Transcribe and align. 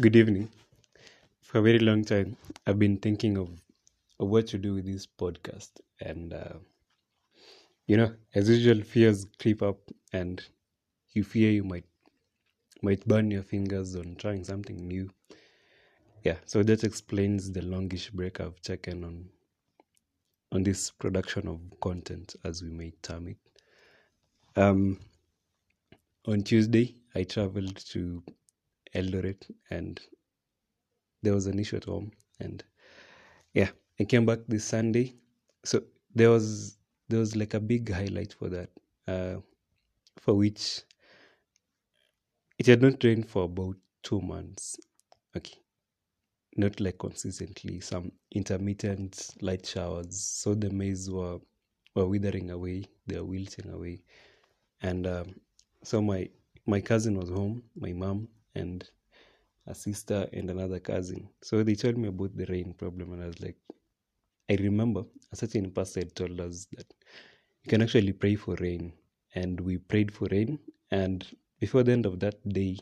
Good 0.00 0.16
evening. 0.16 0.48
For 1.42 1.58
a 1.58 1.62
very 1.62 1.78
long 1.80 2.04
time, 2.04 2.36
I've 2.66 2.78
been 2.78 2.98
thinking 2.98 3.36
of, 3.38 3.50
of 4.20 4.28
what 4.28 4.46
to 4.48 4.58
do 4.58 4.74
with 4.74 4.86
this 4.86 5.06
podcast. 5.06 5.70
And, 6.00 6.32
uh, 6.32 6.54
you 7.86 7.96
know, 7.96 8.14
as 8.34 8.48
usual, 8.48 8.82
fears 8.84 9.26
creep 9.40 9.62
up 9.62 9.78
and 10.12 10.42
you 11.12 11.24
fear 11.24 11.50
you 11.50 11.64
might 11.64 11.84
might 12.82 13.06
burn 13.08 13.30
your 13.30 13.42
fingers 13.42 13.96
on 13.96 14.16
trying 14.16 14.44
something 14.44 14.76
new. 14.86 15.10
Yeah, 16.22 16.36
so 16.46 16.62
that 16.62 16.84
explains 16.84 17.50
the 17.52 17.62
longish 17.62 18.10
break 18.10 18.40
I've 18.40 18.60
taken 18.62 19.04
on 19.04 19.30
on 20.52 20.62
this 20.62 20.90
production 20.90 21.48
of 21.48 21.60
content, 21.80 22.36
as 22.44 22.62
we 22.62 22.70
may 22.70 22.92
term 23.02 23.28
it. 23.28 23.38
Um, 24.56 25.00
on 26.26 26.42
Tuesday, 26.42 26.94
I 27.14 27.24
traveled 27.24 27.76
to 27.90 28.22
Eldoret 28.94 29.50
and 29.70 30.00
there 31.22 31.34
was 31.34 31.46
an 31.46 31.58
issue 31.58 31.76
at 31.76 31.84
home. 31.84 32.12
And 32.40 32.62
yeah, 33.54 33.70
I 33.98 34.04
came 34.04 34.26
back 34.26 34.40
this 34.48 34.64
Sunday. 34.64 35.14
So 35.64 35.82
there 36.14 36.30
was 36.30 36.78
there 37.08 37.20
was 37.20 37.36
like 37.36 37.54
a 37.54 37.60
big 37.60 37.90
highlight 37.92 38.34
for 38.34 38.48
that, 38.50 38.70
uh, 39.06 39.36
for 40.18 40.34
which 40.34 40.82
it 42.58 42.66
had 42.66 42.82
not 42.82 43.02
rained 43.02 43.28
for 43.28 43.44
about 43.44 43.76
two 44.02 44.20
months. 44.20 44.76
Okay. 45.36 45.58
Not 46.56 46.80
like 46.80 46.98
consistently, 46.98 47.80
some 47.80 48.12
intermittent 48.32 49.30
light 49.40 49.64
showers. 49.66 50.20
So 50.20 50.54
the 50.54 50.70
maize 50.70 51.10
were 51.10 51.38
were 51.94 52.06
withering 52.08 52.50
away, 52.50 52.84
they 53.06 53.16
were 53.18 53.24
wilting 53.24 53.70
away. 53.70 54.02
And 54.82 55.06
um, 55.06 55.34
so 55.82 56.02
my 56.02 56.28
my 56.66 56.80
cousin 56.80 57.16
was 57.16 57.30
home, 57.30 57.62
my 57.76 57.92
mom 57.92 58.28
and 58.58 58.90
a 59.66 59.74
sister 59.74 60.28
and 60.32 60.50
another 60.50 60.80
cousin. 60.80 61.28
So 61.42 61.62
they 61.62 61.74
told 61.74 61.96
me 61.96 62.08
about 62.08 62.36
the 62.36 62.46
rain 62.46 62.74
problem, 62.74 63.12
and 63.12 63.22
I 63.22 63.26
was 63.26 63.40
like, 63.40 63.56
I 64.50 64.54
remember 64.54 65.04
a 65.32 65.36
certain 65.36 65.70
pastor 65.70 66.04
told 66.04 66.40
us 66.40 66.66
that 66.76 66.86
you 67.62 67.68
can 67.68 67.82
actually 67.82 68.12
pray 68.12 68.34
for 68.36 68.54
rain, 68.60 68.92
and 69.34 69.60
we 69.60 69.78
prayed 69.78 70.12
for 70.12 70.26
rain. 70.30 70.58
And 70.90 71.26
before 71.60 71.82
the 71.82 71.92
end 71.92 72.06
of 72.06 72.18
that 72.20 72.36
day, 72.48 72.78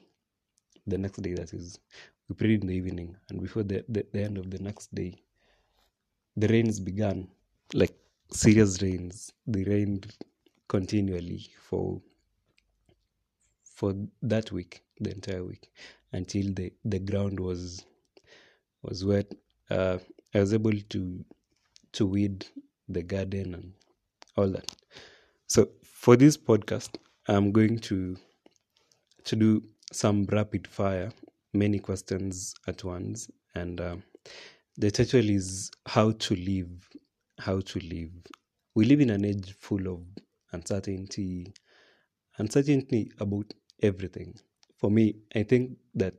the 0.87 0.99
next 0.99 1.21
day 1.23 1.35
that 1.35 1.53
is, 1.53 1.81
we 2.29 2.35
prayed 2.35 2.63
in 2.63 2.69
the 2.69 2.75
evening, 2.75 3.17
and 3.29 3.41
before 3.41 3.65
the, 3.65 3.85
the, 3.89 4.07
the 4.13 4.23
end 4.23 4.39
of 4.39 4.51
the 4.51 4.59
next 4.59 4.95
day, 4.95 5.15
the 6.37 6.49
rains 6.49 6.79
began, 6.79 7.27
like 7.75 7.97
serious 8.31 8.81
rains. 8.83 9.33
They 9.47 9.65
rained 9.65 10.15
continually 10.69 11.49
for 11.69 12.01
for 13.77 13.95
that 14.23 14.51
week, 14.53 14.83
the 15.01 15.11
entire 15.11 15.45
week, 15.45 15.71
until 16.13 16.53
the, 16.55 16.73
the 16.85 16.99
ground 16.99 17.39
was 17.39 17.85
was 18.83 19.05
wet. 19.05 19.33
Uh, 19.71 19.99
I 20.35 20.41
was 20.41 20.55
able 20.55 20.79
to 20.91 21.25
to 21.93 22.07
weed 22.07 22.47
the 22.89 23.03
garden 23.03 23.55
and 23.55 23.73
all 24.37 24.49
that. 24.49 24.71
So 25.47 25.69
for 25.85 26.17
this 26.17 26.37
podcast, 26.37 26.97
I'm 27.29 27.53
going 27.53 27.79
to 27.81 28.17
to 29.25 29.37
do 29.37 29.63
some 29.93 30.27
rapid 30.33 30.67
fire, 30.67 31.11
many 31.53 31.79
questions 31.79 32.55
at 32.67 32.83
once, 32.85 33.31
and 33.55 33.81
um, 33.81 34.03
the 34.77 34.91
title 34.91 35.29
is 35.29 35.71
"How 35.87 36.13
to 36.13 36.35
Live." 36.35 36.89
How 37.39 37.61
to 37.61 37.79
live. 37.81 38.13
We 38.75 38.87
live 38.87 39.03
in 39.03 39.11
an 39.11 39.27
age 39.27 39.55
full 39.61 39.89
of 39.89 40.01
uncertainty, 40.53 41.53
uncertainty 42.39 43.13
about 43.21 43.53
everything. 43.83 44.35
For 44.79 44.91
me, 44.91 45.17
I 45.35 45.43
think 45.43 45.79
that 45.95 46.15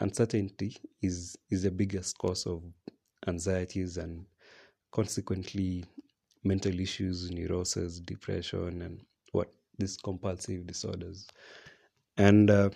uncertainty 0.00 0.76
is 1.02 1.36
is 1.50 1.62
the 1.62 1.70
biggest 1.70 2.18
cause 2.18 2.46
of 2.46 2.62
anxieties 3.26 3.96
and 3.98 4.26
consequently 4.92 5.84
mental 6.44 6.78
issues, 6.80 7.30
neuroses, 7.30 8.00
depression, 8.00 8.82
and 8.82 9.00
what 9.32 9.52
these 9.78 9.96
compulsive 9.96 10.66
disorders. 10.66 11.26
And 12.16 12.50
uh, 12.50 12.70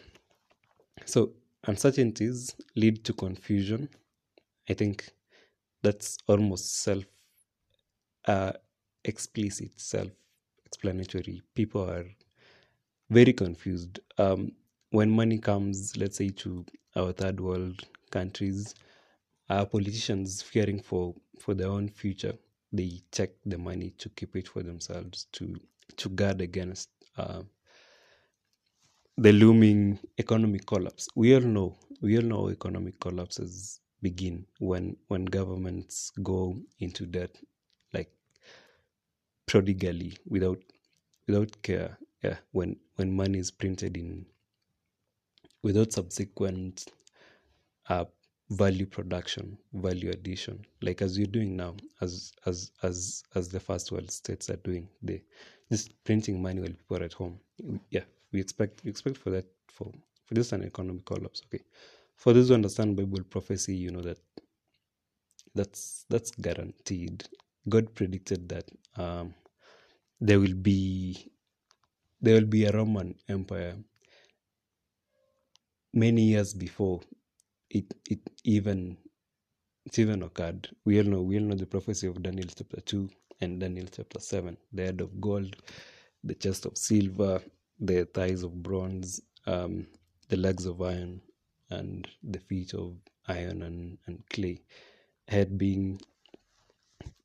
so 1.04 1.32
uncertainties 1.64 2.54
lead 2.76 3.04
to 3.04 3.12
confusion. 3.12 3.88
I 4.68 4.74
think 4.74 5.10
that's 5.82 6.18
almost 6.28 6.82
self 6.82 7.04
uh, 8.26 8.52
explicit, 9.04 9.78
self 9.80 10.10
explanatory. 10.64 11.42
People 11.54 11.88
are 11.88 12.06
very 13.10 13.32
confused. 13.32 14.00
Um, 14.18 14.52
when 14.90 15.10
money 15.10 15.38
comes, 15.38 15.96
let's 15.96 16.16
say, 16.18 16.30
to 16.30 16.64
our 16.96 17.12
third 17.12 17.40
world 17.40 17.84
countries, 18.10 18.74
our 19.50 19.66
politicians 19.66 20.42
fearing 20.42 20.80
for, 20.80 21.14
for 21.40 21.54
their 21.54 21.68
own 21.68 21.88
future, 21.88 22.34
they 22.72 23.00
check 23.12 23.30
the 23.46 23.58
money 23.58 23.90
to 23.98 24.08
keep 24.10 24.36
it 24.36 24.48
for 24.48 24.62
themselves, 24.62 25.26
to 25.32 25.56
to 25.96 26.10
guard 26.10 26.40
against 26.42 26.90
uh, 27.16 27.42
the 29.16 29.32
looming 29.32 29.98
economic 30.18 30.66
collapse. 30.66 31.08
We 31.14 31.34
all 31.34 31.40
know, 31.40 31.76
we 32.00 32.16
all 32.16 32.22
know 32.24 32.50
economic 32.50 33.00
collapses 33.00 33.80
begin 34.02 34.46
when 34.60 34.96
when 35.08 35.24
governments 35.24 36.10
go 36.22 36.56
into 36.78 37.06
debt 37.06 37.36
like 37.92 38.12
prodigally 39.46 40.16
without 40.26 40.60
without 41.26 41.62
care 41.62 41.98
yeah 42.22 42.36
when 42.52 42.76
when 42.96 43.14
money 43.14 43.38
is 43.38 43.50
printed 43.50 43.96
in 43.96 44.26
without 45.62 45.92
subsequent 45.92 46.86
uh, 47.88 48.04
value 48.50 48.86
production 48.86 49.58
value 49.74 50.10
addition 50.10 50.64
like 50.82 51.02
as 51.02 51.18
you're 51.18 51.26
doing 51.26 51.56
now 51.56 51.74
as 52.00 52.32
as 52.46 52.72
as 52.82 53.22
as 53.34 53.48
the 53.48 53.60
first 53.60 53.92
world 53.92 54.10
states 54.10 54.48
are 54.48 54.56
doing 54.56 54.88
they 55.02 55.22
just 55.70 55.92
printing 56.04 56.40
money 56.40 56.60
while 56.60 56.70
people 56.70 56.96
are 56.98 57.04
at 57.04 57.12
home 57.12 57.38
yeah 57.90 58.04
we 58.32 58.40
expect 58.40 58.82
we 58.84 58.90
expect 58.90 59.16
for 59.18 59.30
that 59.30 59.46
for 59.68 59.92
for 60.24 60.34
this 60.34 60.52
an 60.52 60.64
economic 60.64 61.04
collapse 61.04 61.42
okay? 61.46 61.62
For 62.16 62.32
those 62.32 62.48
who 62.48 62.54
understand 62.54 62.96
bible 62.96 63.22
prophecy 63.24 63.74
you 63.74 63.90
know 63.90 64.00
that 64.02 64.18
that's 65.54 66.04
that's 66.08 66.30
guaranteed. 66.30 67.24
God 67.68 67.94
predicted 67.94 68.48
that 68.48 68.70
um 68.96 69.34
there 70.20 70.40
will 70.40 70.54
be 70.54 71.30
there 72.20 72.34
will 72.34 72.46
be 72.48 72.64
a 72.66 72.72
roman 72.72 73.14
empire 73.28 73.76
many 75.94 76.22
years 76.22 76.54
before 76.54 77.00
it 77.70 77.94
it 78.10 78.20
even 78.44 78.96
it 79.86 79.98
even 79.98 80.22
occurred. 80.22 80.68
We 80.84 80.98
all 80.98 81.04
know 81.06 81.22
we 81.22 81.38
all 81.38 81.44
know 81.44 81.56
the 81.56 81.66
prophecy 81.66 82.06
of 82.08 82.22
Daniel 82.22 82.48
chapter 82.54 82.80
two 82.82 83.10
and 83.40 83.60
Daniel 83.60 83.86
chapter 83.90 84.20
seven. 84.20 84.56
The 84.72 84.84
head 84.86 85.00
of 85.00 85.20
gold, 85.20 85.56
the 86.24 86.34
chest 86.34 86.66
of 86.66 86.78
silver, 86.78 87.42
the 87.80 88.06
thighs 88.06 88.42
of 88.44 88.62
bronze, 88.62 89.20
um, 89.46 89.86
the 90.28 90.36
legs 90.36 90.66
of 90.66 90.82
iron, 90.82 91.20
and 91.70 92.08
the 92.22 92.40
feet 92.40 92.74
of 92.74 92.96
iron 93.28 93.62
and, 93.62 93.98
and 94.06 94.22
clay. 94.30 94.62
Head 95.28 95.58
being 95.58 96.00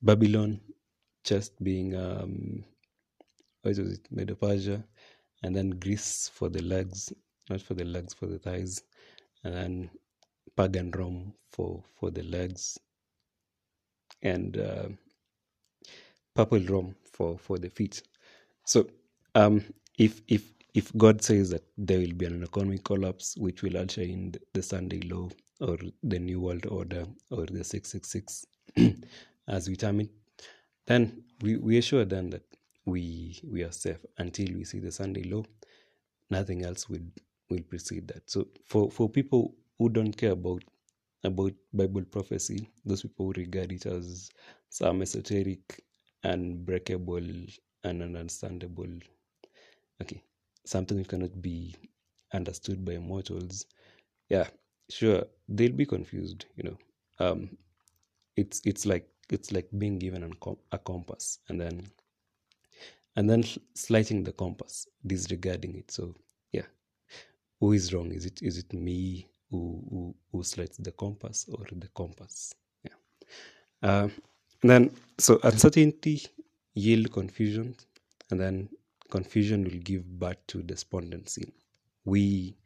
Babylon, 0.02 0.60
chest 1.24 1.62
being 1.62 1.96
um, 1.96 2.64
what 3.64 3.78
was 3.78 3.94
it, 3.94 4.06
Medo 4.10 4.34
Persia, 4.34 4.84
and 5.42 5.56
then 5.56 5.70
Greece 5.70 6.30
for 6.32 6.50
the 6.50 6.62
legs, 6.62 7.12
not 7.48 7.62
for 7.62 7.74
the 7.74 7.84
legs, 7.84 8.12
for 8.12 8.26
the 8.26 8.38
thighs, 8.38 8.82
and 9.42 9.54
then 9.54 9.90
pagan 10.56 10.90
Rome 10.90 11.32
for 11.50 11.82
for 11.98 12.10
the 12.10 12.22
legs, 12.24 12.78
and 14.22 14.58
uh, 14.58 14.88
purple 16.34 16.60
Rome 16.60 16.94
for 17.10 17.38
for 17.38 17.58
the 17.58 17.70
feet. 17.70 18.02
So 18.66 18.86
um, 19.34 19.64
if 19.98 20.20
if 20.28 20.52
if 20.74 20.94
God 20.96 21.22
says 21.22 21.50
that 21.50 21.64
there 21.78 22.00
will 22.00 22.12
be 22.14 22.26
an 22.26 22.42
economic 22.42 22.84
collapse, 22.84 23.36
which 23.38 23.62
will 23.62 23.78
usher 23.78 24.02
in 24.02 24.34
the, 24.52 24.62
Sunday 24.62 25.00
law 25.00 25.30
or 25.60 25.78
the 26.02 26.18
New 26.18 26.40
World 26.40 26.66
Order 26.66 27.06
or 27.30 27.46
the 27.46 27.64
six 27.64 27.90
six 27.90 28.10
six, 28.10 28.46
as 29.48 29.68
we 29.68 29.76
term 29.76 30.00
it, 30.00 30.10
then 30.86 31.24
we 31.40 31.56
we 31.56 31.78
are 31.78 31.82
sure 31.82 32.04
then 32.04 32.28
that 32.30 32.42
we 32.86 33.40
we 33.44 33.62
are 33.62 33.72
safe 33.72 34.04
until 34.18 34.54
we 34.56 34.64
see 34.64 34.80
the 34.80 34.92
Sunday 34.92 35.24
law. 35.24 35.44
Nothing 36.30 36.64
else 36.64 36.88
will 36.88 37.06
will 37.50 37.62
precede 37.62 38.08
that. 38.08 38.28
So 38.30 38.48
for 38.64 38.90
for 38.90 39.08
people 39.08 39.54
who 39.78 39.88
don't 39.88 40.12
care 40.16 40.32
about 40.32 40.64
about 41.24 41.52
Bible 41.72 42.04
prophecy, 42.04 42.68
those 42.84 43.02
people 43.02 43.32
regard 43.36 43.72
it 43.72 43.86
as 43.86 44.30
some 44.70 45.02
esoteric, 45.02 45.84
unbreakable, 46.24 47.46
and 47.84 48.02
ununderstandable. 48.02 49.02
Okay, 50.02 50.22
something 50.64 50.98
that 50.98 51.08
cannot 51.08 51.40
be 51.42 51.74
understood 52.32 52.84
by 52.84 52.98
mortals. 52.98 53.66
Yeah, 54.28 54.48
sure, 54.90 55.24
they'll 55.48 55.72
be 55.72 55.86
confused. 55.86 56.46
You 56.56 56.64
know, 56.64 56.78
um, 57.26 57.56
it's 58.36 58.60
it's 58.64 58.86
like 58.86 59.08
it's 59.30 59.52
like 59.52 59.68
being 59.78 59.98
given 59.98 60.24
a 60.72 60.78
compass 60.78 61.38
and 61.48 61.60
then 61.60 61.82
and 63.16 63.28
then 63.28 63.44
slighting 63.74 64.24
the 64.24 64.32
compass, 64.32 64.86
disregarding 65.06 65.76
it. 65.76 65.90
So 65.90 66.14
yeah, 66.52 66.66
who 67.60 67.72
is 67.72 67.92
wrong? 67.92 68.12
Is 68.12 68.26
it 68.26 68.42
is 68.42 68.58
it 68.58 68.72
me 68.72 69.28
who, 69.54 69.82
who, 69.90 70.14
who 70.32 70.42
selects 70.42 70.78
the 70.78 70.90
compass 70.92 71.46
or 71.52 71.64
the 71.70 71.88
compass. 71.94 72.54
Yeah. 72.82 72.90
Uh, 73.82 74.08
then, 74.62 74.90
so 75.18 75.38
uncertainty 75.44 76.22
yield 76.74 77.12
confusion, 77.12 77.76
and 78.30 78.40
then 78.40 78.68
confusion 79.10 79.64
will 79.64 79.78
give 79.78 80.04
birth 80.18 80.44
to 80.48 80.62
despondency. 80.62 81.52
We, 82.04 82.56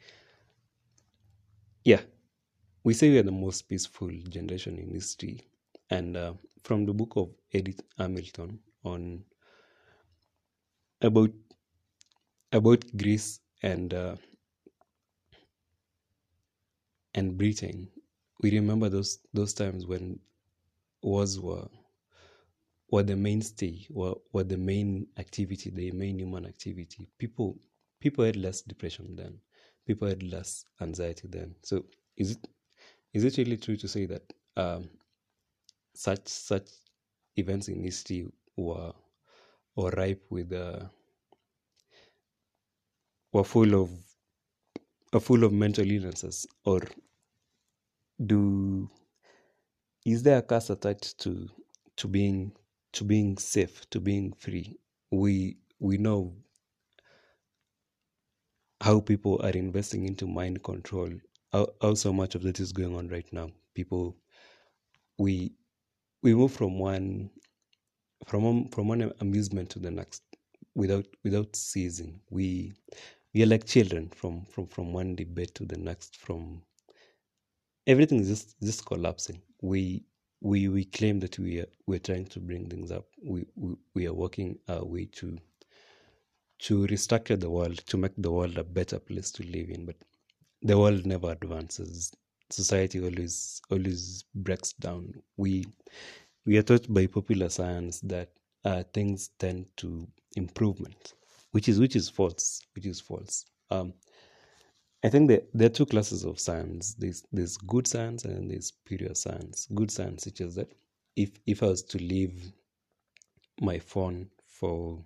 yeah, 1.84 2.00
we 2.84 2.94
say 2.94 3.10
we 3.10 3.18
are 3.18 3.24
the 3.24 3.32
most 3.32 3.68
peaceful 3.68 4.10
generation 4.28 4.78
in 4.78 4.90
history. 4.90 5.46
And 5.90 6.16
uh, 6.16 6.34
from 6.62 6.86
the 6.86 6.92
book 6.92 7.12
of 7.16 7.28
Edith 7.52 7.82
Hamilton 7.98 8.58
on 8.84 9.24
about 11.00 11.32
about 12.52 12.84
Greece 12.96 13.40
and 13.62 13.92
uh, 13.94 14.16
and 17.14 17.36
Britain, 17.36 17.90
we 18.40 18.50
remember 18.50 18.88
those 18.88 19.18
those 19.34 19.52
times 19.52 19.86
when 19.86 20.18
wars 21.02 21.40
were 21.40 21.68
were 22.90 23.02
the 23.02 23.16
mainstay, 23.16 23.86
were, 23.90 24.14
were 24.32 24.44
the 24.44 24.56
main 24.56 25.06
activity, 25.18 25.70
the 25.70 25.90
main 25.92 26.18
human 26.18 26.46
activity. 26.46 27.08
People 27.18 27.58
people 28.00 28.24
had 28.24 28.36
less 28.36 28.62
depression 28.62 29.16
then. 29.16 29.38
People 29.86 30.08
had 30.08 30.22
less 30.22 30.64
anxiety 30.80 31.28
then. 31.28 31.54
So 31.62 31.84
is 32.16 32.32
it 32.32 32.48
is 33.14 33.24
it 33.24 33.38
really 33.38 33.56
true 33.56 33.76
to 33.76 33.88
say 33.88 34.06
that 34.06 34.32
um, 34.56 34.88
such 35.94 36.26
such 36.28 36.68
events 37.36 37.68
in 37.68 37.82
history 37.82 38.26
were 38.56 38.92
were 39.78 39.90
ripe 39.90 40.24
with 40.30 40.52
uh, 40.52 40.86
full 43.44 43.74
of 43.80 43.90
are 45.12 45.20
full 45.20 45.44
of 45.44 45.52
mental 45.52 45.88
illnesses 45.88 46.46
or 46.64 46.82
do 48.26 48.90
is 50.04 50.22
there 50.24 50.38
a 50.38 50.42
curse 50.42 50.70
attached 50.70 51.18
to 51.20 51.48
to 51.96 52.08
being 52.08 52.52
to 52.92 53.04
being 53.04 53.38
safe 53.38 53.88
to 53.90 54.00
being 54.00 54.32
free? 54.32 54.76
We 55.12 55.58
we 55.78 55.96
know 55.98 56.34
how 58.80 59.00
people 59.00 59.40
are 59.42 59.50
investing 59.50 60.04
into 60.06 60.26
mind 60.26 60.62
control. 60.64 61.10
How, 61.52 61.68
how 61.80 61.94
so 61.94 62.12
much 62.12 62.34
of 62.34 62.42
that 62.42 62.60
is 62.60 62.72
going 62.72 62.96
on 62.96 63.08
right 63.08 63.32
now? 63.32 63.50
People 63.74 64.16
we 65.18 65.52
we 66.22 66.34
move 66.34 66.52
from 66.52 66.78
one 66.80 67.30
from 68.26 68.68
from 68.68 68.88
one 68.88 69.12
amusement 69.20 69.70
to 69.70 69.78
the 69.78 69.90
next 69.90 70.22
without 70.74 71.06
without 71.24 71.54
ceasing. 71.56 72.20
We 72.30 72.72
we 73.34 73.42
are 73.42 73.46
like 73.46 73.66
children 73.66 74.10
from 74.10 74.44
from 74.46 74.66
from 74.68 74.92
one 74.92 75.14
debate 75.16 75.54
to 75.56 75.64
the 75.66 75.78
next 75.78 76.16
from 76.16 76.62
everything 77.86 78.20
is 78.20 78.28
just 78.28 78.60
just 78.60 78.86
collapsing. 78.86 79.40
We 79.62 80.04
we 80.40 80.68
we 80.68 80.84
claim 80.84 81.20
that 81.20 81.38
we 81.38 81.60
are 81.60 81.68
we're 81.86 81.98
trying 81.98 82.26
to 82.26 82.40
bring 82.40 82.68
things 82.68 82.90
up. 82.90 83.06
We 83.24 83.46
we, 83.56 83.74
we 83.94 84.06
are 84.06 84.14
working 84.14 84.58
our 84.68 84.84
way 84.84 85.06
to 85.06 85.38
to 86.60 86.86
restructure 86.88 87.38
the 87.38 87.50
world 87.50 87.78
to 87.86 87.96
make 87.96 88.12
the 88.18 88.30
world 88.32 88.58
a 88.58 88.64
better 88.64 88.98
place 88.98 89.30
to 89.32 89.44
live 89.44 89.70
in. 89.70 89.86
But 89.86 89.96
the 90.62 90.78
world 90.78 91.06
never 91.06 91.30
advances. 91.32 92.12
Society 92.50 93.00
always 93.00 93.60
always 93.70 94.24
breaks 94.34 94.72
down. 94.74 95.14
We 95.36 95.66
we 96.48 96.56
are 96.56 96.62
taught 96.62 96.92
by 96.92 97.06
popular 97.06 97.48
science 97.48 98.00
that 98.00 98.30
uh, 98.64 98.82
things 98.94 99.30
tend 99.38 99.66
to 99.76 100.08
improvement 100.36 101.14
which 101.52 101.68
is 101.68 101.78
which 101.78 101.96
is 101.96 102.08
false 102.08 102.62
which 102.74 102.86
is 102.86 103.00
false 103.00 103.44
um, 103.70 103.92
I 105.04 105.08
think 105.08 105.28
that 105.28 105.48
there 105.54 105.66
are 105.66 105.70
two 105.70 105.86
classes 105.86 106.24
of 106.24 106.40
science. 106.40 106.94
There's 106.94 107.22
there's 107.30 107.56
good 107.56 107.86
science 107.86 108.24
and 108.24 108.50
there's 108.50 108.72
pure 108.84 109.14
science. 109.14 109.68
Good 109.72 109.90
science, 109.90 110.26
is 110.26 110.54
that 110.56 110.72
if 111.14 111.30
if 111.46 111.62
I 111.62 111.66
was 111.66 111.82
to 111.84 111.98
leave 111.98 112.52
my 113.60 113.78
phone 113.78 114.28
for 114.46 115.04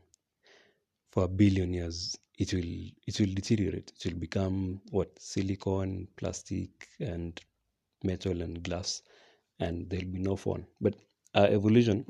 for 1.11 1.25
a 1.25 1.29
billion 1.29 1.75
years, 1.75 2.17
it 2.39 2.55
will 2.55 2.73
it 3.07 3.21
will 3.21 3.35
deteriorate. 3.35 3.93
It 3.97 4.13
will 4.13 4.19
become 4.19 4.81
what 4.91 5.11
silicon, 5.19 6.09
plastic, 6.17 6.89
and 6.99 7.39
metal 8.03 8.41
and 8.41 8.63
glass, 8.63 9.03
and 9.61 9.91
there'll 9.91 10.07
be 10.07 10.21
no 10.21 10.37
phone. 10.37 10.67
But 10.81 10.95
uh, 11.35 11.47
evolution, 11.51 12.05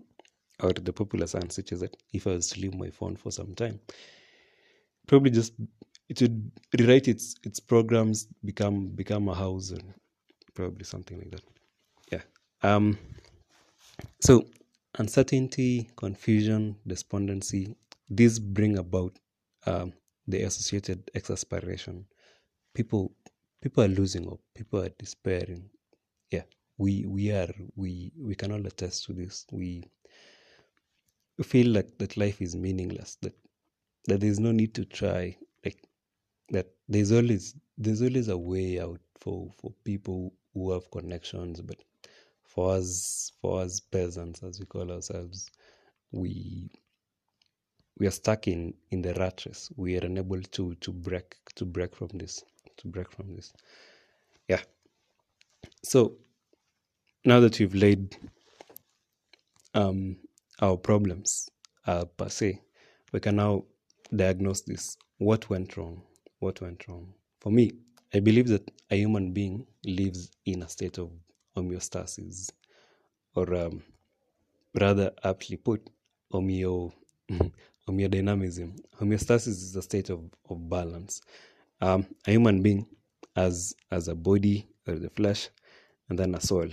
or 0.61 0.73
the 0.73 0.93
popular 0.93 1.27
science, 1.27 1.57
which 1.57 1.73
is 1.73 1.81
that 1.81 1.97
if 2.13 2.27
I 2.27 2.31
was 2.31 2.49
to 2.51 2.61
leave 2.61 2.75
my 2.75 2.91
phone 2.91 3.17
for 3.17 3.31
some 3.31 3.55
time, 3.55 3.81
probably 5.07 5.31
just 5.31 5.55
it 6.09 6.21
would 6.21 6.51
rewrite 6.79 7.09
its 7.09 7.37
its 7.45 7.61
programs, 7.61 8.27
become 8.45 8.89
become 8.89 9.29
a 9.29 9.35
house, 9.35 9.71
and 9.71 9.95
probably 10.55 10.85
something 10.85 11.19
like 11.19 11.31
that. 11.31 11.43
Yeah. 12.11 12.23
Um. 12.63 12.99
So 14.21 14.47
uncertainty, 14.99 15.91
confusion, 15.97 16.77
despondency. 16.87 17.77
These 18.09 18.39
bring 18.39 18.79
about 18.79 19.19
um, 19.67 19.93
the 20.27 20.43
associated 20.43 21.11
exasperation. 21.15 22.07
People 22.75 23.15
people 23.63 23.85
are 23.85 23.89
losing 23.89 24.25
hope. 24.25 24.43
People 24.55 24.83
are 24.83 24.91
despairing. 24.99 25.71
Yeah, 26.31 26.43
we 26.83 27.07
we 27.07 27.31
are 27.31 27.55
we 27.77 28.13
we 28.19 28.35
can 28.35 28.51
all 28.51 28.67
attest 28.67 29.05
to 29.05 29.13
this. 29.13 29.47
We 29.53 29.85
feel 31.43 31.69
like 31.69 31.97
that 31.99 32.17
life 32.17 32.43
is 32.43 32.57
meaningless. 32.57 33.19
That 33.23 33.35
that 34.09 34.21
there 34.21 34.31
is 34.31 34.41
no 34.41 34.51
need 34.51 34.75
to 34.75 34.85
try. 34.85 35.37
Like 35.65 35.79
that 36.51 36.67
there's 36.89 37.13
always 37.13 37.55
there's 37.79 38.03
always 38.03 38.29
a 38.29 38.37
way 38.37 38.81
out 38.81 39.01
for 39.21 39.51
for 39.61 39.73
people 39.85 40.33
who 40.55 40.73
have 40.73 40.91
connections 40.91 41.61
but 41.61 41.77
for 42.45 42.75
us 42.75 43.33
for 43.41 43.63
us 43.63 43.81
peasants 43.81 44.43
as 44.43 44.59
we 44.59 44.67
call 44.67 44.91
ourselves 44.91 45.49
we 46.11 46.69
we 47.99 48.07
are 48.07 48.11
stuck 48.23 48.49
in 48.49 48.75
in 48.91 49.01
the 49.03 49.15
rat 49.15 49.45
race 49.47 49.71
we 49.77 49.97
are 49.97 50.05
unable 50.05 50.43
to 50.43 50.75
to 50.77 50.93
break 50.93 51.37
to 51.55 51.65
break 51.65 51.95
from 51.95 52.09
this 52.15 52.43
to 52.77 52.89
break 52.89 53.11
from 53.11 53.35
this 53.35 53.53
yeah 54.49 54.61
so 55.83 56.19
now 57.25 57.41
that 57.41 57.59
we've 57.59 57.75
laid 57.75 58.17
um 59.75 60.17
our 60.61 60.77
problems 60.77 61.51
uh, 61.87 62.05
per 62.17 62.29
se 62.29 62.61
we 63.13 63.21
can 63.21 63.37
now 63.37 63.65
diagnose 64.15 64.63
this 64.63 64.97
what 65.19 65.49
went 65.51 65.77
wrong 65.77 66.03
what 66.43 66.61
went 66.61 66.87
wrong. 66.89 67.15
For 67.41 67.51
me, 67.51 67.73
I 68.13 68.21
believe 68.21 68.49
that 68.49 68.69
a 68.91 68.97
human 68.97 69.33
being 69.33 69.65
lives 69.85 70.31
in 70.45 70.63
a 70.63 70.69
state 70.69 70.99
of 70.99 71.11
homeostasis, 71.57 72.51
or 73.35 73.55
um, 73.55 73.83
rather 74.79 75.13
aptly 75.23 75.57
put, 75.57 75.89
homeo, 76.33 76.93
homeodynamism. 77.89 78.77
Homeostasis 79.01 79.47
is 79.49 79.77
a 79.77 79.83
state 79.83 80.11
of, 80.11 80.21
of 80.51 80.69
balance. 80.69 81.23
Um, 81.81 82.07
a 82.27 82.33
human 82.33 82.61
being 82.61 82.87
has, 83.37 83.75
has 83.91 84.09
a 84.09 84.15
body 84.15 84.67
or 84.87 84.97
the 84.97 85.11
flesh, 85.11 85.49
and 86.09 86.19
then 86.19 86.35
a 86.35 86.41
soul. 86.41 86.69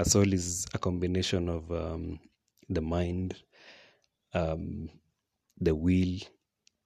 A 0.00 0.04
soul 0.04 0.32
is 0.32 0.66
a 0.72 0.78
combination 0.78 1.50
of 1.50 1.70
um, 1.70 2.18
the 2.70 2.80
mind, 2.80 3.36
um, 4.32 4.88
the 5.60 5.74
will, 5.74 6.18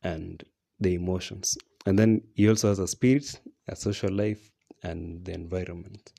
and 0.02 0.42
the 0.80 0.94
emotions. 0.94 1.56
And 1.87 1.97
then 1.97 2.23
he 2.35 2.49
also 2.49 2.71
has 2.71 2.80
a 2.80 2.88
spirit, 2.88 3.40
a 3.68 3.76
social 3.76 4.11
life, 4.11 4.50
and 4.83 5.25
the 5.25 5.33
environment. 5.33 6.12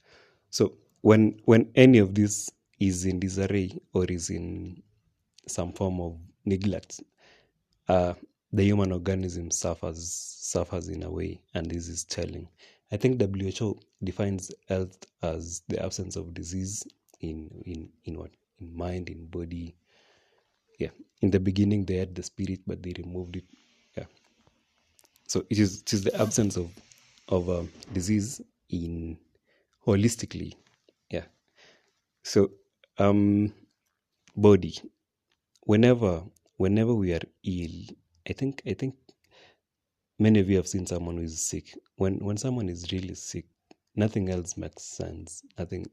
So 0.52 0.78
when 1.02 1.42
when 1.44 1.70
any 1.76 1.98
of 1.98 2.16
this 2.16 2.50
is 2.80 3.06
in 3.06 3.20
disarray 3.20 3.78
or 3.94 4.06
is 4.06 4.30
in 4.30 4.82
some 5.50 5.74
form 5.74 6.00
of 6.00 6.18
neglect, 6.46 7.02
uh, 7.90 8.14
the 8.54 8.64
human 8.64 8.94
organism 8.94 9.52
suffers 9.52 10.10
suffers 10.40 10.88
in 10.88 11.04
a 11.04 11.12
way, 11.12 11.42
and 11.56 11.70
this 11.70 11.90
is 11.90 12.06
telling. 12.06 12.48
I 12.92 12.98
think 12.98 13.20
WHO 13.22 13.80
defines 14.04 14.52
health 14.70 14.98
as 15.24 15.62
the 15.68 15.84
absence 15.84 16.16
of 16.16 16.34
disease 16.34 16.84
in 17.22 17.50
in 17.66 17.90
in 18.06 18.18
what 18.20 18.32
in 18.60 18.76
mind 18.78 19.10
in 19.10 19.28
body. 19.28 19.76
Yeah, 20.80 20.92
in 21.22 21.32
the 21.32 21.40
beginning 21.40 21.86
they 21.86 21.98
had 21.98 22.16
the 22.16 22.24
spirit, 22.24 22.62
but 22.68 22.84
they 22.84 22.94
removed 22.98 23.38
it 23.38 23.46
Yeah. 23.98 24.06
so 25.28 25.46
it 25.50 25.60
is 25.60 25.82
it 25.82 25.94
is 25.94 26.04
the 26.04 26.16
absence 26.22 26.58
of 26.58 26.70
of 27.30 27.50
um, 27.50 27.72
disease 27.94 28.42
in 28.70 29.18
holistically, 29.88 30.56
yeah. 31.12 31.26
So 32.24 32.52
um, 33.00 33.54
body. 34.36 34.76
Whenever 35.64 36.24
whenever 36.58 36.94
we 36.96 37.14
are 37.14 37.22
ill, 37.44 37.96
I 38.30 38.34
think 38.34 38.62
I 38.68 38.74
think 38.74 38.96
many 40.20 40.40
of 40.40 40.50
you 40.50 40.58
have 40.58 40.68
seen 40.68 40.86
someone 40.86 41.18
who 41.18 41.24
is 41.24 41.42
sick. 41.42 41.78
When 41.98 42.20
when 42.20 42.38
someone 42.38 42.70
is 42.70 42.92
really 42.92 43.16
sick, 43.16 43.46
nothing 43.96 44.30
else 44.30 44.58
makes 44.58 44.84
sense. 44.84 45.44
Nothing 45.58 45.86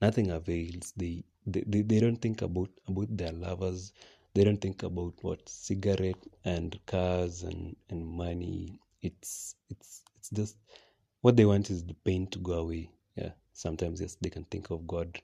nothing 0.00 0.30
avails. 0.30 0.92
They 0.96 1.24
they, 1.46 1.64
they, 1.66 1.82
they 1.82 2.00
don't 2.00 2.20
think 2.20 2.42
about 2.42 2.70
about 2.88 3.16
their 3.16 3.32
lovers 3.32 3.92
they 4.34 4.44
don't 4.44 4.60
think 4.60 4.82
about 4.82 5.14
what 5.22 5.46
cigarette 5.48 6.22
and 6.44 6.78
cars 6.86 7.42
and, 7.42 7.76
and 7.90 8.06
money 8.06 8.78
it's 9.02 9.56
it's 9.68 10.02
it's 10.16 10.30
just 10.30 10.56
what 11.20 11.36
they 11.36 11.44
want 11.44 11.70
is 11.70 11.84
the 11.84 11.94
pain 11.94 12.26
to 12.28 12.38
go 12.38 12.54
away. 12.54 12.90
Yeah, 13.16 13.30
sometimes 13.52 14.00
yes, 14.00 14.16
they 14.20 14.30
can 14.30 14.44
think 14.44 14.70
of 14.70 14.86
God. 14.86 15.18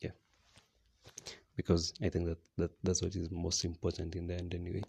Yeah, 0.00 0.10
because 1.56 1.94
I 2.02 2.08
think 2.08 2.26
that, 2.26 2.38
that 2.58 2.70
that's 2.82 3.02
what 3.02 3.14
is 3.16 3.30
most 3.30 3.64
important 3.64 4.14
in 4.16 4.26
the 4.26 4.34
end 4.34 4.54
anyway. 4.54 4.82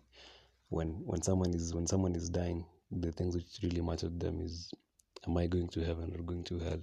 When 0.75 0.89
when 1.05 1.21
someone 1.21 1.53
is 1.53 1.73
when 1.73 1.87
someone 1.87 2.15
is 2.17 2.27
dying, 2.27 2.65
the 2.91 3.13
things 3.13 3.33
which 3.33 3.59
really 3.63 3.79
matter 3.79 4.09
to 4.09 4.13
them 4.13 4.41
is, 4.41 4.73
am 5.25 5.37
I 5.37 5.47
going 5.47 5.69
to 5.69 5.79
heaven 5.85 6.13
or 6.13 6.21
going 6.21 6.43
to 6.43 6.59
hell? 6.59 6.81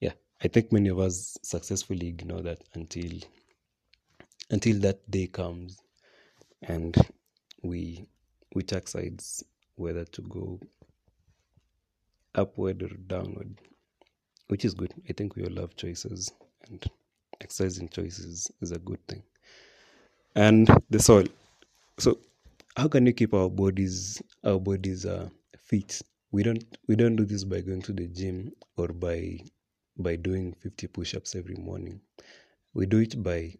Yeah, 0.00 0.12
I 0.42 0.48
think 0.48 0.72
many 0.72 0.88
of 0.88 0.98
us 0.98 1.36
successfully 1.42 2.08
ignore 2.08 2.40
that 2.40 2.62
until 2.72 3.12
until 4.48 4.78
that 4.80 5.10
day 5.10 5.26
comes, 5.26 5.78
and 6.62 6.96
we 7.62 8.06
we 8.54 8.62
take 8.62 8.88
sides 8.88 9.44
whether 9.76 10.06
to 10.06 10.22
go 10.22 10.58
upward 12.34 12.82
or 12.82 12.88
downward, 13.08 13.58
which 14.48 14.64
is 14.64 14.72
good. 14.72 14.94
I 15.10 15.12
think 15.12 15.36
we 15.36 15.44
all 15.44 15.60
have 15.60 15.76
choices, 15.76 16.32
and 16.70 16.82
exercising 17.42 17.90
choices 17.90 18.50
is 18.62 18.72
a 18.72 18.78
good 18.78 19.06
thing. 19.06 19.22
And 20.34 20.66
the 20.88 20.98
soil. 20.98 21.26
So, 21.98 22.18
how 22.76 22.88
can 22.88 23.04
we 23.04 23.12
keep 23.12 23.34
our 23.34 23.50
bodies 23.50 24.22
our 24.44 24.58
bodies 24.58 25.04
uh, 25.04 25.28
fit? 25.58 26.00
We 26.30 26.42
don't 26.42 26.64
we 26.88 26.96
don't 26.96 27.16
do 27.16 27.24
this 27.24 27.44
by 27.44 27.60
going 27.60 27.82
to 27.82 27.92
the 27.92 28.08
gym 28.08 28.52
or 28.76 28.88
by 28.88 29.38
by 29.98 30.16
doing 30.16 30.54
50 30.54 30.86
push-ups 30.88 31.34
every 31.34 31.56
morning. 31.56 32.00
We 32.74 32.86
do 32.86 32.98
it 32.98 33.22
by 33.22 33.54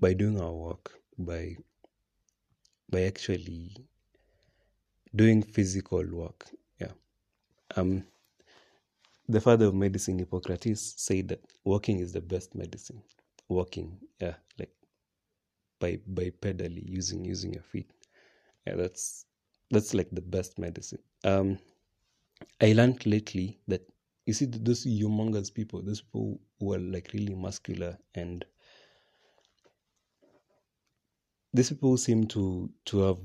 by 0.00 0.14
doing 0.14 0.40
our 0.40 0.52
work, 0.52 0.92
by 1.18 1.56
by 2.90 3.02
actually 3.02 3.76
doing 5.14 5.42
physical 5.42 6.04
work. 6.06 6.48
Yeah. 6.80 6.92
Um, 7.76 8.04
the 9.28 9.40
father 9.40 9.66
of 9.66 9.74
medicine, 9.74 10.18
Hippocrates, 10.18 10.94
said 10.96 11.28
that 11.28 11.44
walking 11.64 11.98
is 11.98 12.12
the 12.12 12.20
best 12.22 12.54
medicine. 12.54 13.02
Walking, 13.48 13.98
yeah, 14.20 14.34
like 14.58 14.72
by 15.80 15.98
by 16.06 16.30
pedally 16.30 16.82
using 16.88 17.24
using 17.24 17.52
your 17.52 17.62
feet. 17.62 17.90
Yeah, 18.68 18.76
that's 18.76 19.24
that's 19.70 19.94
like 19.94 20.10
the 20.12 20.20
best 20.22 20.58
medicine. 20.58 21.02
Um, 21.24 21.58
I 22.60 22.72
learned 22.72 23.04
lately 23.04 23.58
that 23.66 23.82
you 24.24 24.32
see 24.32 24.44
those 24.44 24.84
humongous 24.86 25.52
people, 25.52 25.82
those 25.82 26.02
people 26.02 26.40
who 26.60 26.72
are 26.74 26.78
like 26.78 27.10
really 27.12 27.34
muscular 27.34 27.98
and 28.14 28.44
these 31.52 31.70
people 31.70 31.96
seem 31.96 32.26
to 32.26 32.70
to 32.86 32.98
have 33.00 33.18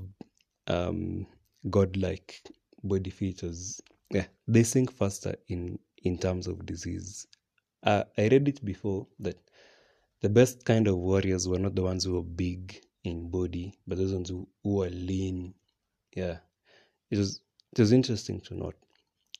um 0.68 1.26
godlike 1.70 2.42
body 2.82 3.10
features. 3.10 3.80
Yeah, 4.10 4.26
they 4.46 4.62
sink 4.62 4.92
faster 4.92 5.36
in 5.48 5.78
in 6.02 6.18
terms 6.18 6.46
of 6.46 6.66
disease. 6.66 7.26
Uh, 7.82 8.04
I 8.18 8.28
read 8.28 8.48
it 8.48 8.64
before 8.64 9.08
that 9.20 9.38
the 10.22 10.30
best 10.30 10.64
kind 10.64 10.88
of 10.88 10.98
warriors 10.98 11.48
were 11.48 11.60
not 11.60 11.76
the 11.76 11.82
ones 11.82 12.04
who 12.04 12.14
were 12.14 12.22
big 12.22 12.83
in 13.04 13.30
body, 13.30 13.78
but 13.86 13.98
those 13.98 14.12
ones 14.12 14.30
who, 14.30 14.48
who 14.62 14.82
are 14.82 14.90
lean. 14.90 15.54
Yeah, 16.16 16.38
it 17.10 17.18
was 17.18 17.40
it 17.72 17.78
was 17.80 17.92
interesting 17.92 18.40
to 18.42 18.54
note. 18.54 18.76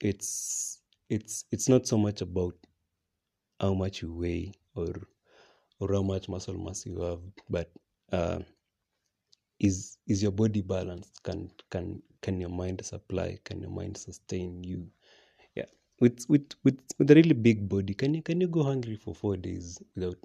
It's 0.00 0.80
it's 1.08 1.44
it's 1.50 1.68
not 1.68 1.86
so 1.86 1.98
much 1.98 2.20
about 2.20 2.54
how 3.60 3.74
much 3.74 4.02
you 4.02 4.12
weigh 4.12 4.52
or 4.74 4.92
or 5.80 5.92
how 5.92 6.02
much 6.02 6.28
muscle 6.28 6.58
mass 6.58 6.86
you 6.86 7.00
have, 7.00 7.20
but 7.48 7.70
uh, 8.12 8.40
is 9.60 9.98
is 10.06 10.22
your 10.22 10.32
body 10.32 10.60
balanced? 10.60 11.22
Can 11.22 11.50
can 11.70 12.02
can 12.22 12.40
your 12.40 12.50
mind 12.50 12.84
supply? 12.84 13.38
Can 13.44 13.60
your 13.60 13.70
mind 13.70 13.96
sustain 13.96 14.62
you? 14.62 14.86
Yeah, 15.54 15.66
with 16.00 16.24
with 16.28 16.54
with 16.64 16.78
with 16.98 17.10
a 17.10 17.14
really 17.14 17.34
big 17.34 17.68
body, 17.68 17.94
can 17.94 18.14
you 18.14 18.22
can 18.22 18.40
you 18.40 18.48
go 18.48 18.62
hungry 18.62 18.96
for 18.96 19.14
four 19.14 19.36
days 19.36 19.82
without 19.94 20.18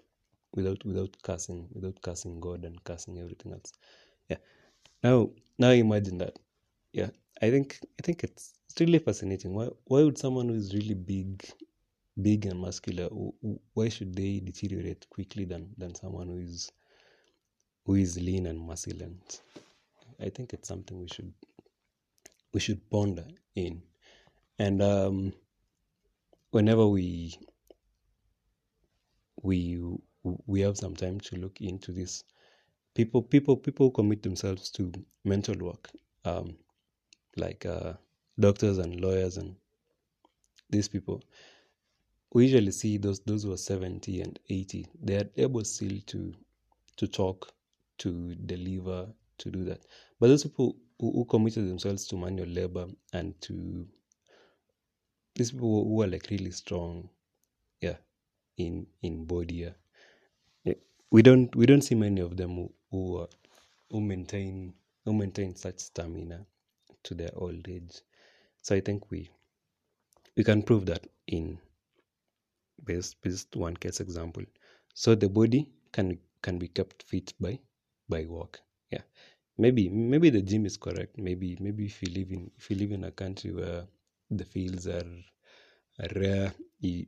without 0.53 0.83
without 0.85 1.15
cursing 1.23 1.67
without 1.71 2.01
cursing 2.01 2.39
God 2.39 2.65
and 2.65 2.83
cursing 2.83 3.19
everything 3.19 3.53
else? 3.53 3.71
Yeah. 4.29 4.37
Now 5.03 5.31
now 5.57 5.71
imagine 5.71 6.17
that. 6.19 6.39
Yeah, 6.93 7.09
I 7.41 7.49
think 7.51 7.79
I 7.99 8.03
think 8.03 8.23
it's 8.23 8.53
it's 8.69 8.79
really 8.79 8.99
fascinating. 8.99 9.53
Why 9.53 9.69
why 9.85 10.03
would 10.03 10.17
someone 10.17 10.49
who 10.49 10.55
is 10.55 10.73
really 10.73 10.95
big 10.95 11.45
big 12.21 12.45
and 12.45 12.59
muscular 12.59 13.07
why 13.73 13.89
should 13.89 14.13
they 14.15 14.39
deteriorate 14.39 15.09
quickly 15.09 15.45
than 15.45 15.73
than 15.77 15.95
someone 15.95 16.27
who 16.27 16.39
is 16.39 16.71
who 17.85 17.95
is 17.95 18.19
lean 18.19 18.45
and 18.45 18.59
musculant. 18.59 19.41
I 20.19 20.29
think 20.29 20.53
it's 20.53 20.67
something 20.67 20.99
we 20.99 21.07
should 21.07 21.33
we 22.53 22.59
should 22.59 22.89
ponder 22.89 23.25
in, 23.55 23.81
and 24.59 24.81
um, 24.81 25.33
whenever 26.51 26.87
we 26.87 27.37
we 29.41 29.79
we 30.23 30.61
have 30.61 30.77
some 30.77 30.95
time 30.95 31.19
to 31.21 31.35
look 31.37 31.61
into 31.61 31.91
this, 31.91 32.23
people 32.95 33.21
people 33.21 33.57
people 33.57 33.91
commit 33.91 34.23
themselves 34.23 34.69
to 34.71 34.91
mental 35.25 35.55
work, 35.57 35.89
um, 36.25 36.57
like 37.37 37.65
uh, 37.65 37.93
doctors 38.39 38.77
and 38.79 39.01
lawyers 39.01 39.37
and 39.37 39.55
these 40.69 40.87
people. 40.87 41.23
We 42.33 42.45
usually 42.45 42.71
see 42.71 42.97
those 42.97 43.21
those 43.21 43.43
who 43.43 43.53
are 43.53 43.57
seventy 43.57 44.21
and 44.21 44.39
eighty. 44.49 44.87
They 45.01 45.17
are 45.17 45.29
able 45.37 45.63
still 45.65 45.99
to 46.07 46.33
to 46.97 47.07
talk 47.07 47.51
to 47.99 48.35
deliver, 48.35 49.07
to 49.39 49.51
do 49.51 49.63
that. 49.65 49.81
But 50.19 50.27
those 50.27 50.43
people 50.43 50.77
who, 50.99 51.11
who 51.13 51.25
committed 51.25 51.67
themselves 51.69 52.07
to 52.07 52.17
manual 52.17 52.47
labor 52.49 52.87
and 53.13 53.39
to 53.41 53.87
these 55.35 55.51
people 55.51 55.85
who 55.85 56.01
are 56.03 56.07
like 56.07 56.27
really 56.31 56.51
strong, 56.51 57.09
yeah, 57.81 57.97
in 58.57 58.87
in 59.03 59.25
body, 59.25 59.55
yeah. 59.55 59.71
We 61.11 61.21
don't 61.21 61.55
we 61.55 61.65
don't 61.65 61.81
see 61.83 61.95
many 61.95 62.21
of 62.21 62.37
them 62.37 62.55
who 62.55 62.73
who, 62.91 63.27
who 63.89 64.01
maintain 64.01 64.73
who 65.05 65.13
maintain 65.13 65.55
such 65.55 65.79
stamina 65.79 66.45
to 67.03 67.15
their 67.15 67.31
old 67.35 67.67
age. 67.69 68.01
So 68.61 68.75
I 68.75 68.81
think 68.81 69.09
we 69.11 69.29
we 70.35 70.43
can 70.43 70.63
prove 70.63 70.85
that 70.87 71.05
in 71.27 71.59
based 72.85 73.21
based 73.21 73.55
one 73.55 73.75
case 73.75 73.99
example. 73.99 74.43
So 74.93 75.15
the 75.15 75.29
body 75.29 75.71
can 75.91 76.19
can 76.41 76.57
be 76.57 76.67
kept 76.67 77.03
fit 77.03 77.33
by 77.39 77.59
by 78.09 78.25
work. 78.25 78.59
Yeah, 78.91 79.03
maybe 79.57 79.89
maybe 79.89 80.29
the 80.29 80.41
gym 80.41 80.65
is 80.65 80.77
correct. 80.77 81.17
Maybe 81.17 81.57
maybe 81.59 81.85
if 81.85 82.01
you 82.01 82.09
live 82.13 82.31
in 82.31 82.51
if 82.57 82.69
you 82.69 82.77
live 82.77 82.91
in 82.91 83.03
a 83.05 83.11
country 83.11 83.51
where 83.51 83.87
the 84.31 84.45
fields 84.45 84.87
are, 84.87 85.11
are 85.99 86.09
rare, 86.15 86.53
you, 86.81 87.05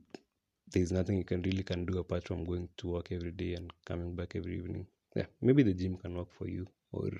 there's 0.72 0.92
nothing 0.92 1.18
you 1.18 1.24
can 1.24 1.42
really 1.42 1.62
can 1.62 1.84
do 1.86 1.98
apart 1.98 2.24
from 2.26 2.44
going 2.44 2.68
to 2.78 2.88
work 2.88 3.12
every 3.12 3.32
day 3.32 3.54
and 3.54 3.72
coming 3.84 4.14
back 4.16 4.36
every 4.36 4.56
evening. 4.58 4.86
Yeah, 5.14 5.26
maybe 5.40 5.62
the 5.62 5.74
gym 5.74 5.96
can 5.96 6.16
work 6.16 6.30
for 6.32 6.48
you, 6.48 6.66
or 6.92 7.10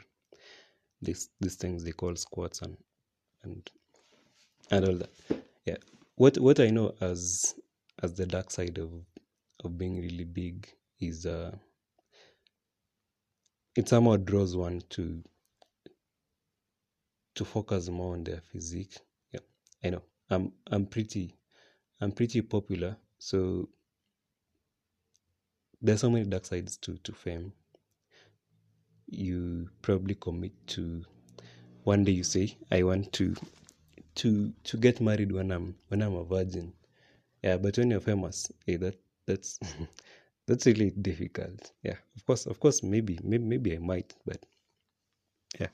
these 1.00 1.30
these 1.40 1.56
things 1.56 1.84
they 1.84 1.92
call 1.92 2.14
squats 2.16 2.62
and 2.62 2.76
and 3.44 3.70
and 4.70 4.84
all 4.86 4.94
that. 4.96 5.10
Yeah, 5.64 5.76
what 6.16 6.38
what 6.38 6.60
I 6.60 6.70
know 6.70 6.94
as 7.00 7.54
as 8.02 8.14
the 8.14 8.26
dark 8.26 8.50
side 8.50 8.78
of 8.78 8.90
of 9.64 9.78
being 9.78 10.00
really 10.00 10.24
big 10.24 10.68
is 11.00 11.26
uh 11.26 11.52
it 13.76 13.88
somehow 13.88 14.16
draws 14.16 14.56
one 14.56 14.80
to 14.88 15.22
to 17.34 17.44
focus 17.44 17.88
more 17.88 18.14
on 18.14 18.24
their 18.24 18.40
physique. 18.40 18.98
Yeah, 19.32 19.40
I 19.84 19.90
know. 19.90 20.02
I'm 20.30 20.52
I'm 20.70 20.86
pretty 20.86 21.34
I'm 22.00 22.12
pretty 22.12 22.42
popular, 22.42 22.96
so 23.22 23.68
there's 25.82 26.00
so 26.00 26.10
many 26.10 26.24
dark 26.24 26.44
sides 26.46 26.76
to 26.78 26.96
to 26.98 27.12
fame. 27.12 27.52
You 29.06 29.70
probably 29.80 30.16
commit 30.16 30.52
to 30.68 31.04
one 31.84 32.04
day 32.04 32.12
you 32.12 32.24
say 32.24 32.56
I 32.70 32.82
want 32.84 33.12
to 33.14 33.34
to 34.16 34.52
to 34.64 34.76
get 34.78 35.00
married 35.00 35.32
when 35.32 35.50
I'm 35.52 35.76
when 35.88 36.02
I'm 36.02 36.14
a 36.16 36.24
virgin. 36.24 36.72
Yeah, 37.42 37.58
but 37.58 37.78
when 37.78 37.90
you're 37.90 38.00
famous, 38.00 38.50
hey, 38.66 38.76
that 38.76 38.96
that's 39.26 39.58
that's 40.48 40.66
really 40.66 40.90
difficult. 40.90 41.72
Yeah, 41.82 41.98
of 42.16 42.26
course, 42.26 42.46
of 42.46 42.60
course, 42.60 42.82
maybe, 42.82 43.18
maybe, 43.22 43.44
maybe 43.44 43.74
I 43.76 43.78
might, 43.78 44.14
but 44.26 44.44
yeah, 45.58 45.68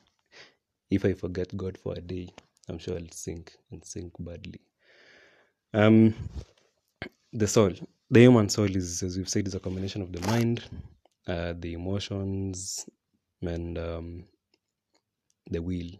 if 0.90 1.04
I 1.04 1.14
forget 1.14 1.56
God 1.56 1.78
for 1.78 1.94
a 1.94 2.00
day, 2.00 2.28
I'm 2.68 2.78
sure 2.78 2.96
I'll 2.98 3.10
sink 3.12 3.56
and 3.70 3.84
sink 3.84 4.14
badly. 4.20 4.60
Um, 5.74 6.14
the 7.32 7.46
soul, 7.46 7.72
the 8.10 8.20
human 8.20 8.48
soul 8.48 8.74
is, 8.74 9.02
as 9.02 9.16
we've 9.16 9.28
said, 9.28 9.46
is 9.46 9.54
a 9.54 9.60
combination 9.60 10.02
of 10.02 10.12
the 10.12 10.20
mind, 10.26 10.64
uh, 11.26 11.54
the 11.58 11.74
emotions, 11.74 12.88
and 13.42 13.78
um, 13.78 14.24
the 15.50 15.60
will. 15.60 15.90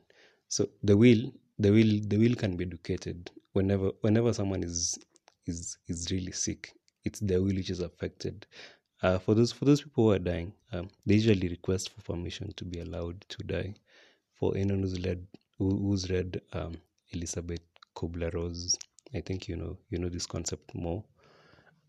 So 0.49 0.69
the 0.83 0.97
will, 0.97 1.33
the 1.59 1.71
will, 1.71 2.01
the 2.07 2.17
will 2.17 2.35
can 2.35 2.57
be 2.57 2.65
educated. 2.65 3.31
Whenever, 3.53 3.91
whenever 4.01 4.33
someone 4.33 4.63
is 4.63 4.99
is 5.47 5.79
is 5.89 6.11
really 6.11 6.33
sick, 6.33 6.73
it's 7.05 7.21
their 7.21 7.41
will 7.41 7.55
which 7.57 7.71
is 7.71 7.81
affected. 7.81 8.47
Uh, 9.03 9.19
for 9.19 9.35
those 9.35 9.53
for 9.53 9.65
those 9.65 9.83
people 9.83 10.05
who 10.05 10.13
are 10.13 10.19
dying, 10.19 10.53
um, 10.73 10.89
they 11.07 11.15
usually 11.15 11.49
request 11.49 11.91
for 11.91 12.03
permission 12.03 12.53
to 12.57 12.65
be 12.65 12.81
allowed 12.81 13.21
to 13.29 13.39
die. 13.45 13.75
For 14.35 14.57
anyone 14.57 14.83
who's 14.83 14.97
who, 15.59 15.77
who's 15.77 16.11
read 16.11 16.41
um, 16.53 16.77
Elizabeth 17.13 17.61
Kubler 17.95 18.33
Ross 18.33 18.77
I 19.15 19.21
think 19.21 19.49
you 19.49 19.57
know 19.57 19.79
you 19.91 19.99
know 19.99 20.09
this 20.09 20.27
concept 20.27 20.75
more. 20.75 21.03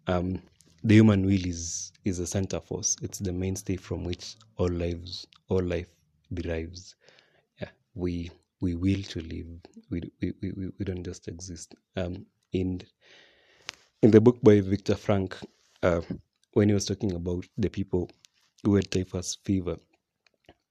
Um, 0.09 0.41
the 0.83 0.95
human 0.95 1.23
will 1.23 1.45
is 1.45 1.91
is 2.03 2.17
a 2.17 2.25
center 2.25 2.59
force. 2.59 2.95
It's 3.03 3.19
the 3.19 3.31
mainstay 3.31 3.75
from 3.75 4.03
which 4.03 4.37
all 4.57 4.67
lives 4.67 5.27
all 5.49 5.61
life 5.61 5.91
derives. 6.33 6.95
Yeah, 7.61 7.69
we 7.93 8.31
we 8.59 8.73
will 8.73 9.03
to 9.03 9.21
live. 9.21 9.45
We 9.91 10.01
we, 10.19 10.33
we, 10.41 10.71
we 10.79 10.83
don't 10.85 11.03
just 11.03 11.27
exist. 11.27 11.75
Um, 11.95 12.25
in 12.53 12.81
in 14.01 14.09
the 14.09 14.19
book 14.19 14.39
by 14.41 14.61
Viktor 14.61 14.95
Frankl, 14.95 15.45
uh, 15.83 16.01
when 16.53 16.69
he 16.69 16.73
was 16.73 16.85
talking 16.85 17.13
about 17.13 17.45
the 17.59 17.69
people 17.69 18.09
who 18.63 18.73
had 18.77 18.89
typhus 18.89 19.37
fever 19.45 19.77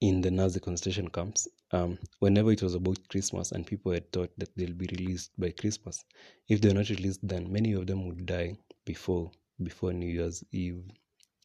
in 0.01 0.19
the 0.19 0.31
Nazi 0.31 0.59
concentration 0.59 1.07
camps, 1.07 1.47
um, 1.71 1.97
whenever 2.19 2.51
it 2.51 2.61
was 2.61 2.75
about 2.75 3.07
Christmas 3.07 3.53
and 3.53 3.65
people 3.65 3.93
had 3.93 4.11
thought 4.11 4.31
that 4.37 4.53
they'll 4.57 4.73
be 4.73 4.89
released 4.97 5.31
by 5.37 5.51
Christmas, 5.51 6.03
if 6.49 6.59
they're 6.59 6.73
not 6.73 6.89
released, 6.89 7.25
then 7.25 7.49
many 7.49 7.71
of 7.71 7.87
them 7.87 8.05
would 8.05 8.25
die 8.25 8.57
before 8.89 9.29
before 9.61 9.93
New 9.93 10.11
Year's 10.11 10.43
Eve. 10.51 10.81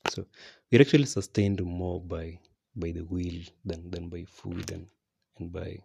So 0.08 0.24
we're 0.70 0.80
actually 0.80 1.04
sustained 1.04 1.62
more 1.62 2.00
by 2.00 2.38
by 2.74 2.90
the 2.92 3.02
will 3.02 3.42
than 3.66 3.90
than 3.90 4.08
by 4.08 4.24
food 4.24 4.72
and 4.72 4.86
and 5.38 5.52
by 5.52 5.78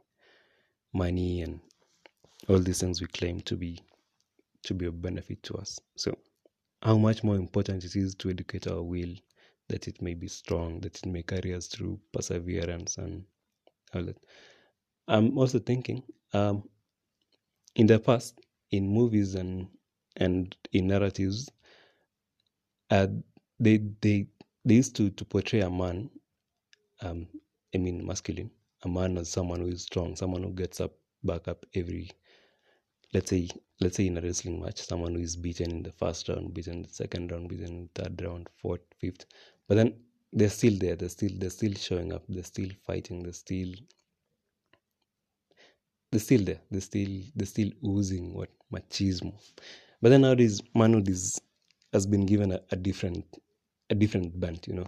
money 0.93 1.41
and 1.41 1.59
all 2.47 2.59
these 2.59 2.79
things 2.79 3.01
we 3.01 3.07
claim 3.07 3.41
to 3.41 3.57
be 3.57 3.77
to 4.63 4.73
be 4.73 4.85
of 4.85 5.01
benefit 5.01 5.43
to 5.43 5.55
us. 5.55 5.81
So 5.97 6.17
how 6.81 6.97
much 6.97 7.25
more 7.25 7.35
important 7.35 7.83
it 7.83 7.93
is 7.97 8.15
to 8.15 8.29
educate 8.29 8.67
our 8.67 8.81
will 8.81 9.15
that 9.67 9.89
it 9.89 10.01
may 10.01 10.13
be 10.13 10.29
strong, 10.29 10.79
that 10.79 10.97
it 10.97 11.05
may 11.05 11.23
carry 11.23 11.53
us 11.53 11.67
through 11.67 11.99
perseverance 12.13 12.97
and 12.97 13.25
all 13.93 14.03
that. 14.03 14.17
I'm 15.09 15.37
also 15.37 15.59
thinking, 15.59 16.03
um, 16.33 16.63
in 17.75 17.85
the 17.85 17.99
past, 17.99 18.39
in 18.71 18.87
movies 18.87 19.35
and 19.35 19.67
and 20.19 20.55
in 20.73 20.87
narratives, 20.87 21.49
uh, 22.91 23.07
they 23.59 23.77
they 24.01 24.27
they 24.65 24.75
used 24.75 24.95
to, 24.97 25.09
to 25.11 25.25
portray 25.25 25.61
a 25.61 25.69
man, 25.69 26.09
um, 27.01 27.27
I 27.75 27.77
mean 27.79 28.05
masculine, 28.05 28.51
a 28.83 28.89
man 28.89 29.17
as 29.17 29.29
someone 29.29 29.61
who 29.61 29.67
is 29.67 29.83
strong, 29.83 30.15
someone 30.15 30.43
who 30.43 30.51
gets 30.53 30.81
up 30.81 30.93
back 31.23 31.47
up 31.47 31.65
every 31.75 32.09
let's 33.13 33.29
say 33.29 33.47
let's 33.81 33.97
say 33.97 34.07
in 34.07 34.17
a 34.17 34.21
wrestling 34.21 34.61
match, 34.61 34.79
someone 34.81 35.15
who 35.15 35.21
is 35.21 35.35
beaten 35.35 35.71
in 35.71 35.83
the 35.83 35.91
first 35.91 36.29
round, 36.29 36.53
beaten 36.53 36.73
in 36.75 36.81
the 36.83 36.89
second 36.89 37.31
round, 37.31 37.49
beaten 37.49 37.67
in 37.67 37.89
the 37.93 38.03
third 38.03 38.21
round, 38.21 38.49
fourth, 38.61 38.81
fifth, 38.99 39.25
but 39.67 39.75
then 39.75 39.93
they're 40.33 40.49
still 40.49 40.77
there. 40.79 40.95
They're 40.95 41.09
still 41.09 41.31
they're 41.37 41.49
still 41.49 41.73
showing 41.73 42.13
up. 42.13 42.23
They're 42.29 42.43
still 42.43 42.69
fighting. 42.85 43.23
They're 43.23 43.33
still 43.33 43.73
they're 46.11 46.19
still 46.19 46.43
there. 46.43 46.61
They're 46.71 46.81
still 46.81 47.21
they're 47.35 47.47
still 47.47 47.71
oozing 47.85 48.33
what 48.33 48.49
machismo. 48.73 49.33
But 50.01 50.09
then 50.09 50.21
nowadays, 50.21 50.61
manhood 50.75 51.09
is 51.09 51.41
has 51.93 52.05
been 52.05 52.25
given 52.25 52.51
a, 52.51 52.61
a 52.71 52.75
different 52.75 53.25
a 53.89 53.95
different 53.95 54.39
bent. 54.39 54.67
You 54.67 54.75
know, 54.75 54.87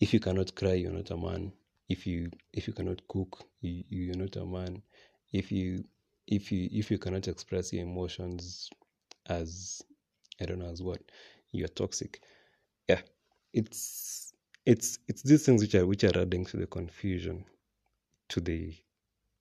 if 0.00 0.12
you 0.14 0.20
cannot 0.20 0.54
cry, 0.54 0.74
you're 0.74 0.92
not 0.92 1.10
a 1.10 1.16
man. 1.16 1.52
If 1.88 2.06
you 2.06 2.30
if 2.52 2.66
you 2.66 2.72
cannot 2.72 3.06
cook, 3.08 3.44
you, 3.60 3.84
you're 3.88 4.16
not 4.16 4.36
a 4.36 4.44
man. 4.44 4.82
If 5.32 5.52
you 5.52 5.84
if 6.26 6.52
you 6.52 6.68
if 6.72 6.90
you 6.90 6.98
cannot 6.98 7.28
express 7.28 7.72
your 7.72 7.84
emotions 7.84 8.68
as 9.26 9.82
I 10.40 10.46
don't 10.46 10.58
know 10.60 10.70
as 10.70 10.82
what 10.82 11.00
you're 11.52 11.68
toxic. 11.68 12.20
Yeah, 12.88 13.00
it's 13.52 14.32
it's 14.66 14.98
it's 15.08 15.22
these 15.22 15.44
things 15.46 15.62
which 15.62 15.74
are 15.74 15.86
which 15.86 16.04
are 16.04 16.18
adding 16.18 16.44
to 16.46 16.56
the 16.56 16.66
confusion 16.66 17.44
to 18.30 18.40
the 18.40 18.74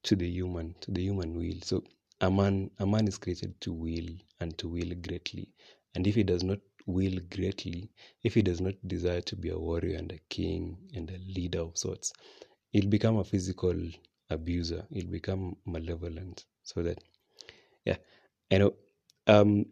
to 0.03 0.15
the 0.15 0.27
human 0.27 0.75
to 0.81 0.91
the 0.91 1.01
human 1.01 1.37
will. 1.37 1.61
So 1.61 1.83
a 2.21 2.29
man 2.31 2.71
a 2.79 2.85
man 2.85 3.07
is 3.07 3.17
created 3.17 3.59
to 3.61 3.73
will 3.73 4.09
and 4.39 4.57
to 4.57 4.67
will 4.67 4.93
greatly, 4.95 5.53
and 5.95 6.07
if 6.07 6.15
he 6.15 6.23
does 6.23 6.43
not 6.43 6.59
will 6.85 7.19
greatly, 7.29 7.89
if 8.23 8.33
he 8.33 8.41
does 8.41 8.61
not 8.61 8.73
desire 8.87 9.21
to 9.21 9.35
be 9.35 9.49
a 9.49 9.57
warrior 9.57 9.97
and 9.97 10.11
a 10.11 10.19
king 10.29 10.77
and 10.95 11.09
a 11.11 11.17
leader 11.17 11.59
of 11.59 11.77
sorts, 11.77 12.13
he'll 12.71 12.89
become 12.89 13.17
a 13.17 13.23
physical 13.23 13.75
abuser. 14.29 14.85
He'll 14.89 15.11
become 15.11 15.57
malevolent. 15.65 16.45
So 16.63 16.81
that 16.83 17.03
yeah, 17.85 17.97
I 18.51 18.57
know 18.57 18.73
um, 19.27 19.65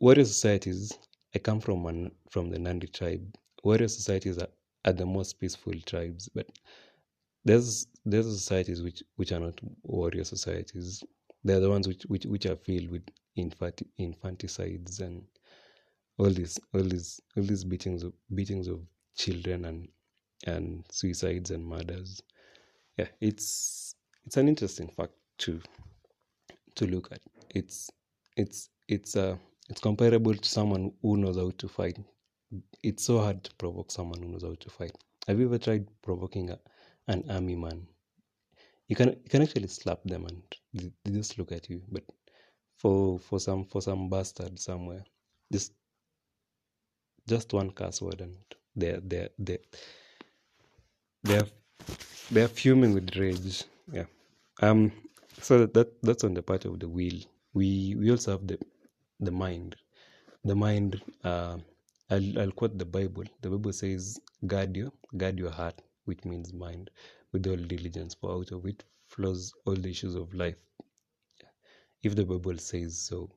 warrior 0.00 0.24
societies. 0.24 0.92
I 1.34 1.38
come 1.38 1.60
from 1.60 1.82
one 1.82 2.10
from 2.30 2.50
the 2.50 2.58
Nandi 2.58 2.88
tribe. 2.88 3.36
Warrior 3.64 3.88
societies 3.88 4.38
are, 4.38 4.48
are 4.84 4.92
the 4.92 5.06
most 5.06 5.38
peaceful 5.40 5.74
tribes, 5.86 6.28
but 6.34 6.46
there's 7.44 7.86
there's 8.04 8.26
societies 8.26 8.82
which 8.82 9.02
which 9.16 9.32
are 9.32 9.40
not 9.40 9.58
warrior 9.82 10.24
societies. 10.24 11.02
They're 11.44 11.60
the 11.60 11.70
ones 11.70 11.88
which 11.88 12.02
which, 12.04 12.24
which 12.26 12.46
are 12.46 12.56
filled 12.56 12.90
with 12.90 13.02
infant, 13.36 13.82
infanticides 13.98 15.00
and 15.00 15.24
all 16.18 16.30
these 16.30 16.58
all 16.74 16.82
these 16.82 17.20
all 17.36 17.42
these 17.42 17.64
beatings 17.64 18.02
of 18.02 18.12
beatings 18.34 18.68
of 18.68 18.80
children 19.16 19.64
and 19.64 19.88
and 20.46 20.84
suicides 20.90 21.50
and 21.50 21.64
murders. 21.66 22.22
Yeah, 22.98 23.08
it's 23.20 23.94
it's 24.24 24.36
an 24.36 24.48
interesting 24.48 24.88
fact 24.88 25.12
to 25.38 25.60
to 26.76 26.86
look 26.86 27.10
at. 27.12 27.20
It's 27.54 27.90
it's 28.36 28.68
it's 28.88 29.16
uh 29.16 29.36
it's 29.68 29.80
comparable 29.80 30.34
to 30.34 30.48
someone 30.48 30.92
who 31.02 31.16
knows 31.16 31.36
how 31.36 31.50
to 31.50 31.68
fight. 31.68 31.98
It's 32.82 33.04
so 33.04 33.18
hard 33.18 33.42
to 33.44 33.54
provoke 33.54 33.90
someone 33.90 34.20
who 34.20 34.28
knows 34.28 34.42
how 34.42 34.54
to 34.54 34.70
fight. 34.70 34.92
Have 35.26 35.38
you 35.38 35.46
ever 35.46 35.58
tried 35.58 35.86
provoking 36.02 36.50
a, 36.50 36.58
an 37.08 37.24
army 37.30 37.56
man? 37.56 37.86
You 38.92 38.96
can 38.96 39.08
you 39.08 39.30
can 39.30 39.40
actually 39.40 39.68
slap 39.68 40.00
them 40.04 40.26
and 40.26 40.42
they, 40.74 40.92
they 41.02 41.12
just 41.12 41.38
look 41.38 41.50
at 41.50 41.70
you. 41.70 41.80
But 41.90 42.04
for 42.76 43.18
for 43.18 43.40
some 43.40 43.64
for 43.64 43.80
some 43.80 44.10
bastard 44.10 44.58
somewhere, 44.58 45.02
just 45.50 45.72
just 47.26 47.54
one 47.54 47.70
curse 47.70 48.02
word 48.02 48.20
and 48.20 48.36
they're 48.76 49.00
they're 49.02 49.30
they're 49.38 49.64
they're 51.22 51.48
they're 52.30 52.48
fuming 52.48 52.92
with 52.92 53.16
rage. 53.16 53.64
Yeah. 53.90 54.04
Um. 54.60 54.92
So 55.40 55.60
that, 55.60 55.72
that 55.72 56.02
that's 56.02 56.24
on 56.24 56.34
the 56.34 56.42
part 56.42 56.66
of 56.66 56.78
the 56.78 56.86
will. 56.86 57.20
We 57.54 57.96
we 57.98 58.10
also 58.10 58.32
have 58.32 58.46
the 58.46 58.58
the 59.20 59.32
mind. 59.32 59.74
The 60.44 60.54
mind. 60.54 61.00
Uh, 61.24 61.56
I'll 62.10 62.38
I'll 62.40 62.52
quote 62.52 62.76
the 62.76 62.84
Bible. 62.84 63.24
The 63.40 63.48
Bible 63.48 63.72
says, 63.72 64.20
"Guard 64.46 64.76
your 64.76 64.92
guard 65.16 65.38
your 65.38 65.50
heart," 65.50 65.80
which 66.04 66.26
means 66.26 66.52
mind, 66.52 66.90
with 67.32 67.46
all 67.46 67.56
diligence, 67.56 68.14
for 68.14 68.32
out 68.32 68.52
of 68.52 68.66
it 68.66 68.84
flows 69.08 69.52
all 69.66 69.74
the 69.74 69.90
issues 69.90 70.14
of 70.14 70.32
life. 70.34 70.62
If 72.02 72.14
the 72.14 72.24
Bible 72.24 72.58
says 72.58 72.98
so, 72.98 73.30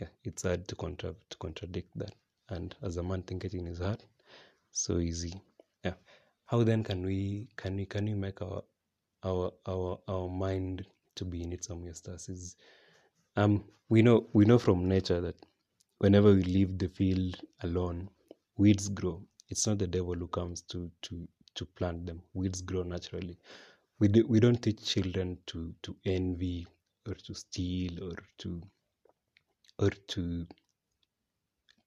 yeah, 0.00 0.08
it's 0.24 0.42
hard 0.42 0.68
to 0.68 0.76
contra- 0.76 1.16
to 1.30 1.36
contradict 1.38 1.90
that. 1.98 2.14
And 2.50 2.74
as 2.82 2.96
a 2.96 3.02
man 3.02 3.22
thinketh 3.22 3.54
in 3.54 3.66
his 3.66 3.78
heart, 3.78 4.04
so 4.70 4.98
easy. 4.98 5.34
Yeah. 5.84 5.94
How 6.46 6.62
then 6.62 6.82
can 6.84 7.04
we 7.04 7.48
can 7.56 7.76
we 7.76 7.84
can 7.86 8.04
we 8.06 8.14
make 8.14 8.40
our 8.40 8.62
our 9.24 9.52
our 9.66 9.98
our 10.08 10.28
mind 10.28 10.86
to 11.16 11.24
be 11.24 11.42
in 11.42 11.52
its 11.52 11.68
homeostasis? 11.68 12.54
Um, 13.36 13.64
we 13.88 14.02
know 14.02 14.28
we 14.32 14.44
know 14.44 14.58
from 14.58 14.88
nature 14.88 15.20
that 15.20 15.36
whenever 15.98 16.32
we 16.32 16.42
leave 16.42 16.78
the 16.78 16.88
field 16.88 17.36
alone, 17.62 18.08
weeds 18.56 18.88
grow. 18.88 19.22
It's 19.48 19.66
not 19.66 19.78
the 19.78 19.86
devil 19.86 20.14
who 20.14 20.28
comes 20.28 20.62
to 20.62 20.90
to 21.02 21.28
to 21.58 21.66
plant 21.66 22.06
them. 22.06 22.22
Weeds 22.34 22.62
grow 22.62 22.84
naturally. 22.84 23.38
We 24.00 24.08
do, 24.08 24.26
we 24.28 24.40
don't 24.40 24.62
teach 24.62 24.84
children 24.84 25.38
to 25.48 25.74
to 25.84 25.96
envy 26.06 26.66
or 27.08 27.14
to 27.14 27.34
steal 27.34 28.04
or 28.04 28.16
to 28.40 28.62
or 29.80 29.90
to 29.90 30.46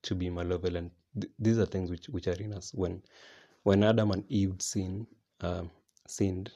to 0.04 0.16
be 0.16 0.30
malevolent. 0.30 0.92
Th- 1.20 1.34
these 1.40 1.58
are 1.60 1.66
things 1.66 1.90
which, 1.92 2.08
which 2.10 2.28
are 2.28 2.42
in 2.42 2.54
us. 2.54 2.74
When 2.74 3.02
when 3.64 3.84
Adam 3.84 4.12
and 4.12 4.26
Eve 4.30 4.56
sinned, 4.62 5.08
um, 5.42 5.72
sinned, 6.08 6.52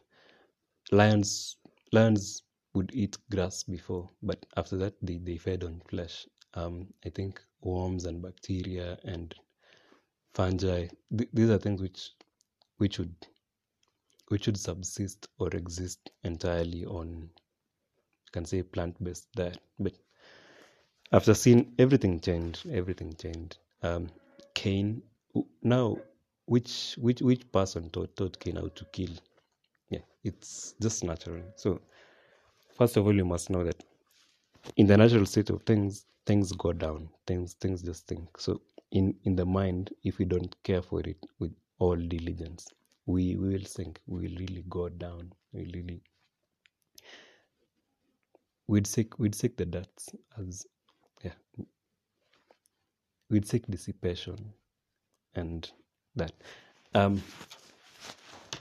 lions 0.91 1.57
lions 1.91 2.43
would 2.73 2.91
eat 2.93 3.17
grass 3.31 3.63
before, 3.63 4.09
but 4.23 4.45
after 4.57 4.77
that 4.77 4.95
they, 5.01 5.17
they 5.17 5.37
fed 5.37 5.63
on 5.63 5.81
flesh. 5.89 6.27
Um, 6.55 6.87
I 7.05 7.09
think 7.09 7.41
worms 7.61 8.05
and 8.05 8.21
bacteria 8.21 8.97
and 9.03 9.33
fungi. 10.33 10.87
Th- 11.17 11.29
these 11.33 11.49
are 11.49 11.57
things 11.57 11.81
which 11.81 12.11
which 12.77 12.99
would 12.99 13.15
which 14.29 14.47
would 14.47 14.57
subsist 14.57 15.27
or 15.37 15.49
exist 15.49 16.09
entirely 16.23 16.85
on 16.85 17.29
you 18.25 18.31
can 18.31 18.45
say 18.45 18.63
plant 18.63 19.01
based 19.03 19.27
diet. 19.35 19.59
But 19.79 19.93
after 21.11 21.33
seeing 21.33 21.73
everything 21.77 22.19
changed, 22.19 22.67
everything 22.69 23.13
changed. 23.15 23.57
Um, 23.83 24.09
Cain 24.53 25.01
now 25.61 25.97
which 26.45 26.95
which 26.99 27.21
which 27.21 27.51
person 27.51 27.89
taught 27.89 28.15
taught 28.15 28.39
Cain 28.39 28.55
how 28.55 28.67
to 28.67 28.85
kill? 28.85 29.11
Yeah, 29.89 29.99
it's 30.23 30.73
just 30.81 31.03
natural. 31.03 31.43
So 31.55 31.81
first 32.77 32.97
of 32.97 33.05
all, 33.05 33.15
you 33.15 33.25
must 33.25 33.49
know 33.49 33.63
that 33.63 33.83
in 34.77 34.87
the 34.87 34.97
natural 34.97 35.25
state 35.25 35.49
of 35.49 35.61
things, 35.63 36.05
things 36.25 36.51
go 36.53 36.73
down. 36.73 37.09
Things 37.27 37.53
things 37.53 37.81
just 37.81 38.07
think. 38.07 38.39
So 38.39 38.61
in 38.91 39.15
in 39.23 39.35
the 39.35 39.45
mind, 39.45 39.91
if 40.03 40.17
we 40.17 40.25
don't 40.25 40.55
care 40.63 40.81
for 40.81 41.01
it 41.01 41.17
with 41.39 41.51
all 41.79 41.95
diligence, 41.95 42.67
we, 43.05 43.35
we 43.35 43.49
will 43.49 43.65
sink. 43.65 43.99
We 44.07 44.27
will 44.27 44.37
really 44.37 44.63
go 44.69 44.89
down. 44.89 45.31
We 45.53 45.71
really 45.73 46.01
we'd 48.67 48.87
seek 48.87 49.17
we'd 49.19 49.35
seek 49.35 49.57
the 49.57 49.65
depths 49.65 50.09
as 50.39 50.65
yeah, 51.23 51.31
we'd 53.29 53.47
seek 53.47 53.65
dissipation 53.67 54.53
and 55.35 55.69
that. 56.15 56.31
Um, 56.93 57.21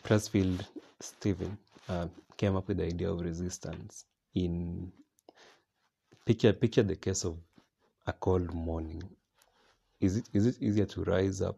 Pressfield 0.03 0.67
Stephen 1.01 1.57
uh, 1.89 2.09
came 2.37 2.57
up 2.57 2.69
with 2.69 2.79
the 2.79 2.87
idea 2.87 3.11
of 3.11 3.21
resistance 3.21 4.05
in 4.35 4.93
picture 6.27 6.53
picture 6.53 6.83
the 6.83 6.97
case 6.97 7.25
of 7.25 7.39
a 8.07 8.13
cold 8.13 8.53
morning. 8.53 9.03
Is 10.01 10.19
it 10.19 10.29
is 10.33 10.47
it 10.47 10.61
easier 10.61 10.87
to 10.87 11.05
rise 11.05 11.41
up 11.41 11.57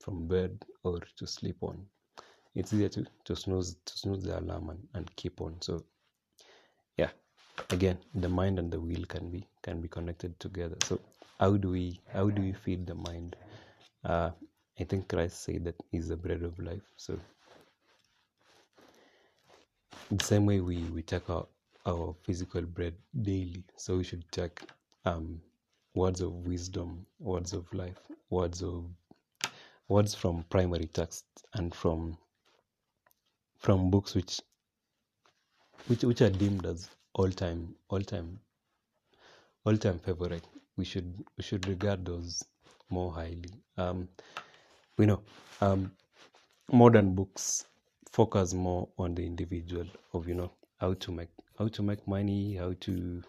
from 0.00 0.26
bed 0.26 0.64
or 0.82 1.00
to 1.16 1.26
sleep 1.26 1.56
on? 1.62 1.84
It's 2.54 2.72
easier 2.72 2.88
to, 2.90 3.06
to 3.24 3.36
snooze 3.36 3.76
to 3.84 3.98
snooze 3.98 4.24
the 4.24 4.38
alarm 4.38 4.70
and, 4.70 4.88
and 4.94 5.16
keep 5.16 5.40
on. 5.40 5.56
So 5.60 5.84
yeah, 6.96 7.10
again, 7.70 7.98
the 8.14 8.28
mind 8.28 8.58
and 8.58 8.72
the 8.72 8.80
will 8.80 9.04
can 9.04 9.30
be 9.30 9.46
can 9.62 9.80
be 9.80 9.88
connected 9.88 10.38
together. 10.40 10.76
So 10.84 11.00
how 11.38 11.56
do 11.56 11.70
we 11.70 12.00
how 12.12 12.28
do 12.30 12.42
we 12.42 12.52
feed 12.52 12.86
the 12.86 12.94
mind? 12.94 13.36
Uh, 14.04 14.30
I 14.78 14.84
think 14.84 15.08
Christ 15.08 15.42
said 15.42 15.64
that 15.64 15.76
is 15.92 16.08
the 16.08 16.16
bread 16.16 16.42
of 16.42 16.58
life. 16.58 16.82
So 16.96 17.18
the 20.10 20.24
same 20.24 20.46
way 20.46 20.60
we, 20.60 20.78
we 20.84 21.02
take 21.02 21.28
our, 21.30 21.46
our 21.86 22.14
physical 22.24 22.62
bread 22.62 22.94
daily, 23.22 23.62
so 23.76 23.98
we 23.98 24.04
should 24.04 24.24
take 24.32 24.60
um, 25.04 25.40
words 25.94 26.20
of 26.20 26.32
wisdom, 26.32 27.06
words 27.18 27.52
of 27.52 27.72
life, 27.72 27.98
words 28.30 28.62
of 28.62 28.86
words 29.90 30.14
from 30.14 30.44
primary 30.50 30.86
text 30.86 31.24
and 31.54 31.74
from 31.74 32.16
from 33.58 33.90
books 33.90 34.14
which 34.14 34.40
which 35.88 36.04
which 36.04 36.20
are 36.20 36.30
deemed 36.30 36.64
as 36.64 36.88
all 37.14 37.28
time 37.28 37.74
all 37.88 38.00
time 38.00 38.38
all 39.66 39.76
time 39.76 39.98
favorite. 39.98 40.44
We 40.76 40.84
should 40.84 41.12
we 41.36 41.42
should 41.42 41.66
regard 41.66 42.04
those 42.04 42.44
more 42.88 43.12
highly. 43.12 43.52
Um, 43.76 44.08
we 44.96 45.06
know 45.06 45.22
um, 45.60 45.90
modern 46.72 47.14
books 47.16 47.66
focus 48.12 48.54
more 48.54 48.88
on 48.96 49.16
the 49.16 49.26
individual 49.26 49.86
of 50.14 50.28
you 50.28 50.34
know 50.34 50.52
how 50.78 50.94
to 50.94 51.10
make 51.10 51.30
how 51.58 51.66
to 51.66 51.82
make 51.82 52.06
money, 52.06 52.54
how 52.54 52.74
to 52.80 53.22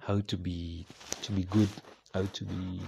how 0.00 0.20
to 0.20 0.36
be 0.36 0.84
to 1.22 1.30
be 1.30 1.44
good, 1.44 1.68
how 2.12 2.24
to 2.32 2.44
be 2.44 2.80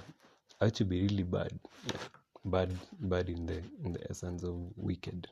how 0.61 0.69
to 0.69 0.85
be 0.85 1.03
really 1.03 1.23
bad. 1.23 1.53
Yeah. 1.87 2.26
Bad 2.47 2.71
bad 3.01 3.29
in 3.29 3.45
the 3.47 3.59
in 3.85 3.93
the 3.93 4.11
essence 4.11 4.43
of 4.45 4.55
wicked. 4.77 5.29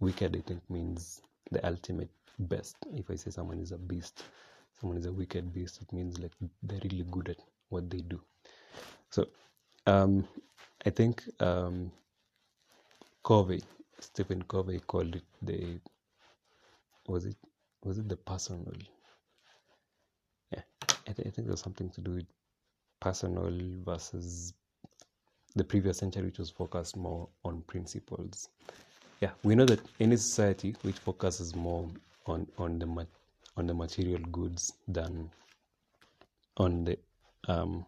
Wicked 0.00 0.36
I 0.36 0.40
think 0.40 0.68
means 0.70 1.22
the 1.52 1.64
ultimate 1.66 2.10
best. 2.38 2.76
If 2.94 3.10
I 3.10 3.16
say 3.16 3.30
someone 3.30 3.60
is 3.60 3.72
a 3.72 3.78
beast, 3.78 4.24
someone 4.80 4.98
is 4.98 5.06
a 5.06 5.12
wicked 5.12 5.52
beast, 5.54 5.80
it 5.82 5.92
means 5.92 6.18
like 6.18 6.32
they're 6.62 6.80
really 6.84 7.04
good 7.10 7.28
at 7.30 7.36
what 7.68 7.90
they 7.90 8.00
do. 8.00 8.20
So 9.10 9.28
um 9.86 10.26
I 10.86 10.90
think 10.90 11.22
um 11.40 11.92
Covey, 13.24 13.62
Stephen 14.00 14.42
Covey 14.42 14.80
called 14.80 15.16
it 15.16 15.24
the 15.42 15.80
was 17.08 17.26
it 17.26 17.36
was 17.84 17.98
it 17.98 18.08
the 18.08 18.16
personal? 18.16 18.74
Yeah, 20.52 20.62
I, 21.08 21.12
th- 21.12 21.28
I 21.28 21.30
think 21.30 21.48
there's 21.48 21.62
something 21.62 21.90
to 21.90 22.00
do 22.00 22.12
with 22.12 22.26
personal 23.00 23.50
versus 23.84 24.54
the 25.56 25.64
previous 25.64 25.98
century, 25.98 26.24
which 26.24 26.38
was 26.38 26.50
focused 26.50 26.96
more 26.96 27.28
on 27.44 27.62
principles. 27.62 28.48
Yeah, 29.20 29.30
we 29.42 29.54
know 29.54 29.64
that 29.66 29.80
any 30.00 30.16
society 30.16 30.74
which 30.82 30.98
focuses 30.98 31.54
more 31.54 31.88
on 32.26 32.46
on 32.58 32.78
the 32.78 32.86
ma- 32.86 33.04
on 33.56 33.66
the 33.66 33.74
material 33.74 34.20
goods 34.32 34.72
than 34.88 35.30
on 36.56 36.84
the 36.84 36.98
um, 37.48 37.84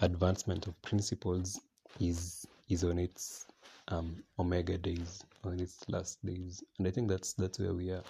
advancement 0.00 0.66
of 0.66 0.80
principles 0.82 1.60
is 2.00 2.46
is 2.68 2.84
on 2.84 2.98
its 2.98 3.46
um, 3.88 4.22
omega 4.38 4.76
days, 4.76 5.24
on 5.44 5.58
its 5.60 5.88
last 5.88 6.24
days, 6.24 6.62
and 6.78 6.86
I 6.86 6.90
think 6.90 7.08
that's 7.08 7.32
that's 7.32 7.58
where 7.58 7.72
we 7.72 7.90
are. 7.90 8.02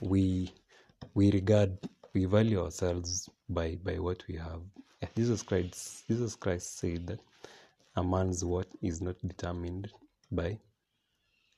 We 0.00 0.52
we 1.14 1.30
regard 1.32 1.76
we 2.14 2.24
value 2.24 2.62
ourselves 2.62 3.28
by 3.48 3.76
by 3.84 3.98
what 3.98 4.24
we 4.28 4.36
have. 4.36 4.60
Yeah, 5.02 5.08
Jesus 5.16 5.42
Christ 5.42 6.06
Jesus 6.08 6.34
Christ 6.36 6.78
said 6.78 7.06
that 7.08 7.20
a 7.98 8.04
man's 8.04 8.44
worth 8.44 8.74
is 8.82 9.00
not 9.02 9.16
determined 9.28 9.90
by 10.32 10.58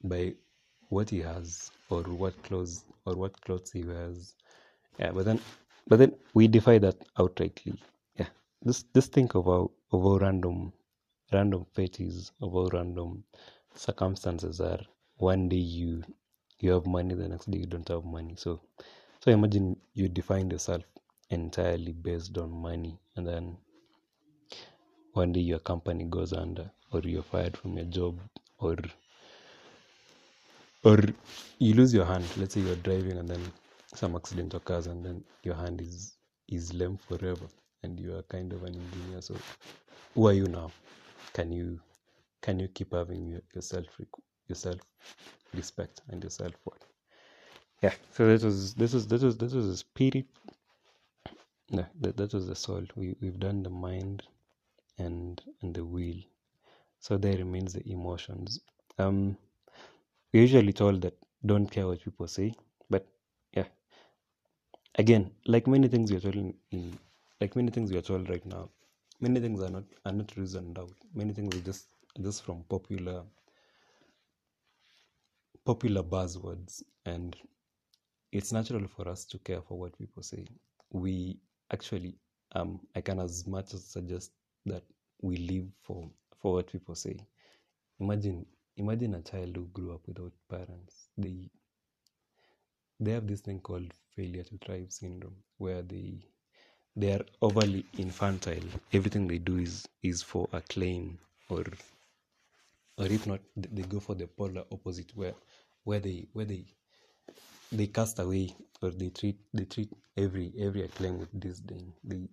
by 0.04 0.34
what 0.88 1.08
he 1.10 1.20
has 1.20 1.70
or 1.90 2.02
what 2.02 2.42
clothes 2.42 2.84
or 3.06 3.14
what 3.14 3.40
clothes 3.42 3.70
he 3.72 3.82
wears. 3.84 4.34
Yeah, 4.98 5.12
but 5.12 5.24
then 5.24 5.40
but 5.88 5.98
then 5.98 6.14
we 6.34 6.48
defy 6.48 6.78
that 6.78 6.96
outrightly. 7.16 7.78
Yeah, 8.18 8.28
just 8.66 8.92
just 8.94 9.12
think 9.12 9.34
of 9.34 9.44
how 9.46 9.70
of 9.92 10.02
how 10.02 10.16
random 10.18 10.72
random 11.32 11.66
fate 11.74 12.00
is, 12.00 12.32
of 12.42 12.52
how 12.52 12.68
random 12.72 13.24
circumstances 13.74 14.60
are. 14.60 14.80
One 15.16 15.48
day 15.48 15.56
you 15.80 16.02
you 16.60 16.72
have 16.72 16.86
money, 16.86 17.14
the 17.14 17.28
next 17.28 17.50
day 17.50 17.58
you 17.58 17.66
don't 17.66 17.88
have 17.88 18.04
money. 18.04 18.34
So 18.36 18.60
so 19.20 19.30
imagine 19.30 19.76
you 19.94 20.08
define 20.08 20.50
yourself 20.50 20.84
entirely 21.30 21.92
based 21.92 22.36
on 22.38 22.50
money 22.50 22.98
and 23.16 23.26
then 23.26 23.56
one 25.14 25.32
day 25.32 25.40
your 25.40 25.60
company 25.60 26.04
goes 26.04 26.32
under 26.32 26.70
or 26.92 27.00
you're 27.00 27.22
fired 27.22 27.56
from 27.56 27.76
your 27.76 27.86
job 27.86 28.20
or 28.58 28.76
or 30.84 30.98
you 31.58 31.74
lose 31.74 31.94
your 31.94 32.06
hand. 32.06 32.24
Let's 32.36 32.54
say 32.54 32.60
you're 32.60 32.76
driving 32.76 33.18
and 33.18 33.28
then 33.28 33.40
some 33.94 34.16
accident 34.16 34.54
occurs 34.54 34.86
and 34.86 35.04
then 35.04 35.24
your 35.44 35.54
hand 35.56 35.80
is 35.80 36.16
is 36.48 36.74
lame 36.74 36.98
forever 36.98 37.46
and 37.82 37.98
you 38.00 38.16
are 38.16 38.22
kind 38.24 38.52
of 38.52 38.62
an 38.64 38.74
engineer. 38.76 39.22
So 39.22 39.36
who 40.14 40.28
are 40.28 40.32
you 40.34 40.46
now? 40.46 40.70
Can 41.34 41.52
you 41.52 41.80
can 42.42 42.60
you 42.60 42.68
keep 42.68 42.92
having 42.94 43.28
your, 43.28 43.42
your 43.54 43.62
self 43.62 43.86
respect 45.54 46.02
and 46.08 46.22
your 46.22 46.30
self 46.30 46.54
worth 46.64 46.86
yeah. 47.82 47.94
So 48.12 48.26
that 48.26 48.44
was 48.44 48.74
this 48.74 48.94
was 48.94 49.06
this 49.08 49.22
was 49.22 49.38
this 49.38 49.52
was 49.54 49.68
the 49.68 49.76
spirit 49.76 50.26
no, 51.70 51.86
that, 52.00 52.16
that 52.16 52.34
was 52.34 52.46
the 52.48 52.56
soul 52.56 52.84
we, 52.96 53.16
we've 53.20 53.40
done 53.40 53.62
the 53.62 53.70
mind 53.70 54.22
and 55.06 55.42
and 55.62 55.74
the 55.74 55.84
will. 55.84 56.20
So 57.00 57.18
there 57.18 57.38
remains 57.38 57.72
the 57.74 57.84
emotions. 57.90 58.60
Um 58.98 59.36
we're 60.32 60.42
usually 60.42 60.72
told 60.72 61.02
that 61.02 61.16
don't 61.46 61.68
care 61.70 61.86
what 61.88 62.02
people 62.04 62.28
say 62.28 62.54
but 62.90 63.06
yeah. 63.56 63.66
Again 64.96 65.32
like 65.46 65.66
many 65.66 65.88
things 65.88 66.12
we're 66.12 66.20
told 66.20 66.36
in, 66.36 66.54
in 66.70 66.98
like 67.40 67.56
many 67.56 67.70
things 67.72 67.92
we're 67.92 68.02
told 68.10 68.30
right 68.30 68.44
now 68.46 68.70
many 69.20 69.40
things 69.40 69.62
are 69.62 69.70
not 69.70 69.84
are 70.06 70.12
not 70.12 70.36
reasoned 70.36 70.78
out. 70.78 70.92
Many 71.14 71.32
things 71.34 71.56
are 71.56 71.60
just 71.70 71.88
just 72.22 72.44
from 72.44 72.64
popular 72.68 73.24
popular 75.64 76.02
buzzwords. 76.02 76.82
And 77.06 77.36
it's 78.32 78.52
natural 78.52 78.86
for 78.88 79.08
us 79.08 79.24
to 79.26 79.38
care 79.38 79.62
for 79.62 79.78
what 79.78 79.98
people 79.98 80.22
say. 80.22 80.46
We 80.92 81.38
actually 81.72 82.16
um 82.54 82.80
i 82.96 83.00
can 83.00 83.20
as 83.20 83.46
much 83.46 83.74
as 83.74 83.84
suggest 83.84 84.32
that 84.66 84.82
we 85.22 85.36
live 85.36 85.68
for 85.82 86.08
for 86.40 86.54
what 86.54 86.72
people 86.72 86.94
say. 86.94 87.16
Imagine 88.00 88.46
imagine 88.76 89.14
a 89.14 89.22
child 89.22 89.56
who 89.56 89.66
grew 89.66 89.94
up 89.94 90.06
without 90.06 90.32
parents. 90.48 91.08
They 91.18 91.50
they 93.00 93.12
have 93.12 93.26
this 93.26 93.40
thing 93.40 93.60
called 93.60 93.92
failure 94.16 94.44
to 94.44 94.58
thrive 94.58 94.92
syndrome 94.92 95.36
where 95.58 95.82
they 95.82 96.24
they 96.96 97.12
are 97.12 97.24
overly 97.42 97.84
infantile. 97.98 98.64
Everything 98.92 99.26
they 99.28 99.38
do 99.38 99.58
is 99.58 99.88
is 100.02 100.22
for 100.22 100.48
acclaim 100.52 101.18
or 101.48 101.64
or 102.98 103.06
if 103.06 103.26
not 103.26 103.40
they 103.56 103.82
go 103.82 104.00
for 104.00 104.14
the 104.14 104.26
polar 104.26 104.64
opposite 104.72 105.14
where 105.16 105.34
where 105.84 106.00
they 106.00 106.26
where 106.32 106.44
they 106.44 106.64
they 107.72 107.86
cast 107.86 108.18
away 108.18 108.54
or 108.82 108.90
they 108.90 109.10
treat 109.10 109.38
they 109.52 109.64
treat 109.64 109.90
every 110.16 110.52
every 110.58 110.82
acclaim 110.82 111.18
with 111.18 111.40
disdain. 111.40 111.92
They 112.04 112.28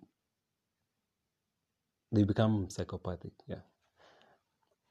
they 2.12 2.24
become 2.24 2.68
psychopathic 2.70 3.32
yeah. 3.46 3.62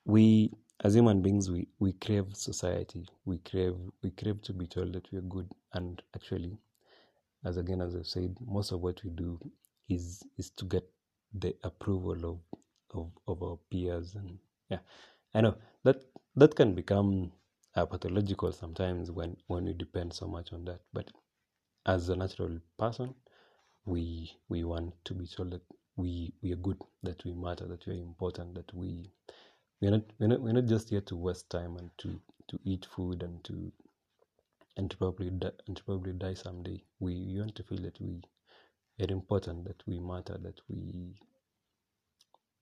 We 0.06 0.52
as 0.84 0.96
human 0.96 1.22
beings 1.22 1.52
we 1.52 1.68
we 1.80 1.94
crave 1.94 2.36
society. 2.36 3.06
We 3.26 3.38
crave 3.40 3.76
we 4.02 4.10
crave 4.12 4.42
to 4.44 4.54
be 4.54 4.66
told 4.68 4.94
that 4.94 5.12
we 5.12 5.20
are 5.20 5.30
good. 5.36 5.52
And 5.74 6.02
actually 6.16 6.58
as 7.46 7.58
again 7.58 7.82
as 7.82 7.96
i've 7.96 8.08
said 8.08 8.36
most 8.46 8.72
of 8.72 8.82
what 8.82 9.04
we 9.04 9.10
do 9.12 9.40
is 9.90 10.24
is 10.38 10.50
to 10.52 10.66
get 10.66 10.84
the 11.34 11.56
approval 11.64 12.26
of 12.32 12.40
of, 13.00 13.12
of 13.28 13.44
our 13.44 13.58
peers 13.72 14.16
and 14.16 14.40
yeah. 14.70 14.80
I 15.34 15.42
know 15.42 15.56
that 15.84 16.02
that 16.36 16.56
can 16.56 16.74
become 16.76 17.32
uh, 17.76 17.86
pathological 17.86 18.52
sometimes 18.52 19.12
when 19.12 19.38
when 19.48 19.66
we 19.66 19.74
depend 19.74 20.14
so 20.14 20.28
much 20.28 20.54
on 20.54 20.66
that. 20.66 20.82
But 20.94 21.12
as 21.86 22.10
a 22.10 22.16
natural 22.16 22.60
person 22.78 23.16
we 23.86 24.32
we 24.50 24.64
want 24.64 24.94
to 25.06 25.14
be 25.16 25.28
told 25.28 25.52
that 25.52 25.64
we 25.98 26.34
we 26.44 26.54
are 26.54 26.58
good 26.58 26.80
that 27.04 27.24
we 27.26 27.34
matter 27.34 27.68
that 27.68 27.86
we 27.88 27.94
are 27.96 28.04
important 28.04 28.56
that 28.56 28.74
we 28.74 29.12
we're 29.82 29.92
not 29.92 30.04
we're 30.20 30.28
not, 30.28 30.42
we're 30.42 30.54
not 30.54 30.66
just 30.66 30.90
here 30.90 31.02
to 31.02 31.18
waste 31.18 31.50
time 31.50 31.78
and 31.78 31.92
to 32.00 32.22
to 32.50 32.60
eat 32.66 32.88
food 32.96 33.24
and 33.24 33.44
to 33.46 33.72
and 34.78 34.92
to 34.92 34.98
probably 34.98 35.30
die, 35.32 35.52
and 35.68 35.78
to 35.78 35.84
probably 35.84 36.14
die 36.14 36.34
someday 36.36 36.82
we, 37.00 37.28
we 37.34 37.40
want 37.40 37.56
to 37.56 37.64
feel 37.64 37.80
that 37.80 38.00
we 38.02 38.22
are 39.02 39.12
important 39.12 39.66
that 39.66 39.82
we 39.88 40.00
matter, 40.00 40.38
that 40.42 40.60
we 40.70 41.16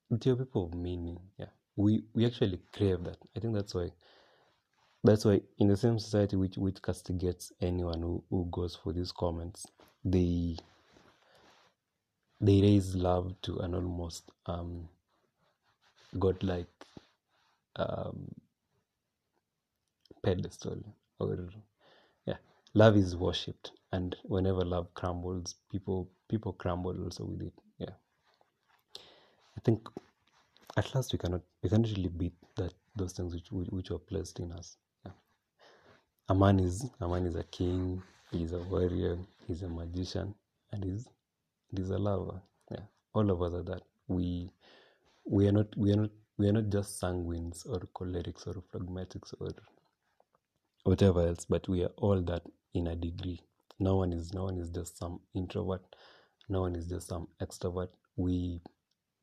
that 0.09 0.25
you're 0.25 0.35
people 0.35 0.65
of 0.65 0.73
meaning. 0.75 1.19
Yeah, 1.37 1.47
we 1.75 2.03
we 2.13 2.25
actually 2.25 2.59
crave 2.73 3.03
that. 3.05 3.17
I 3.35 3.39
think 3.39 3.55
that's 3.55 3.75
why 3.75 3.89
that's 5.03 5.25
why 5.25 5.41
in 5.59 5.67
the 5.67 5.77
same 5.77 5.99
society 5.99 6.35
which 6.35 6.57
which 6.57 6.81
castigates 6.81 7.51
anyone 7.61 8.01
who, 8.01 8.23
who 8.29 8.47
goes 8.51 8.75
for 8.75 8.93
these 8.93 9.11
comments, 9.11 9.65
they 10.03 10.57
they 12.41 12.61
raise 12.61 12.95
love 12.95 13.33
to 13.41 13.57
an 13.59 13.73
almost 13.73 14.31
um 14.45 14.87
godlike 16.19 16.67
um 17.77 18.27
pedestal 20.23 20.77
or 21.19 21.49
yeah 22.25 22.37
love 22.73 22.97
is 22.97 23.15
worshipped 23.15 23.71
and 23.91 24.15
whenever 24.23 24.65
love 24.65 24.93
crumbles 24.93 25.55
people 25.71 26.09
people 26.29 26.53
crumble 26.53 27.03
also 27.03 27.23
with 27.25 27.41
it 27.41 27.53
yeah 27.77 27.93
i 29.57 29.61
think 29.63 29.87
at 30.77 30.93
last 30.95 31.13
we 31.13 31.19
cannot 31.19 31.41
we 31.61 31.69
cannot 31.69 31.89
really 31.89 32.09
beat 32.09 32.33
that 32.55 32.73
those 32.95 33.13
things 33.13 33.33
which 33.33 33.51
which, 33.51 33.91
are 33.91 33.99
placed 33.99 34.39
in 34.39 34.51
us 34.51 34.77
yeah. 35.05 35.11
a 36.29 36.35
man 36.35 36.59
is 36.59 36.85
a 37.01 37.07
man 37.07 37.25
is 37.25 37.35
a 37.35 37.43
king 37.43 38.01
he's 38.31 38.51
a 38.51 38.59
warrior 38.59 39.17
he's 39.47 39.61
a 39.61 39.67
magician 39.67 40.33
and 40.71 40.83
he's 40.83 41.07
he's 41.71 41.89
a 41.91 41.97
lover 41.97 42.41
yeah 42.71 42.85
all 43.13 43.31
of 43.31 43.41
us 43.41 43.53
are 43.53 43.63
that. 43.63 43.83
We 44.07 44.51
we 45.25 45.47
are 45.47 45.51
not 45.53 45.67
we 45.77 45.93
are 45.93 45.97
not 45.97 46.11
we 46.37 46.49
are 46.49 46.53
not 46.53 46.69
just 46.69 47.01
sanguines 47.01 47.65
or 47.67 47.79
cholerics 47.95 48.47
or 48.47 48.63
phlegmatics 48.73 49.33
or 49.39 49.51
whatever 50.83 51.27
else 51.27 51.45
but 51.49 51.67
we 51.69 51.83
are 51.83 51.91
all 51.97 52.21
that 52.23 52.43
in 52.73 52.87
a 52.87 52.95
degree. 52.95 53.41
No 53.79 53.97
one 53.97 54.13
is 54.13 54.33
no 54.33 54.45
one 54.45 54.59
is 54.59 54.69
just 54.69 54.97
some 54.97 55.19
introvert. 55.35 55.83
No 56.49 56.61
one 56.61 56.75
is 56.75 56.87
just 56.87 57.07
some 57.07 57.27
extrovert. 57.41 57.89
We 58.17 58.61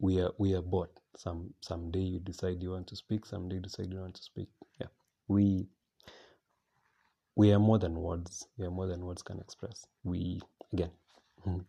we 0.00 0.20
are 0.20 0.32
we 0.38 0.54
are 0.54 0.62
both. 0.62 0.90
Some 1.16 1.54
someday 1.60 2.00
you 2.00 2.20
decide 2.20 2.62
you 2.62 2.72
want 2.72 2.88
to 2.88 2.96
speak 2.96 3.26
someday 3.26 3.56
you 3.56 3.62
decide 3.62 3.92
you 3.92 4.00
want 4.00 4.16
to 4.16 4.22
speak. 4.22 4.48
Yeah. 4.80 4.88
We 5.28 5.66
we 7.36 7.52
are 7.52 7.58
more 7.60 7.78
than 7.78 7.96
words. 7.96 8.46
We 8.58 8.66
are 8.66 8.70
more 8.72 8.86
than 8.88 9.04
words 9.04 9.22
can 9.22 9.40
express. 9.40 9.86
We 10.04 10.42
again 10.72 10.90
hmm, 11.44 11.60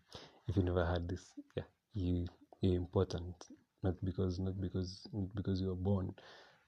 if 0.48 0.58
you 0.58 0.64
never 0.64 0.86
had 0.86 1.08
this 1.08 1.34
yeah 1.56 1.64
you 1.94 2.26
you're 2.62 2.76
important 2.76 3.36
not 3.84 3.96
because 4.04 4.40
not 4.40 4.60
because 4.62 5.08
not 5.14 5.34
because 5.36 5.62
you 5.62 5.68
were 5.70 5.76
born 5.76 6.14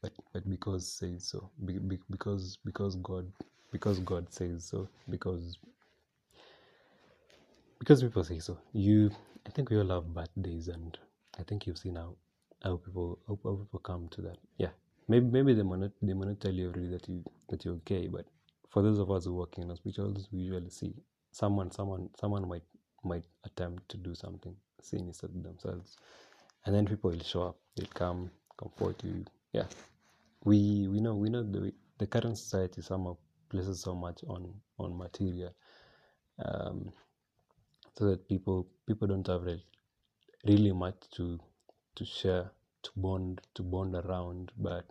but 0.01 0.11
but 0.33 0.49
because 0.49 0.87
says 0.91 1.27
so 1.27 1.49
be, 1.65 1.79
be, 1.79 1.99
because 2.09 2.57
because 2.65 2.95
god 2.97 3.31
because 3.71 3.99
god 4.01 4.31
says 4.31 4.65
so 4.65 4.87
because 5.09 5.57
because 7.79 8.01
people 8.03 8.23
say 8.23 8.39
so. 8.39 8.57
You 8.73 9.11
i 9.47 9.49
think 9.51 9.69
we 9.69 9.77
all 9.77 9.89
have 9.89 10.13
bad 10.13 10.29
days 10.41 10.67
and 10.69 10.97
i 11.39 11.43
think 11.43 11.67
you've 11.67 11.77
seen 11.77 11.95
how 11.95 12.15
how 12.63 12.77
people 12.77 13.19
how, 13.27 13.39
how 13.43 13.55
people 13.55 13.79
come 13.79 14.07
to 14.09 14.21
that 14.21 14.37
yeah. 14.57 14.69
Maybe 15.07 15.27
maybe 15.27 15.53
they 15.53 15.63
might 15.63 15.79
not 15.79 15.91
they 16.01 16.13
might 16.13 16.29
not 16.29 16.39
tell 16.41 16.53
you 16.53 16.71
really 16.71 16.89
that 16.89 17.07
you 17.07 17.23
that 17.49 17.63
you're 17.63 17.75
okay 17.75 18.07
but 18.07 18.25
for 18.69 18.81
those 18.81 18.99
of 18.99 19.11
us 19.11 19.25
who 19.25 19.35
work 19.35 19.57
in 19.59 19.69
hospitals 19.69 20.27
we 20.31 20.39
usually 20.39 20.69
see 20.71 20.93
someone 21.31 21.71
someone 21.71 22.09
someone 22.19 22.47
might 22.47 22.63
might 23.05 23.25
attempt 23.45 23.89
to 23.89 23.97
do 23.97 24.15
something 24.15 24.55
sinister 24.81 25.27
to 25.27 25.39
themselves. 25.39 25.97
And 26.65 26.75
then 26.75 26.85
people 26.85 27.11
will 27.11 27.23
show 27.23 27.43
up. 27.49 27.57
They'll 27.75 27.87
come 27.93 28.31
comfort 28.57 29.03
you. 29.03 29.25
Yeah. 29.53 29.65
We 30.43 30.87
we 30.89 30.99
know 30.99 31.15
we 31.15 31.29
know 31.29 31.43
the 31.43 31.73
the 31.99 32.07
current 32.07 32.37
society 32.37 32.81
somehow 32.81 33.17
places 33.49 33.81
so 33.81 33.95
much 33.95 34.23
on 34.27 34.53
on 34.79 34.97
material 34.97 35.53
um 36.45 36.91
so 37.97 38.05
that 38.09 38.27
people 38.27 38.67
people 38.87 39.07
don't 39.07 39.27
have 39.27 39.43
really, 39.43 39.63
really 40.45 40.71
much 40.73 40.95
to 41.15 41.39
to 41.95 42.05
share 42.05 42.51
to 42.83 42.91
bond 42.95 43.41
to 43.55 43.63
bond 43.63 43.95
around. 43.95 44.51
But 44.57 44.85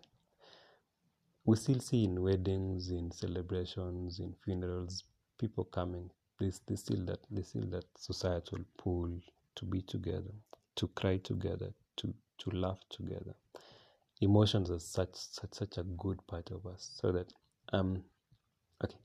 we 1.44 1.56
still 1.56 1.80
see 1.80 2.04
in 2.04 2.22
weddings 2.22 2.90
in 2.90 3.10
celebrations 3.10 4.20
in 4.20 4.34
funerals 4.44 5.04
people 5.38 5.64
coming 5.64 6.10
there's 6.38 6.60
still 6.80 7.04
that 7.06 7.20
there's 7.30 7.48
still 7.48 7.66
that 7.70 7.84
societal 7.96 8.58
pull 8.76 9.10
to 9.54 9.64
be 9.64 9.82
together 9.82 10.32
to 10.76 10.88
cry 10.88 11.16
together 11.18 11.72
to 11.96 12.12
to 12.38 12.50
laugh 12.50 12.78
together. 12.90 13.34
Emotions 14.20 14.70
are 14.70 14.80
such 14.80 15.14
such 15.14 15.52
such 15.54 15.78
a 15.78 15.82
good 15.84 16.24
part 16.26 16.50
of 16.50 16.66
us 16.66 16.90
so 17.00 17.12
that 17.12 17.32
um 17.72 18.02
okay. 18.82 18.98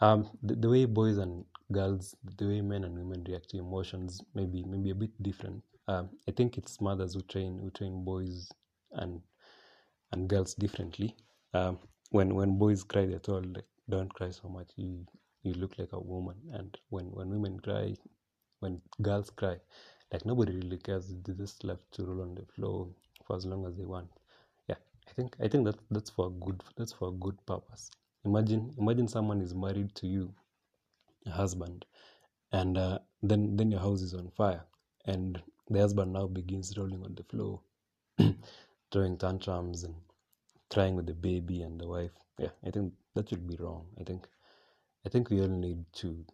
Um 0.00 0.30
the, 0.42 0.54
the 0.56 0.68
way 0.68 0.84
boys 0.84 1.18
and 1.18 1.44
girls 1.72 2.14
the 2.38 2.46
way 2.46 2.60
men 2.60 2.84
and 2.84 2.94
women 2.96 3.24
react 3.24 3.50
to 3.50 3.58
emotions 3.58 4.20
maybe 4.34 4.62
maybe 4.64 4.90
a 4.90 4.94
bit 4.94 5.10
different. 5.22 5.62
Um 5.88 6.10
i 6.28 6.32
think 6.32 6.58
it's 6.58 6.80
mothers 6.80 7.14
who 7.14 7.22
train 7.22 7.58
who 7.58 7.70
train 7.70 8.04
boys 8.04 8.48
and 8.92 9.20
and 10.12 10.28
girls 10.28 10.54
differently. 10.54 11.16
Um 11.54 11.78
when 12.10 12.34
when 12.34 12.58
boys 12.58 12.84
cry 12.84 13.06
they're 13.06 13.18
told 13.18 13.54
like 13.56 13.66
don't 13.88 14.12
cry 14.12 14.30
so 14.30 14.48
much 14.48 14.70
you 14.76 15.06
you 15.42 15.54
look 15.54 15.78
like 15.78 15.92
a 15.92 16.00
woman. 16.00 16.36
And 16.52 16.76
when 16.90 17.06
when 17.12 17.30
women 17.30 17.60
cry 17.60 17.94
when 18.60 18.80
girls 19.02 19.30
cry 19.30 19.56
like 20.12 20.24
nobody 20.26 20.52
really 20.56 20.78
cares. 20.78 21.14
They 21.24 21.32
just 21.34 21.64
left 21.64 21.90
to 21.92 22.04
roll 22.04 22.22
on 22.22 22.34
the 22.34 22.46
floor 22.54 22.88
for 23.26 23.36
as 23.36 23.46
long 23.46 23.66
as 23.66 23.76
they 23.76 23.84
want. 23.84 24.08
Yeah 24.68 24.76
i 25.08 25.12
think 25.12 25.36
i 25.40 25.48
think 25.48 25.64
that 25.66 25.78
that's 25.90 26.10
for 26.10 26.26
a 26.28 26.30
good 26.46 26.62
that's 26.76 26.92
for 26.92 27.08
a 27.08 27.12
good 27.12 27.38
purpose. 27.46 27.90
Imagine 28.24 28.72
imagine 28.78 29.08
someone 29.08 29.40
is 29.40 29.54
married 29.54 29.94
to 29.96 30.06
you 30.06 30.34
a 31.26 31.30
husband 31.30 31.84
and 32.52 32.78
uh, 32.78 32.98
then 33.22 33.56
then 33.56 33.70
your 33.70 33.80
house 33.80 34.02
is 34.02 34.14
on 34.14 34.30
fire 34.36 34.64
and 35.06 35.42
the 35.70 35.80
husband 35.80 36.12
now 36.12 36.26
begins 36.26 36.76
rolling 36.78 37.02
on 37.04 37.14
the 37.14 37.24
floor 37.24 37.60
throwing 38.92 39.16
tantrums 39.18 39.84
and 39.84 39.94
crying 40.70 40.96
with 40.96 41.06
the 41.06 41.14
baby 41.14 41.62
and 41.62 41.80
the 41.80 41.86
wife. 41.88 42.12
Yeah 42.38 42.54
i 42.66 42.70
think 42.70 42.92
that 43.14 43.28
should 43.28 43.46
be 43.48 43.56
wrong. 43.56 43.86
I 44.00 44.04
think 44.04 44.28
i 45.04 45.08
think 45.08 45.30
we 45.30 45.40
all 45.40 45.48
need 45.48 45.84
to 45.92 46.24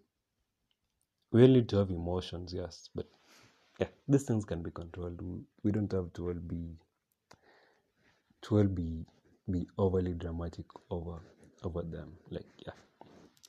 we 1.32 1.42
all 1.42 1.48
need 1.48 1.68
to 1.68 1.76
have 1.76 1.90
emotions 1.90 2.52
yes 2.52 2.88
but 2.94 3.06
yeah 3.78 3.86
these 4.08 4.24
things 4.24 4.44
can 4.44 4.62
be 4.62 4.70
controlled. 4.70 5.20
We, 5.62 5.70
don't 5.72 5.92
have 5.92 6.12
to 6.14 6.28
all 6.28 6.34
be 6.34 6.76
to 8.42 8.58
all 8.58 8.64
be 8.64 9.04
be 9.50 9.66
overly 9.78 10.14
dramatic 10.14 10.66
over 10.90 11.20
over 11.62 11.82
them 11.82 12.12
like 12.30 12.46
yeah. 12.66 12.72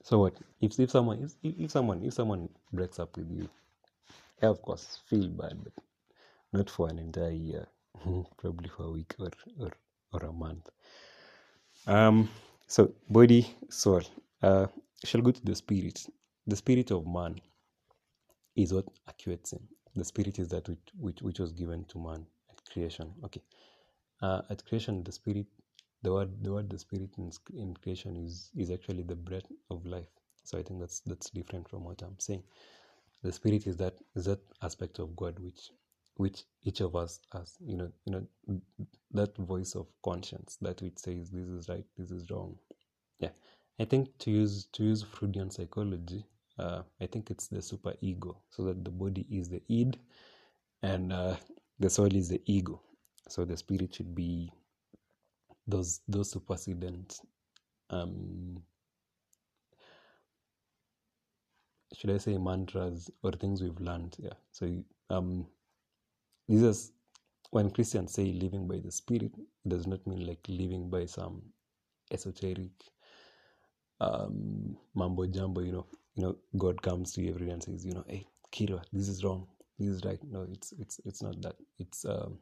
So 0.03 0.19
what 0.19 0.33
if 0.61 0.79
if 0.79 0.91
someone 0.91 1.23
if, 1.23 1.53
if 1.59 1.71
someone 1.71 2.03
if 2.03 2.13
someone 2.13 2.49
breaks 2.73 2.99
up 2.99 3.15
with 3.17 3.29
you 3.31 3.49
yeah 4.41 4.49
of 4.49 4.61
course 4.61 4.99
feel 5.09 5.27
bad 5.29 5.57
but 5.63 5.73
not 6.53 6.69
for 6.69 6.89
an 6.89 6.99
entire 6.99 7.31
year 7.31 7.67
probably 8.37 8.69
for 8.69 8.83
a 8.83 8.91
week 8.91 9.15
or 9.19 9.29
or, 9.59 9.71
or 10.13 10.25
a 10.27 10.31
month. 10.33 10.69
Um 11.87 12.29
so 12.67 12.93
body 13.09 13.55
soul 13.69 14.01
uh 14.41 14.67
shall 15.05 15.21
go 15.21 15.31
to 15.31 15.41
the 15.45 15.55
spirit. 15.55 16.05
The 16.47 16.55
spirit 16.57 16.91
of 16.91 17.07
man 17.07 17.41
is 18.55 18.73
what? 18.73 18.85
Actuates 19.07 19.53
him 19.53 19.67
the 19.95 20.05
spirit 20.05 20.39
is 20.39 20.49
that 20.49 20.67
which 20.69 20.79
which, 20.99 21.21
which 21.21 21.39
was 21.39 21.51
given 21.53 21.85
to 21.85 21.99
man 21.99 22.25
at 22.51 22.73
creation. 22.73 23.13
Okay. 23.25 23.41
Uh, 24.21 24.41
at 24.49 24.65
creation 24.65 25.03
the 25.03 25.11
spirit 25.11 25.47
the 26.03 26.11
word 26.13 26.31
the 26.43 26.51
word 26.53 26.69
the 26.69 26.79
spirit 26.79 27.11
in, 27.17 27.31
in 27.57 27.75
creation 27.75 28.17
is 28.17 28.51
is 28.57 28.71
actually 28.71 29.03
the 29.03 29.15
breath 29.15 29.51
of 29.71 29.85
life. 29.85 30.09
So 30.45 30.57
i 30.59 30.63
think 30.63 30.79
that's 30.79 31.01
that's 31.01 31.29
different 31.31 31.69
from 31.69 31.83
what 31.85 32.01
i'm 32.03 32.19
saying. 32.19 32.43
The 33.23 33.31
spirit 33.33 33.67
is 33.67 33.77
that 33.77 33.95
is 34.15 34.25
that 34.25 34.41
aspect 34.63 34.99
of 34.99 35.15
god 35.15 35.39
which 35.39 35.71
which 36.15 36.43
each 36.63 36.81
of 36.81 36.95
us 36.95 37.19
has 37.33 37.55
you 37.65 37.77
know 37.77 37.91
you 38.05 38.13
know 38.13 38.61
that 39.11 39.35
voice 39.37 39.75
of 39.75 39.87
conscience 40.03 40.57
that 40.61 40.81
which 40.81 40.97
says 40.99 41.31
this 41.31 41.47
is 41.47 41.69
right 41.69 41.85
this 41.97 42.11
is 42.11 42.29
wrong. 42.31 42.57
Yeah 43.19 43.31
i 43.79 43.85
think 43.85 44.17
to 44.17 44.31
use 44.31 44.65
to 44.71 44.83
use 44.83 45.03
freudian 45.03 45.49
psychology 45.49 46.25
uh, 46.59 46.81
i 47.01 47.05
think 47.07 47.31
it's 47.31 47.47
the 47.47 47.61
super 47.61 47.93
ego 48.01 48.37
so 48.49 48.63
that 48.63 48.83
the 48.83 48.91
body 48.91 49.25
is 49.31 49.49
the 49.49 49.61
id 49.69 49.97
and 50.81 51.11
uh, 51.13 51.35
the 51.79 51.89
soul 51.89 52.13
is 52.15 52.29
the 52.29 52.41
ego. 52.45 52.81
So 53.27 53.45
the 53.45 53.57
spirit 53.57 53.93
should 53.93 54.15
be 54.15 54.51
those 55.67 56.01
those 56.07 56.31
supersedent 56.31 57.19
um 57.91 58.63
should 61.95 62.09
i 62.09 62.17
say 62.17 62.37
mantras 62.37 63.09
or 63.23 63.31
things 63.33 63.61
we've 63.61 63.79
learned 63.79 64.15
yeah. 64.19 64.33
So 64.51 64.83
um 65.11 65.45
this 66.47 66.61
is 66.61 66.91
when 67.51 67.69
christians 67.69 68.13
say 68.13 68.25
living 68.31 68.67
by 68.67 68.79
the 68.79 68.91
spirit 68.91 69.31
it 69.37 69.69
does 69.69 69.85
not 69.85 70.05
mean 70.07 70.25
like 70.25 70.39
living 70.47 70.89
by 70.89 71.05
some 71.05 71.41
esoteric 72.11 72.71
um 74.01 74.75
mambo 74.95 75.27
jumbo 75.27 75.61
you 75.61 75.71
know 75.71 75.87
you 76.15 76.23
know 76.23 76.35
god 76.57 76.81
comes 76.81 77.13
to 77.13 77.21
you 77.21 77.31
every 77.31 77.47
day 77.47 77.53
and 77.53 77.63
says 77.63 77.85
you 77.85 77.93
know 77.93 78.05
hey 78.07 78.25
kira 78.51 78.81
this 78.93 79.09
is 79.09 79.23
wrong. 79.23 79.47
This 79.79 79.89
is 79.89 80.05
right. 80.05 80.19
No 80.23 80.47
it's 80.51 80.73
it's 80.73 80.99
it's 81.05 81.21
not 81.23 81.41
that. 81.41 81.55
It's 81.79 82.05
um 82.05 82.39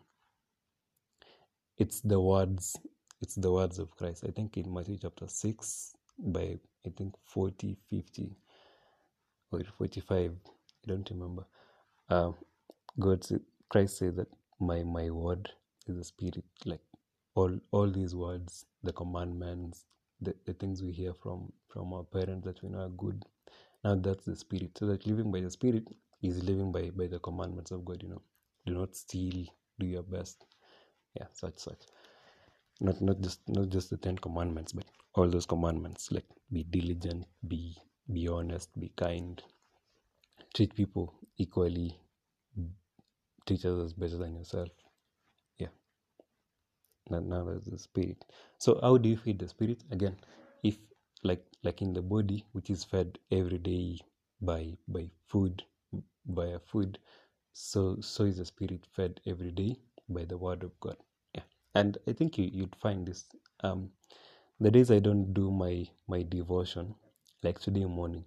it's 1.77 2.01
the 2.01 2.19
words 2.19 2.77
it's 3.21 3.35
the 3.35 3.51
words 3.51 3.79
of 3.79 3.91
christ. 3.97 4.25
I 4.27 4.31
think 4.31 4.57
in 4.57 4.73
matthew 4.73 4.97
chapter 5.01 5.27
6 5.27 5.93
by 6.19 6.59
i 6.87 6.89
think 6.97 7.15
40 7.25 7.77
50 7.89 8.37
or 9.51 9.61
45 9.77 10.31
i 10.31 10.87
don't 10.87 11.09
remember 11.11 11.45
uh, 12.09 12.31
God, 12.99 13.25
Christ 13.69 13.97
said 13.99 14.17
that 14.17 14.29
my 14.59 14.83
my 14.83 15.09
word 15.11 15.49
is 15.87 15.97
a 15.97 16.03
spirit. 16.05 16.45
Like 16.65 16.81
all 17.35 17.59
all 17.71 17.89
these 17.91 18.15
words, 18.15 18.65
the 18.83 18.93
commandments, 18.93 19.85
the, 20.21 20.35
the 20.45 20.53
things 20.53 20.83
we 20.83 20.91
hear 20.93 21.13
from 21.13 21.51
from 21.69 21.93
our 21.93 22.03
parents 22.03 22.45
that 22.45 22.61
we 22.63 22.69
know 22.69 22.79
are 22.81 22.89
good. 22.89 23.25
Now 23.83 23.95
that's 23.95 24.25
the 24.25 24.35
spirit. 24.35 24.77
So 24.77 24.87
that 24.87 25.07
living 25.07 25.31
by 25.31 25.41
the 25.41 25.51
spirit 25.51 25.85
is 26.23 26.43
living 26.43 26.71
by 26.71 26.91
by 26.91 27.07
the 27.07 27.19
commandments 27.19 27.71
of 27.71 27.85
God. 27.85 28.03
You 28.03 28.09
know, 28.09 28.21
do 28.65 28.73
not 28.73 28.95
steal. 28.95 29.45
Do 29.79 29.87
your 29.87 30.03
best. 30.03 30.45
Yeah, 31.15 31.27
such 31.33 31.59
such. 31.59 31.83
Not 32.81 33.01
not 33.01 33.21
just 33.21 33.41
not 33.49 33.69
just 33.69 33.89
the 33.91 33.97
Ten 33.97 34.17
Commandments, 34.17 34.73
but 34.73 34.85
all 35.15 35.29
those 35.29 35.47
commandments. 35.47 36.11
Like 36.11 36.25
be 36.51 36.63
diligent, 36.63 37.25
be 37.47 37.77
be 38.13 38.27
honest, 38.29 38.69
be 38.79 38.91
kind, 38.97 39.41
treat 40.55 40.75
people 40.75 41.13
equally, 41.37 41.97
treat 43.47 43.65
others 43.65 43.93
better 43.93 44.17
than 44.17 44.35
yourself. 44.35 44.69
Now, 47.09 47.21
that's 47.45 47.67
the 47.67 47.79
spirit. 47.79 48.25
So 48.59 48.79
how 48.81 48.97
do 48.97 49.09
you 49.09 49.17
feed 49.17 49.39
the 49.39 49.47
spirit? 49.49 49.83
Again, 49.91 50.17
if 50.63 50.77
like 51.23 51.45
like 51.63 51.81
in 51.81 51.93
the 51.93 52.01
body, 52.01 52.45
which 52.53 52.69
is 52.69 52.83
fed 52.85 53.19
every 53.31 53.59
day 53.59 53.99
by 54.41 54.77
by 54.87 55.09
food, 55.27 55.63
by 56.25 56.47
a 56.47 56.59
food, 56.59 56.99
so 57.53 57.97
so 58.01 58.25
is 58.25 58.37
the 58.37 58.45
spirit 58.45 58.85
fed 58.95 59.21
every 59.27 59.51
day 59.51 59.77
by 60.09 60.25
the 60.25 60.37
word 60.37 60.63
of 60.63 60.79
God. 60.81 60.97
Yeah, 61.35 61.43
and 61.75 61.97
I 62.07 62.13
think 62.13 62.37
you 62.37 62.49
you'd 62.53 62.75
find 62.77 63.07
this. 63.07 63.25
Um, 63.61 63.91
the 64.59 64.71
days 64.71 64.91
I 64.91 64.99
don't 64.99 65.33
do 65.33 65.51
my 65.51 65.87
my 66.07 66.23
devotion, 66.23 66.95
like 67.43 67.59
today 67.59 67.85
morning, 67.85 68.25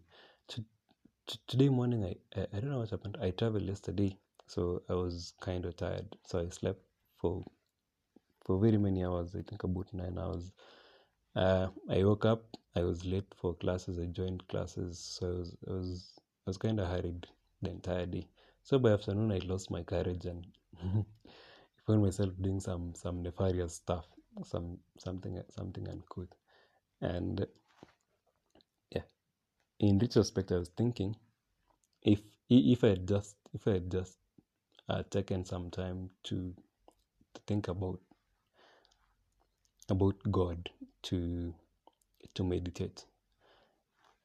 today 1.48 1.68
morning 1.68 2.04
I, 2.04 2.40
I 2.40 2.46
I 2.54 2.60
don't 2.60 2.70
know 2.70 2.80
what 2.80 2.90
happened. 2.90 3.18
I 3.22 3.30
traveled 3.30 3.64
yesterday, 3.64 4.16
so 4.46 4.82
I 4.88 4.94
was 4.94 5.34
kind 5.40 5.64
of 5.66 5.76
tired, 5.76 6.16
so 6.26 6.40
I 6.40 6.48
slept 6.50 6.80
for 7.20 7.44
for 8.50 8.58
very 8.58 8.78
many 8.78 9.04
hours. 9.04 9.36
I 9.36 9.42
think 9.42 9.62
about 9.62 9.94
nine 9.94 10.18
hours. 10.18 10.50
Uh, 11.36 11.68
I 11.88 12.02
woke 12.02 12.24
up. 12.24 12.42
I 12.74 12.82
was 12.82 13.04
late 13.04 13.32
for 13.40 13.54
classes. 13.54 13.96
I 14.00 14.06
joined 14.06 14.48
classes, 14.48 14.98
so 14.98 15.26
I 15.26 15.38
was 15.38 15.56
I 15.68 15.72
was 15.72 16.12
I 16.18 16.50
was 16.50 16.56
kind 16.58 16.80
of 16.80 16.88
hurried 16.88 17.28
the 17.62 17.70
entire 17.70 18.06
day. 18.06 18.26
So 18.64 18.80
by 18.80 18.90
afternoon, 18.90 19.30
I 19.30 19.38
lost 19.46 19.70
my 19.70 19.84
courage 19.84 20.24
and 20.26 20.44
I 20.82 21.04
found 21.86 22.02
myself 22.02 22.30
doing 22.40 22.58
some 22.58 22.92
some 22.96 23.22
nefarious 23.22 23.76
stuff, 23.76 24.06
some 24.42 24.78
something 24.98 25.40
something 25.48 25.86
uncouth. 25.88 26.34
And 27.00 27.46
yeah, 28.90 29.02
in 29.78 30.00
retrospect, 30.00 30.50
I 30.50 30.58
was 30.58 30.70
thinking 30.70 31.14
if 32.02 32.20
if 32.48 32.82
I 32.82 32.88
had 32.88 33.06
just 33.06 33.36
if 33.54 33.68
I 33.68 33.74
had 33.74 33.92
just 33.92 34.18
uh, 34.88 35.04
taken 35.08 35.44
some 35.44 35.70
time 35.70 36.10
to 36.24 36.52
to 37.34 37.40
think 37.46 37.68
about 37.68 38.00
about 39.90 40.16
God, 40.30 40.70
to 41.04 41.54
to 42.34 42.44
meditate, 42.44 43.04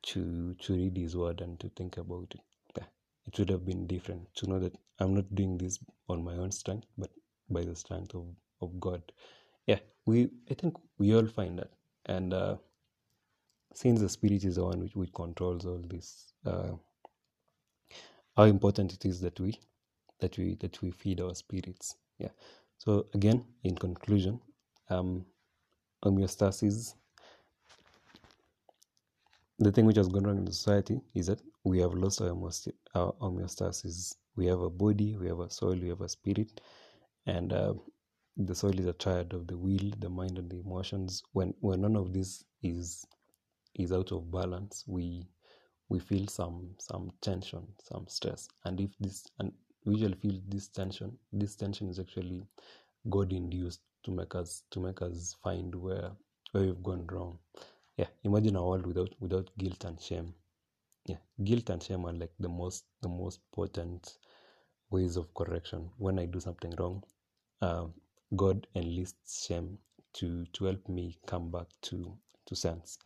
to 0.04 0.56
to 0.56 0.74
read 0.74 0.98
His 0.98 1.16
Word, 1.18 1.42
and 1.42 1.60
to 1.62 1.70
think 1.70 1.98
about 1.98 2.34
it. 2.36 2.42
It 3.28 3.40
would 3.40 3.50
have 3.50 3.66
been 3.66 3.88
different 3.88 4.34
to 4.36 4.48
know 4.50 4.60
that 4.60 4.76
I'm 5.00 5.16
not 5.16 5.34
doing 5.36 5.58
this 5.58 5.80
on 6.10 6.24
my 6.24 6.34
own 6.36 6.52
strength, 6.52 6.88
but 6.98 7.12
by 7.50 7.64
the 7.64 7.76
strength 7.76 8.16
of 8.16 8.26
of 8.62 8.80
God. 8.80 9.02
Yeah, 9.68 9.80
we 10.06 10.30
I 10.52 10.56
think 10.56 10.78
we 10.98 11.16
all 11.16 11.28
find 11.28 11.60
that, 11.60 11.72
and 12.08 12.34
uh, 12.34 12.58
since 13.74 14.02
the 14.02 14.10
Spirit 14.10 14.44
is 14.46 14.56
the 14.58 14.66
one 14.66 14.82
which, 14.82 14.96
which 14.96 15.14
controls 15.14 15.66
all 15.66 15.82
this, 15.88 16.34
uh, 16.46 16.74
how 18.38 18.44
important 18.44 18.94
it 18.94 19.06
is 19.06 19.22
that 19.22 19.40
we 19.40 19.60
that 20.20 20.38
we 20.38 20.56
that 20.56 20.82
we 20.82 20.92
feed 20.92 21.22
our 21.22 21.36
spirits. 21.36 21.96
Yeah. 22.20 22.32
So 22.78 23.08
again, 23.16 23.46
in 23.64 23.76
conclusion, 23.76 24.42
um, 24.90 25.26
homeostasis 26.06 26.96
the 29.60 29.72
thing 29.74 29.86
which 29.86 29.98
has 29.98 30.10
gone 30.10 30.26
wrong 30.26 30.38
in 30.38 30.48
society 30.54 31.02
is 31.16 31.28
that 31.28 31.42
we 31.66 31.80
have 31.80 31.94
lost 31.96 32.22
our, 32.22 32.30
homeost- 32.30 32.74
our 32.96 33.14
homeostasis. 33.14 34.16
We 34.36 34.48
have 34.48 34.62
a 34.62 34.70
body, 34.70 35.18
we 35.18 35.28
have 35.30 35.42
a 35.42 35.50
soul, 35.50 35.76
we 35.76 35.90
have 35.90 36.02
a 36.02 36.10
spirit, 36.10 36.62
and 37.26 37.54
uh, 37.54 37.74
the 38.38 38.56
soul 38.56 38.78
is 38.80 38.86
a 38.86 38.94
triad 38.94 39.34
of 39.34 39.48
the 39.48 39.58
will, 39.58 39.92
the 40.00 40.10
mind, 40.10 40.38
and 40.38 40.50
the 40.50 40.60
emotions. 40.60 41.24
When 41.34 41.54
when 41.62 41.82
none 41.82 41.96
of 41.96 42.14
this 42.14 42.46
is 42.64 43.06
is 43.76 43.92
out 43.94 44.12
of 44.12 44.32
balance, 44.32 44.84
we 44.88 45.28
we 45.90 46.00
feel 46.00 46.28
some 46.28 46.76
some 46.80 47.12
tension, 47.22 47.66
some 47.82 48.08
stress, 48.10 48.48
and 48.66 48.82
if 48.82 48.92
this 49.00 49.26
and 49.40 49.54
we 49.86 49.96
usually 49.96 50.16
feel 50.16 50.42
this 50.50 50.68
tension, 50.68 51.18
this 51.34 51.56
tension 51.56 51.90
is 51.90 52.00
actually 52.00 52.44
God 53.10 53.34
induced 53.34 53.82
to 54.06 54.12
make 54.12 54.36
us 54.36 54.64
to 54.72 54.80
make 54.80 55.02
us 55.02 55.36
find 55.44 55.76
where 55.76 56.12
where 56.52 56.64
we've 56.66 56.84
gone 56.84 57.08
wrong. 57.12 57.40
Yeah, 57.98 58.08
imagine 58.24 58.56
a 58.56 58.66
world 58.66 58.86
without 58.88 59.16
without 59.20 59.50
guilt 59.58 59.84
and 59.86 60.02
shame. 60.02 60.34
Yeah, 61.06 61.18
guilt 61.44 61.70
and 61.70 61.84
shame 61.84 62.06
are 62.06 62.14
like 62.14 62.34
the 62.40 62.50
most 62.50 62.86
the 63.02 63.10
most 63.10 63.40
potent 63.52 64.18
ways 64.90 65.18
of 65.18 65.34
correction. 65.34 65.90
When 65.98 66.20
I 66.20 66.26
do 66.26 66.40
something 66.40 66.74
wrong, 66.80 67.04
uh, 67.62 67.88
God 68.36 68.68
enlists 68.76 69.46
shame 69.48 69.80
to 70.14 70.46
to 70.54 70.66
help 70.66 70.88
me 70.90 71.18
come 71.28 71.52
back 71.52 71.68
to 71.84 72.18
to 72.48 72.56
sense. 72.56 73.00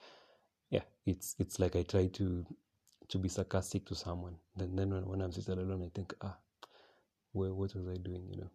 Yeah, 0.69 0.83
it's 1.05 1.35
it's 1.39 1.59
like 1.59 1.75
I 1.75 1.83
try 1.83 2.07
to 2.07 2.45
to 3.09 3.17
be 3.17 3.29
sarcastic 3.29 3.85
to 3.87 3.95
someone. 3.95 4.35
Then 4.55 4.75
then 4.75 4.91
when, 4.91 5.07
when 5.07 5.21
I'm 5.21 5.31
sitting 5.31 5.57
alone, 5.59 5.83
I 5.85 5.89
think, 5.95 6.13
ah, 6.21 6.37
well, 7.33 7.53
what 7.53 7.73
was 7.75 7.87
I 7.87 7.97
doing? 7.97 8.27
You 8.29 8.37
know. 8.41 8.49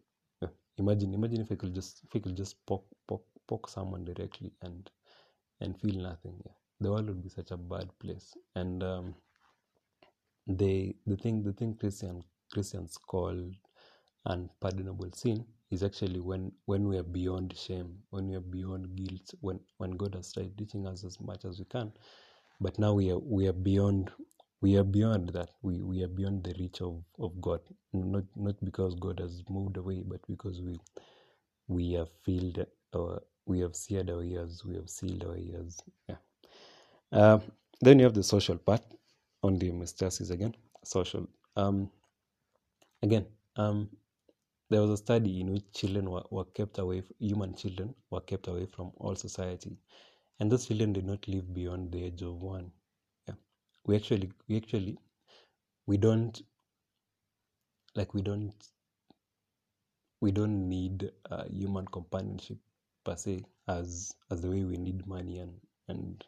Imagine 0.78 1.14
imagine 1.14 1.42
if 1.42 1.52
I 1.52 1.56
could 1.56 1.74
just 1.74 2.02
if 2.04 2.16
I 2.16 2.20
could 2.20 2.36
just 2.36 2.64
poke 2.66 2.86
poke 3.08 3.26
poke 3.46 3.68
someone 3.68 4.04
directly 4.04 4.52
and 4.62 4.90
and 5.60 5.78
feel 5.80 6.00
nothing. 6.02 6.40
Yeah. 6.44 6.52
The 6.80 6.90
world 6.92 7.08
would 7.08 7.22
be 7.22 7.30
such 7.30 7.50
a 7.52 7.56
bad 7.56 7.90
place. 8.00 8.34
And 8.56 8.82
um, 8.82 9.14
they 10.46 10.96
the 11.06 11.16
thing 11.16 11.42
the 11.44 11.52
thing 11.52 11.76
Christian 11.76 12.22
Christians 12.52 12.98
call 12.98 13.36
unpardonable 14.26 15.10
sin 15.12 15.44
is 15.70 15.82
actually 15.82 16.20
when 16.20 16.52
when 16.66 16.88
we 16.88 16.98
are 16.98 17.04
beyond 17.04 17.56
shame, 17.56 17.98
when 18.10 18.28
we 18.28 18.36
are 18.36 18.40
beyond 18.40 18.96
guilt, 18.96 19.34
when 19.40 19.60
when 19.78 19.92
God 19.92 20.14
has 20.14 20.32
tried 20.32 20.56
teaching 20.58 20.86
us 20.86 21.04
as 21.04 21.20
much 21.20 21.44
as 21.44 21.58
we 21.58 21.64
can, 21.66 21.92
but 22.60 22.78
now 22.78 22.94
we 22.94 23.10
are 23.12 23.18
we 23.18 23.46
are 23.48 23.52
beyond 23.54 24.10
we 24.60 24.76
are 24.76 24.84
beyond 24.84 25.30
that. 25.30 25.50
We 25.62 25.82
we 25.82 26.02
are 26.02 26.08
beyond 26.08 26.44
the 26.44 26.54
reach 26.58 26.80
of, 26.80 27.02
of 27.18 27.40
God. 27.40 27.60
Not 27.92 28.24
not 28.36 28.56
because 28.64 28.94
God 28.96 29.20
has 29.20 29.42
moved 29.48 29.76
away, 29.76 30.02
but 30.06 30.20
because 30.28 30.60
we 30.62 30.78
we 31.68 31.92
have 31.92 32.08
filled 32.24 32.64
our 32.94 33.22
we 33.46 33.60
have 33.60 33.76
seared 33.76 34.10
our 34.10 34.22
ears, 34.22 34.62
we 34.66 34.74
have 34.76 34.88
sealed 34.88 35.24
our 35.24 35.36
ears. 35.36 35.80
Yeah. 36.08 36.16
Uh, 37.12 37.38
then 37.80 37.98
you 37.98 38.04
have 38.04 38.14
the 38.14 38.22
social 38.22 38.56
part 38.58 38.82
on 39.42 39.58
the 39.58 39.70
homeostasis 39.70 40.30
again. 40.30 40.54
Social. 40.84 41.26
Um, 41.56 41.90
again, 43.02 43.26
um, 43.56 43.88
there 44.70 44.80
was 44.80 44.90
a 44.90 44.96
study 44.96 45.40
in 45.40 45.52
which 45.52 45.64
children 45.74 46.10
were, 46.10 46.24
were 46.30 46.44
kept 46.46 46.78
away, 46.78 47.02
human 47.18 47.54
children 47.54 47.94
were 48.10 48.20
kept 48.22 48.48
away 48.48 48.66
from 48.66 48.92
all 48.98 49.14
society, 49.14 49.76
and 50.40 50.50
those 50.50 50.66
children 50.66 50.92
did 50.92 51.06
not 51.06 51.26
live 51.28 51.52
beyond 51.54 51.92
the 51.92 52.04
age 52.04 52.22
of 52.22 52.40
one. 52.40 52.70
We 53.86 53.96
actually, 53.96 54.32
we 54.48 54.56
actually, 54.58 54.98
we 55.86 55.96
don't 55.96 56.40
like 57.94 58.14
we 58.14 58.22
don't 58.22 58.54
we 60.20 60.32
don't 60.32 60.68
need 60.68 61.10
uh, 61.30 61.44
human 61.44 61.86
companionship 61.96 62.58
per 63.04 63.16
se 63.16 63.34
as 63.68 64.14
as 64.30 64.40
the 64.42 64.50
way 64.50 64.64
we 64.64 64.76
need 64.76 65.06
money 65.06 65.38
and 65.38 65.54
and 65.88 66.24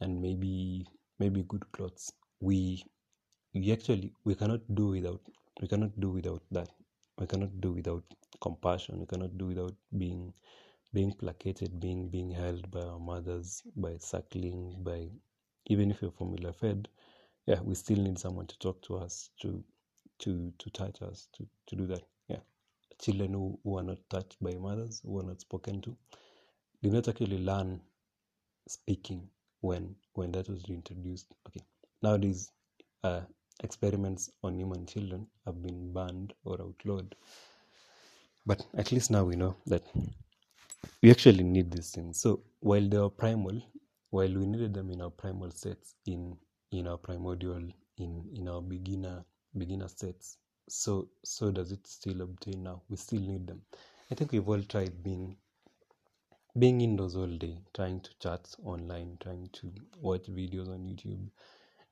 and 0.00 0.20
maybe 0.20 0.86
maybe 1.18 1.42
good 1.44 1.64
clothes. 1.72 2.12
We 2.40 2.84
we 3.54 3.72
actually 3.72 4.12
we 4.24 4.34
cannot 4.34 4.62
do 4.74 4.88
without 4.96 5.22
we 5.60 5.68
cannot 5.68 5.98
do 6.00 6.10
without 6.10 6.42
that. 6.50 6.68
We 7.18 7.26
cannot 7.26 7.60
do 7.60 7.72
without 7.72 8.04
compassion. 8.40 9.00
We 9.00 9.06
cannot 9.06 9.38
do 9.38 9.46
without 9.46 9.74
being 9.96 10.32
being 10.92 11.12
placated 11.12 11.80
being 11.80 12.08
being 12.08 12.30
held 12.30 12.70
by 12.70 12.82
our 12.82 12.98
mothers 12.98 13.62
by 13.76 13.96
suckling 13.98 14.60
by 14.82 15.08
even 15.66 15.90
if 15.90 16.02
you're 16.02 16.10
formula 16.10 16.52
fed 16.52 16.88
yeah 17.46 17.60
we 17.62 17.74
still 17.74 17.98
need 17.98 18.18
someone 18.18 18.46
to 18.46 18.58
talk 18.58 18.80
to 18.82 18.96
us 18.96 19.30
to 19.40 19.62
to 20.22 20.52
to 20.58 20.70
touch 20.70 21.02
us 21.02 21.28
to 21.36 21.46
to 21.66 21.76
do 21.76 21.86
that. 21.86 22.02
Yeah. 22.28 22.38
Children 23.00 23.32
who, 23.32 23.58
who 23.64 23.78
are 23.78 23.82
not 23.82 23.98
touched 24.08 24.36
by 24.40 24.54
mothers 24.54 25.02
who 25.04 25.18
are 25.18 25.24
not 25.24 25.40
spoken 25.40 25.80
to. 25.82 25.96
Did 26.82 26.92
not 26.92 27.08
actually 27.08 27.38
learn 27.38 27.80
speaking 28.68 29.28
when 29.60 29.96
when 30.14 30.32
that 30.32 30.48
was 30.48 30.64
introduced. 30.68 31.26
Okay. 31.48 31.62
Nowadays 32.02 32.50
uh, 33.02 33.22
experiments 33.64 34.30
on 34.44 34.56
human 34.58 34.86
children 34.86 35.26
have 35.44 35.60
been 35.62 35.92
banned 35.92 36.34
or 36.44 36.60
outlawed. 36.60 37.14
But 38.46 38.64
at 38.76 38.92
least 38.92 39.10
now 39.10 39.24
we 39.24 39.36
know 39.36 39.56
that 39.66 39.82
we 41.02 41.10
actually 41.10 41.44
need 41.44 41.70
these 41.70 41.90
things. 41.90 42.20
So 42.20 42.40
while 42.60 42.88
they 42.88 42.96
are 42.96 43.10
primal 43.10 43.60
while 44.12 44.34
we 44.40 44.46
needed 44.46 44.72
them 44.74 44.90
in 44.90 45.00
our 45.00 45.10
primal 45.10 45.50
sets 45.50 45.94
in 46.06 46.36
in 46.70 46.86
our 46.86 46.98
primordial 46.98 47.62
in 47.98 48.12
in 48.34 48.48
our 48.48 48.62
beginner 48.62 49.24
beginner 49.56 49.88
states 49.88 50.36
so 50.68 51.08
so 51.22 51.50
does 51.50 51.72
it 51.72 51.86
still 51.86 52.22
obtain 52.22 52.62
now? 52.62 52.82
We 52.88 52.96
still 52.96 53.20
need 53.20 53.46
them. 53.46 53.62
I 54.10 54.14
think 54.14 54.32
we've 54.32 54.48
all 54.48 54.62
tried 54.62 55.02
being 55.02 55.36
being 56.58 56.80
indoors 56.80 57.16
all 57.16 57.26
day 57.44 57.58
trying 57.74 58.00
to 58.00 58.10
chat 58.20 58.54
online 58.62 59.16
trying 59.20 59.48
to 59.52 59.72
watch 60.00 60.26
videos 60.26 60.68
on 60.68 60.80
youtube. 60.80 61.28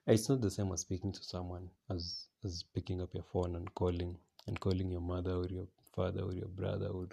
It's 0.07 0.29
not 0.29 0.41
the 0.41 0.51
same 0.51 0.73
as 0.73 0.81
speaking 0.81 1.13
to 1.13 1.23
someone 1.23 1.71
as 1.91 2.27
as 2.45 2.65
picking 2.75 3.01
up 3.01 3.15
your 3.15 3.25
phone 3.33 3.57
and 3.57 3.75
calling 3.75 4.17
and 4.47 4.61
calling 4.61 4.91
your 4.91 5.01
mother 5.01 5.33
or 5.33 5.47
your 5.47 5.67
father 5.95 6.23
or 6.23 6.35
your 6.35 6.49
brother 6.49 6.89
or 6.89 7.09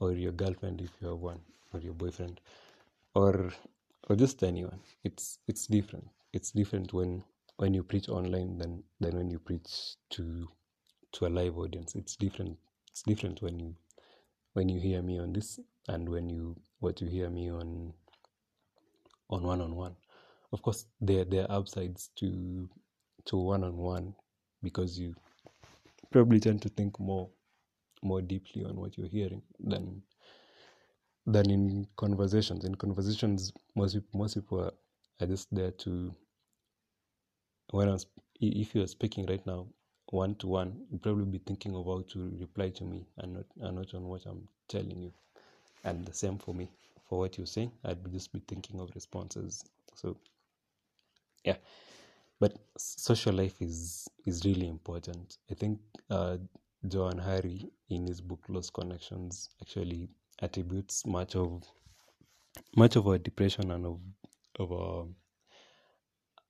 or 0.00 0.12
your 0.12 0.32
girlfriend 0.32 0.80
if 0.80 0.90
you 1.00 1.08
have 1.08 1.18
one 1.18 1.40
or 1.72 1.80
your 1.80 1.94
boyfriend 1.94 2.40
or 3.14 3.52
or 4.08 4.16
just 4.16 4.42
anyone. 4.42 4.80
It's 5.04 5.38
it's 5.48 5.66
different. 5.66 6.08
It's 6.32 6.50
different 6.50 6.92
when 6.92 7.24
when 7.56 7.74
you 7.74 7.82
preach 7.82 8.08
online 8.08 8.58
than 8.58 8.82
than 9.00 9.16
when 9.16 9.30
you 9.30 9.38
preach 9.38 9.96
to 10.10 10.48
to 11.12 11.26
a 11.26 11.28
live 11.28 11.58
audience. 11.58 11.94
It's 11.94 12.16
different 12.16 12.58
it's 12.90 13.02
different 13.02 13.40
when 13.42 13.58
you 13.58 13.74
when 14.54 14.68
you 14.68 14.80
hear 14.80 15.02
me 15.02 15.18
on 15.18 15.32
this 15.32 15.58
and 15.88 16.08
when 16.08 16.28
you 16.28 16.56
what 16.80 17.00
you 17.00 17.08
hear 17.08 17.30
me 17.30 17.50
on 17.50 17.92
on 19.30 19.42
one 19.42 19.60
on 19.60 19.74
one 19.74 19.96
of 20.52 20.62
course 20.62 20.84
there 21.00 21.24
there 21.24 21.50
are 21.50 21.58
upsides 21.58 22.10
to 22.16 22.68
to 23.24 23.36
one 23.36 23.64
on 23.64 23.76
one 23.76 24.14
because 24.62 24.98
you 24.98 25.14
probably 26.10 26.38
tend 26.38 26.60
to 26.60 26.68
think 26.68 26.98
more 27.00 27.30
more 28.02 28.20
deeply 28.20 28.64
on 28.64 28.76
what 28.76 28.98
you're 28.98 29.08
hearing 29.08 29.42
than 29.60 30.02
than 31.26 31.50
in 31.50 31.86
conversations. 31.96 32.64
In 32.64 32.74
conversations, 32.74 33.52
most 33.76 33.94
people, 33.94 34.20
most 34.20 34.34
people 34.34 34.60
are, 34.60 34.72
are 35.20 35.26
just 35.26 35.54
there 35.54 35.70
to. 35.72 36.14
When 37.70 37.88
I'm, 37.88 37.98
if 38.40 38.74
you 38.74 38.82
are 38.82 38.86
speaking 38.88 39.26
right 39.26 39.44
now, 39.46 39.66
one 40.10 40.34
to 40.36 40.46
one, 40.48 40.86
you 40.90 40.98
probably 40.98 41.24
be 41.26 41.38
thinking 41.38 41.74
of 41.74 41.86
how 41.86 42.04
to 42.12 42.36
reply 42.40 42.70
to 42.70 42.84
me 42.84 43.06
and 43.18 43.34
not 43.34 43.46
and 43.60 43.76
not 43.76 43.94
on 43.94 44.04
what 44.04 44.26
I'm 44.26 44.48
telling 44.68 45.02
you. 45.02 45.12
And 45.84 46.04
the 46.06 46.14
same 46.14 46.38
for 46.38 46.54
me. 46.54 46.70
For 47.08 47.18
what 47.20 47.38
you're 47.38 47.46
saying, 47.46 47.72
I'd 47.84 48.12
just 48.12 48.32
be 48.32 48.40
thinking 48.48 48.80
of 48.80 48.90
responses. 48.94 49.64
So, 49.94 50.16
yeah. 51.44 51.56
But 52.40 52.58
social 52.78 53.34
life 53.34 53.60
is 53.62 54.08
is 54.26 54.44
really 54.44 54.68
important. 54.68 55.38
I 55.50 55.54
think 55.54 55.80
uh, 56.10 56.38
Johann 56.90 57.18
Hari, 57.18 57.70
in 57.90 58.06
his 58.06 58.20
book 58.20 58.40
Lost 58.48 58.72
Connections, 58.72 59.50
actually 59.62 60.08
attributes 60.40 61.06
much 61.06 61.36
of 61.36 61.62
much 62.76 62.96
of 62.96 63.06
our 63.06 63.18
depression 63.18 63.70
and 63.70 63.86
of 63.86 64.00
of 64.58 64.72
our, 64.72 65.06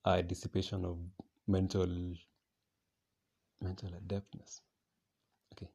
our 0.05 0.21
dissipation 0.21 0.85
of 0.85 0.97
mental 1.47 1.87
mental 3.61 3.89
adeptness 3.89 4.61
okay. 5.53 5.69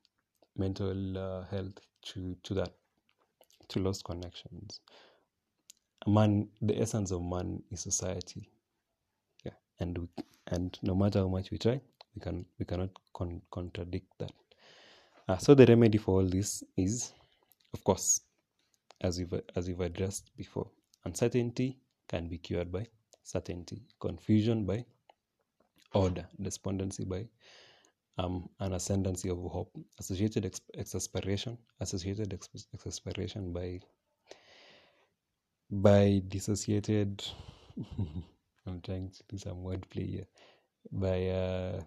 Mental 0.57 1.19
uh, 1.19 1.45
health 1.51 1.79
to 2.03 2.37
to 2.43 2.55
that 2.55 2.73
to 3.69 3.81
lost 3.81 4.05
connections. 4.05 4.81
Man 6.07 6.49
the 6.63 6.81
essence 6.81 7.11
of 7.11 7.23
man 7.23 7.63
is 7.71 7.81
society. 7.81 8.49
Yeah. 9.45 9.53
And 9.81 9.99
we, 9.99 10.09
and 10.49 10.79
no 10.83 10.95
matter 10.95 11.21
how 11.21 11.29
much 11.29 11.51
we 11.51 11.59
try 11.59 11.81
we 12.15 12.21
can 12.21 12.45
we 12.59 12.65
cannot 12.65 12.91
con- 13.15 13.43
contradict 13.51 14.07
that. 14.19 14.33
Uh, 15.29 15.37
so 15.37 15.55
the 15.55 15.67
remedy 15.67 15.99
for 15.99 16.21
all 16.21 16.27
this 16.27 16.65
is 16.77 17.13
of 17.79 17.85
course, 17.85 18.21
as 19.01 19.19
we've, 19.19 19.41
as 19.55 19.69
we've 19.69 19.81
addressed 19.81 20.37
before, 20.37 20.69
uncertainty 21.05 21.79
can 22.09 22.29
be 22.29 22.39
cured 22.39 22.73
by 22.73 22.87
certainty, 23.23 23.83
confusion 24.01 24.67
by 24.67 24.85
order, 25.95 26.27
despondency 26.43 27.05
by 27.05 27.25
um, 28.19 28.49
an 28.59 28.73
ascendancy 28.73 29.29
of 29.31 29.39
hope, 29.39 29.71
associated 30.01 30.45
ex- 30.45 30.61
exasperation, 30.75 31.57
associated 31.79 32.35
ex- 32.35 32.67
exasperation 32.75 33.53
by 33.53 33.81
by 35.71 36.21
dissociated. 36.27 37.25
I'm 38.67 38.81
trying 38.83 39.11
to 39.11 39.23
do 39.29 39.39
some 39.39 39.59
wordplay 39.59 40.11
here. 40.11 40.27
By 40.91 41.29
uh, 41.29 41.81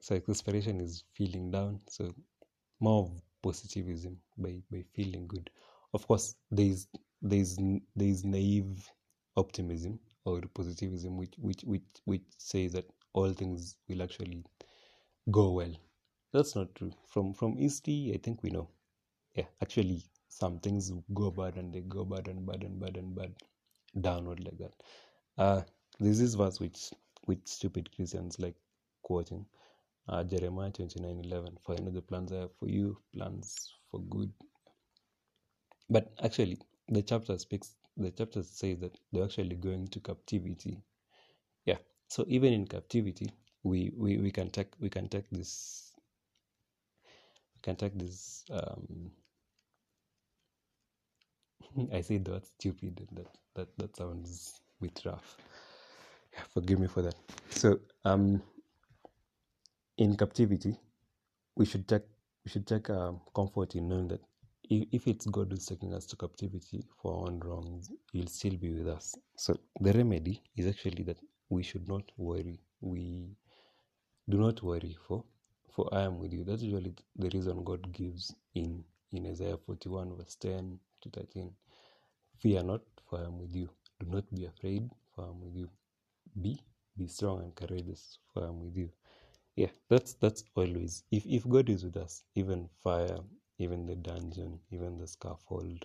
so 0.00 0.14
exasperation 0.14 0.80
is 0.80 1.04
feeling 1.12 1.50
down, 1.50 1.80
so 1.88 2.14
more 2.80 3.04
of 3.04 3.22
positivism 3.42 4.18
by 4.36 4.62
by 4.70 4.84
feeling 4.94 5.26
good. 5.26 5.50
Of 5.94 6.06
course 6.06 6.36
there's 6.50 6.88
there's 7.22 7.58
there's 7.96 8.24
naive 8.24 8.90
optimism 9.36 9.98
or 10.24 10.40
positivism 10.54 11.16
which 11.16 11.34
which 11.38 11.62
which 11.64 11.82
which 12.04 12.24
says 12.38 12.72
that 12.72 12.86
all 13.12 13.32
things 13.32 13.76
will 13.88 14.02
actually 14.02 14.44
go 15.30 15.52
well. 15.52 15.74
That's 16.32 16.54
not 16.56 16.74
true. 16.74 16.92
From 17.06 17.32
from 17.34 17.56
easty 17.58 18.14
i 18.14 18.18
think 18.18 18.42
we 18.42 18.50
know. 18.50 18.68
Yeah 19.34 19.46
actually 19.62 20.02
some 20.28 20.58
things 20.60 20.92
go 21.14 21.30
bad 21.30 21.56
and 21.56 21.72
they 21.72 21.80
go 21.80 22.04
bad 22.04 22.28
and 22.28 22.46
bad 22.46 22.62
and 22.64 22.78
bad 22.80 22.96
and 22.96 23.14
bad 23.14 23.34
downward 24.00 24.40
like 24.44 24.58
that. 24.58 24.72
Uh 25.36 25.62
this 26.00 26.34
verse 26.34 26.60
which 26.60 26.90
which 27.24 27.40
stupid 27.46 27.90
christians 27.94 28.38
like 28.38 28.54
quoting 29.02 29.46
uh, 30.08 30.24
Jeremiah 30.24 30.70
29 30.72 31.22
11. 31.24 31.58
For 31.64 31.74
I 31.76 31.78
know 31.84 31.92
the 31.92 32.02
plans 32.02 32.32
I 32.32 32.40
have 32.42 32.56
for 32.58 32.68
you, 32.68 32.98
plans 33.14 33.72
for 33.90 34.00
good. 34.02 34.32
But 35.90 36.12
actually, 36.22 36.58
the 36.88 37.02
chapter 37.02 37.38
speaks, 37.38 37.76
the 37.96 38.10
chapter 38.12 38.42
says 38.42 38.78
that 38.80 38.98
they're 39.12 39.24
actually 39.24 39.56
going 39.56 39.88
to 39.88 40.00
captivity. 40.00 40.82
Yeah. 41.66 41.78
So 42.08 42.24
even 42.28 42.52
in 42.52 42.66
captivity, 42.66 43.32
we, 43.64 43.92
we, 43.96 44.18
we 44.18 44.30
can 44.30 44.50
take 44.50 44.68
we 44.80 44.90
can 44.90 45.08
take 45.08 45.30
this 45.30 45.92
we 47.56 47.60
can 47.62 47.76
take 47.76 47.98
this 47.98 48.44
um 48.52 49.12
I 51.92 52.00
say 52.02 52.18
word 52.18 52.46
stupid 52.46 53.08
that 53.12 53.28
that 53.56 53.78
that 53.78 53.96
sounds 53.96 54.60
bit 54.80 55.00
rough. 55.06 55.36
Yeah, 56.34 56.42
forgive 56.54 56.80
me 56.80 56.88
for 56.88 57.02
that. 57.02 57.16
So 57.50 57.80
um 58.04 58.42
in 59.98 60.16
captivity, 60.16 60.78
we 61.56 61.66
should 61.66 61.88
take 61.88 62.04
we 62.44 62.50
should 62.50 62.66
take 62.66 62.90
um, 62.90 63.20
comfort 63.34 63.76
in 63.76 63.88
knowing 63.88 64.08
that 64.08 64.22
if, 64.70 64.88
if 64.92 65.08
it's 65.08 65.26
God 65.26 65.48
who's 65.50 65.66
taking 65.66 65.94
us 65.94 66.06
to 66.06 66.16
captivity 66.16 66.84
for 67.02 67.12
our 67.14 67.28
own 67.28 67.40
wrongs, 67.40 67.90
He'll 68.12 68.26
still 68.28 68.56
be 68.56 68.72
with 68.72 68.88
us. 68.88 69.14
So 69.36 69.58
the 69.80 69.92
remedy 69.94 70.42
is 70.56 70.66
actually 70.68 71.04
that 71.04 71.18
we 71.50 71.62
should 71.62 71.88
not 71.88 72.04
worry. 72.18 72.60
We 72.80 73.36
do 74.28 74.38
not 74.38 74.62
worry 74.62 74.96
for 75.08 75.24
for 75.74 75.88
I 75.94 76.02
am 76.02 76.18
with 76.20 76.32
you. 76.32 76.44
That's 76.44 76.62
usually 76.62 76.94
the 77.16 77.30
reason 77.30 77.64
God 77.64 77.92
gives 77.92 78.34
in 78.54 78.84
in 79.12 79.26
Isaiah 79.26 79.58
41 79.66 80.16
verse 80.16 80.36
10 80.36 80.78
to 81.02 81.10
13. 81.10 81.50
Fear 82.40 82.64
not, 82.64 82.82
for 83.10 83.20
I 83.20 83.24
am 83.24 83.38
with 83.40 83.54
you. 83.54 83.70
Do 84.00 84.06
not 84.10 84.24
be 84.34 84.46
afraid, 84.46 84.90
for 85.14 85.26
I 85.26 85.28
am 85.28 85.40
with 85.42 85.56
you. 85.56 85.70
Be 86.42 86.60
be 86.98 87.08
strong 87.08 87.40
and 87.42 87.54
courageous, 87.56 88.18
for 88.34 88.44
I 88.44 88.48
am 88.48 88.60
with 88.60 88.76
you 88.76 88.90
yeah 89.58 89.70
that's 89.90 90.14
that's 90.14 90.44
always 90.54 91.02
if 91.10 91.26
if 91.26 91.48
god 91.48 91.68
is 91.68 91.82
with 91.84 91.96
us 91.96 92.22
even 92.36 92.68
fire 92.84 93.18
even 93.58 93.86
the 93.86 93.96
dungeon 93.96 94.60
even 94.70 94.98
the 94.98 95.06
scaffold 95.06 95.84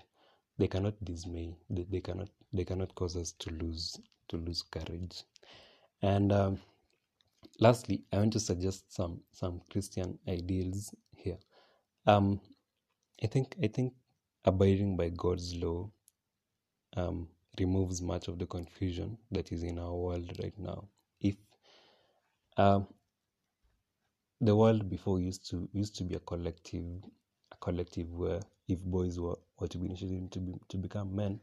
they 0.59 0.67
cannot 0.67 0.93
dismay 1.03 1.55
they, 1.71 1.83
they 1.89 1.99
cannot 1.99 2.29
they 2.53 2.63
cannot 2.63 2.93
cause 2.95 3.15
us 3.17 3.31
to 3.33 3.49
lose 3.51 3.99
to 4.27 4.37
lose 4.37 4.61
courage. 4.63 5.23
And 6.03 6.31
um, 6.31 6.59
lastly 7.59 8.03
i 8.13 8.17
want 8.17 8.33
to 8.33 8.39
suggest 8.39 8.93
some 8.93 9.21
some 9.31 9.61
christian 9.71 10.19
ideals 10.27 10.93
here. 11.15 11.37
Um 12.05 12.39
i 13.23 13.27
think 13.27 13.55
i 13.63 13.67
think 13.67 13.93
abiding 14.45 14.97
by 14.97 15.09
god's 15.09 15.55
law 15.55 15.89
um 16.95 17.27
removes 17.59 18.01
much 18.01 18.27
of 18.27 18.37
the 18.39 18.45
confusion 18.45 19.17
that 19.31 19.51
is 19.51 19.63
in 19.63 19.79
our 19.79 19.93
world 19.95 20.31
right 20.41 20.57
now. 20.59 20.87
If 21.21 21.35
um 22.57 22.87
the 24.45 24.55
world 24.55 24.89
before 24.89 25.19
used 25.19 25.49
to 25.49 25.69
used 25.71 25.95
to 25.95 26.03
be 26.03 26.15
a 26.15 26.19
collective 26.19 26.85
a 27.51 27.55
collective 27.61 28.09
where 28.11 28.41
if 28.67 28.81
boys 28.83 29.19
were, 29.19 29.37
were 29.59 29.67
to 29.67 29.77
be 29.77 29.85
initiated 29.85 30.31
to 30.31 30.39
be 30.39 30.53
to 30.67 30.77
become 30.77 31.15
men 31.15 31.39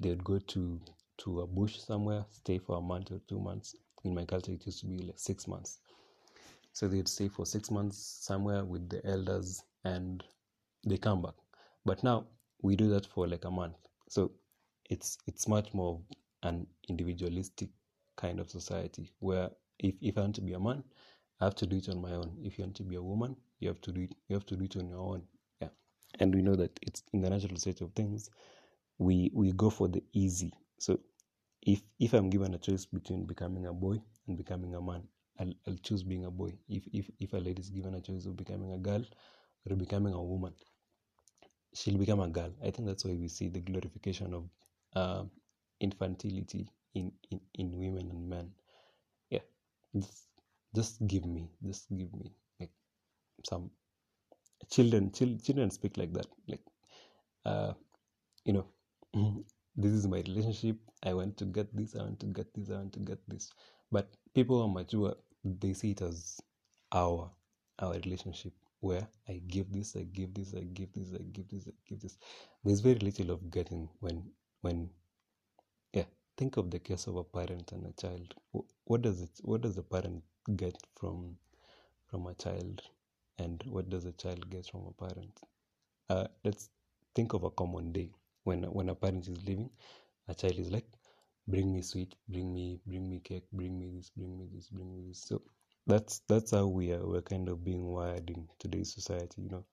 they 0.00 0.08
would 0.08 0.24
go 0.24 0.38
to 0.38 0.80
to 1.18 1.40
a 1.40 1.46
bush 1.46 1.78
somewhere 1.78 2.24
stay 2.30 2.58
for 2.58 2.78
a 2.78 2.80
month 2.80 3.10
or 3.10 3.20
two 3.28 3.40
months. 3.40 3.74
In 4.04 4.14
my 4.14 4.24
culture 4.24 4.52
it 4.52 4.64
used 4.64 4.80
to 4.80 4.86
be 4.86 4.98
like 4.98 5.18
six 5.18 5.48
months. 5.48 5.80
So 6.72 6.86
they'd 6.86 7.08
stay 7.08 7.28
for 7.28 7.44
six 7.44 7.70
months 7.70 7.98
somewhere 7.98 8.64
with 8.64 8.88
the 8.88 9.04
elders 9.04 9.62
and 9.84 10.22
they 10.86 10.96
come 10.96 11.20
back. 11.22 11.34
But 11.84 12.04
now 12.04 12.26
we 12.62 12.76
do 12.76 12.88
that 12.90 13.06
for 13.06 13.26
like 13.26 13.44
a 13.44 13.50
month. 13.50 13.74
So 14.08 14.30
it's 14.88 15.18
it's 15.26 15.48
much 15.48 15.74
more 15.74 16.00
an 16.44 16.66
individualistic 16.88 17.70
kind 18.16 18.38
of 18.38 18.48
society 18.48 19.10
where 19.18 19.50
if, 19.78 19.94
if 20.00 20.16
i 20.18 20.20
want 20.20 20.34
to 20.34 20.40
be 20.40 20.52
a 20.54 20.58
man 20.58 20.82
I 21.40 21.44
have 21.46 21.54
to 21.56 21.66
do 21.66 21.76
it 21.76 21.88
on 21.88 22.00
my 22.02 22.12
own. 22.12 22.36
If 22.42 22.58
you 22.58 22.64
want 22.64 22.76
to 22.76 22.82
be 22.84 22.96
a 22.96 23.02
woman, 23.02 23.36
you 23.60 23.68
have 23.68 23.80
to 23.82 23.92
do 23.92 24.02
it. 24.02 24.14
You 24.28 24.34
have 24.36 24.46
to 24.46 24.56
do 24.56 24.64
it 24.64 24.76
on 24.76 24.88
your 24.88 25.00
own. 25.00 25.22
Yeah, 25.60 25.68
and 26.20 26.34
we 26.34 26.42
know 26.42 26.56
that 26.56 26.78
it's 26.82 27.02
in 27.12 27.20
the 27.20 27.30
natural 27.30 27.56
state 27.56 27.80
of 27.80 27.92
things. 27.94 28.30
We 28.98 29.30
we 29.34 29.52
go 29.52 29.70
for 29.70 29.88
the 29.88 30.02
easy. 30.12 30.52
So 30.78 31.00
if 31.62 31.82
if 32.00 32.14
I'm 32.14 32.30
given 32.30 32.54
a 32.54 32.58
choice 32.58 32.86
between 32.86 33.26
becoming 33.26 33.66
a 33.66 33.72
boy 33.72 34.02
and 34.26 34.36
becoming 34.36 34.74
a 34.74 34.80
man, 34.82 35.02
I'll, 35.40 35.54
I'll 35.66 35.76
choose 35.82 36.02
being 36.02 36.24
a 36.26 36.30
boy. 36.30 36.54
If, 36.68 36.84
if, 36.92 37.10
if 37.20 37.32
a 37.34 37.38
lady 37.38 37.60
is 37.62 37.70
given 37.70 37.94
a 37.94 38.00
choice 38.00 38.26
of 38.26 38.36
becoming 38.36 38.72
a 38.72 38.78
girl 38.78 39.04
or 39.70 39.76
becoming 39.76 40.14
a 40.14 40.22
woman, 40.22 40.54
she'll 41.74 41.98
become 41.98 42.20
a 42.20 42.28
girl. 42.28 42.52
I 42.62 42.70
think 42.70 42.88
that's 42.88 43.04
why 43.04 43.14
we 43.14 43.28
see 43.28 43.48
the 43.48 43.60
glorification 43.60 44.34
of 44.34 44.44
uh, 44.94 45.24
infantility 45.82 46.68
in, 46.94 47.12
in, 47.30 47.40
in 47.54 47.78
women 47.78 48.10
and 48.10 48.28
men. 48.28 48.50
Yeah, 49.30 49.40
just, 49.96 50.24
just 50.74 51.06
give 51.06 51.26
me, 51.26 51.50
just 51.64 51.88
give 51.90 52.12
me 52.14 52.32
like 52.60 52.70
some 53.48 53.70
children. 54.70 55.12
Chil- 55.12 55.38
children 55.38 55.70
speak 55.70 55.96
like 55.96 56.12
that. 56.14 56.26
Like, 56.48 56.62
uh, 57.44 57.72
you 58.44 58.52
know, 58.54 58.66
this 59.76 59.92
is 59.92 60.06
my 60.06 60.18
relationship. 60.18 60.76
I 61.04 61.14
want 61.14 61.36
to 61.38 61.44
get 61.46 61.74
this. 61.76 61.94
I 61.96 62.02
want 62.02 62.20
to 62.20 62.26
get 62.26 62.52
this. 62.54 62.70
I 62.70 62.74
want 62.74 62.92
to 62.94 63.00
get 63.00 63.18
this. 63.28 63.52
But 63.90 64.08
people 64.34 64.62
are 64.62 64.68
mature, 64.68 65.16
they 65.44 65.72
see 65.74 65.92
it 65.92 66.02
as 66.02 66.40
our 66.92 67.30
our 67.80 67.94
relationship 67.94 68.52
where 68.80 69.08
I 69.28 69.40
give 69.48 69.72
this, 69.72 69.96
I 69.96 70.02
give 70.04 70.34
this, 70.34 70.54
I 70.54 70.60
give 70.62 70.92
this, 70.94 71.12
I 71.14 71.22
give 71.32 71.48
this, 71.48 71.66
I 71.68 71.72
give 71.88 72.00
this. 72.00 72.18
There's 72.64 72.80
very 72.80 72.98
little 72.98 73.30
of 73.32 73.50
getting 73.50 73.88
when 74.00 74.24
when 74.62 74.90
yeah. 75.92 76.04
Think 76.36 76.56
of 76.56 76.70
the 76.70 76.78
case 76.78 77.06
of 77.08 77.16
a 77.16 77.24
parent 77.24 77.72
and 77.72 77.86
a 77.86 77.92
child. 78.00 78.34
What 78.84 79.02
does 79.02 79.20
it 79.22 79.30
what 79.42 79.62
does 79.62 79.76
the 79.76 79.82
parent 79.82 80.22
get 80.56 80.76
from 80.96 81.36
from 82.10 82.26
a 82.26 82.34
child 82.34 82.82
and 83.38 83.62
what 83.66 83.88
does 83.90 84.04
a 84.04 84.12
child 84.12 84.48
get 84.50 84.66
from 84.66 84.86
a 84.86 85.06
parent? 85.06 85.40
Uh, 86.08 86.26
let's 86.44 86.70
think 87.14 87.34
of 87.34 87.44
a 87.44 87.50
common 87.50 87.92
day 87.92 88.10
when 88.44 88.64
when 88.64 88.88
a 88.88 88.94
parent 88.94 89.28
is 89.28 89.38
leaving, 89.46 89.70
a 90.28 90.34
child 90.34 90.58
is 90.58 90.70
like, 90.70 90.86
bring 91.46 91.72
me 91.72 91.82
sweet, 91.82 92.14
bring 92.28 92.52
me 92.54 92.80
bring 92.86 93.08
me 93.08 93.20
cake, 93.20 93.44
bring 93.52 93.78
me 93.78 93.90
this, 93.96 94.10
bring 94.10 94.38
me 94.38 94.46
this, 94.52 94.68
bring 94.68 94.94
me 94.94 95.08
this. 95.08 95.22
So 95.22 95.42
that's 95.88 96.20
that's 96.28 96.50
how 96.50 96.66
we 96.66 96.92
are 96.92 97.04
we're 97.06 97.22
kind 97.22 97.48
of 97.48 97.64
being 97.64 97.84
wired 97.86 98.28
in 98.28 98.46
today's 98.58 98.92
society 98.92 99.40
you 99.42 99.48
know 99.48 99.64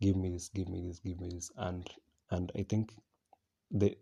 give 0.00 0.16
me 0.16 0.30
this 0.30 0.48
give 0.48 0.68
me 0.68 0.80
this 0.80 0.98
give 0.98 1.20
me 1.20 1.28
this 1.28 1.50
and 1.58 1.88
and 2.30 2.50
i 2.58 2.62
think 2.62 2.94
the 3.70 3.94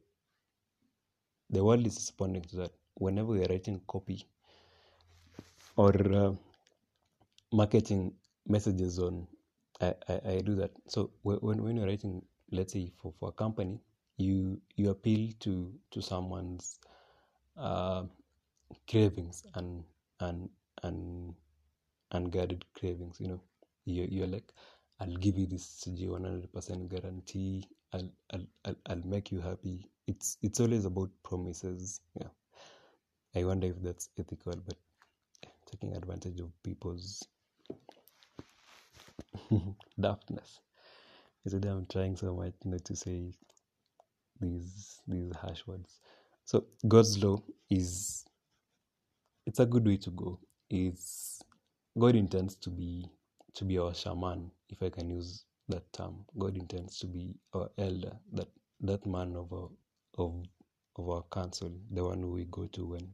the 1.51 1.63
world 1.63 1.85
is 1.85 1.97
responding 1.97 2.43
to 2.43 2.57
that 2.57 2.71
whenever 2.95 3.29
we 3.33 3.43
are 3.45 3.49
writing 3.49 3.81
copy 3.89 4.25
or 5.77 5.93
uh, 6.15 6.33
marketing 7.53 8.13
messages 8.47 8.99
on 8.99 9.27
I, 9.81 9.95
I, 10.09 10.21
I 10.29 10.41
do 10.41 10.55
that. 10.57 10.71
So 10.89 11.11
when, 11.23 11.63
when 11.63 11.77
you're 11.77 11.87
writing 11.87 12.23
let's 12.53 12.73
say 12.73 12.93
for, 13.01 13.13
for 13.19 13.29
a 13.31 13.33
company 13.33 13.81
you 14.19 14.61
you 14.77 14.91
appeal 14.91 15.31
to 15.41 15.73
to 15.91 16.03
someone's 16.03 16.79
uh, 17.57 18.05
cravings 18.89 19.45
and 19.55 19.85
and 20.21 20.49
and 20.83 21.35
unguarded 22.13 22.65
cravings 22.75 23.21
you 23.21 23.29
know. 23.29 23.41
You're, 23.87 24.07
you're 24.07 24.27
like 24.27 24.53
i'll 25.01 25.17
give 25.17 25.39
you 25.39 25.47
this 25.47 25.83
100% 25.87 26.89
guarantee. 26.91 27.65
I'll, 27.93 28.11
I'll, 28.33 28.47
I'll, 28.67 28.77
I'll 28.87 29.03
make 29.07 29.33
you 29.33 29.41
happy. 29.41 29.91
It's 30.07 30.37
it's 30.43 30.61
always 30.61 30.85
about 30.85 31.11
promises 31.23 32.01
yeah. 32.21 32.29
I 33.35 33.45
wonder 33.45 33.69
if 33.69 33.83
that's 33.83 34.11
ethical 34.19 34.55
but 34.67 34.77
taking 35.71 35.97
advantage 35.97 36.41
of 36.41 36.51
people's 36.63 37.27
daftness. 40.01 40.61
Today 41.49 41.69
i'm 41.69 41.87
trying 41.87 42.17
so 42.17 42.35
much 42.35 42.55
not 42.65 42.85
to 42.85 42.97
say 42.97 43.33
these 44.41 45.01
these 45.09 45.33
harsh 45.37 45.67
words. 45.67 46.01
So 46.45 46.65
god's 46.89 47.23
law 47.23 47.43
is 47.71 48.25
it's 49.47 49.61
a 49.61 49.67
good 49.67 49.87
way 49.87 49.97
to 49.99 50.11
go. 50.11 50.39
Is 50.71 51.43
god 51.99 52.15
intends 52.17 52.57
to 52.57 52.71
be 52.71 53.07
to 53.55 53.65
be 53.65 53.79
our 53.79 53.95
shaman 53.95 54.51
if 54.69 54.83
i 54.83 54.91
can 54.91 55.11
use 55.11 55.45
that 55.69 55.93
term. 55.93 56.25
God 56.39 56.57
intends 56.57 56.99
to 57.01 57.07
be 57.07 57.37
our 57.55 57.71
elder 57.79 58.13
that 58.33 58.49
that 58.81 59.07
man 59.07 59.37
of 59.37 59.53
our 59.53 59.69
of 60.19 60.45
of 60.97 61.09
our 61.09 61.25
council 61.33 61.71
the 61.93 62.05
one 62.05 62.21
who 62.21 62.33
we 62.33 62.45
go 62.47 62.67
to 62.67 62.87
when 62.87 63.09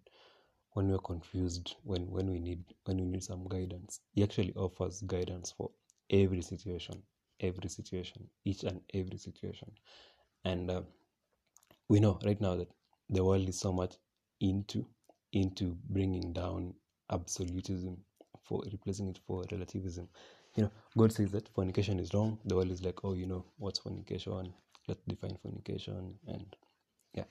when 0.77 0.89
we're 0.91 0.99
confused 0.99 1.77
when 1.85 2.03
when 2.11 2.31
we 2.31 2.39
need 2.39 2.63
when 2.85 2.99
we 2.99 3.07
need 3.07 3.25
some 3.25 3.49
guidance. 3.49 4.01
He 4.13 4.23
actually 4.23 4.53
offers 4.55 5.01
guidance 5.01 5.55
for 5.57 5.71
every 6.11 6.43
situation 6.43 7.03
every 7.41 7.69
situation 7.69 8.29
each 8.45 8.63
and 8.65 8.81
every 8.95 9.19
situation. 9.19 9.71
And 10.45 10.71
uh, 10.71 10.83
we 11.89 12.01
know 12.01 12.19
right 12.25 12.41
now 12.41 12.57
that 12.57 12.69
the 13.11 13.25
world 13.25 13.49
is 13.49 13.59
so 13.59 13.73
much 13.73 13.95
into 14.41 14.87
into 15.33 15.77
bringing 15.89 16.33
down 16.33 16.75
absolutism 17.11 17.97
for 18.45 18.63
replacing 18.71 19.09
it 19.09 19.19
for 19.27 19.45
relativism. 19.51 20.09
You 20.57 20.65
know 20.65 20.71
god 20.97 21.13
says 21.13 21.31
that 21.33 21.49
fornication 21.55 21.99
is 21.99 22.15
wrong. 22.15 22.39
The 22.45 22.57
world 22.57 22.71
is 22.71 22.83
like 22.83 23.05
oh 23.05 23.15
you 23.15 23.27
know 23.27 23.45
what's 23.59 23.79
fornication? 23.79 24.53
Let's 24.89 25.03
define 25.09 25.39
fornication. 25.43 26.15
And 26.29 26.57
yeah. 27.15 27.25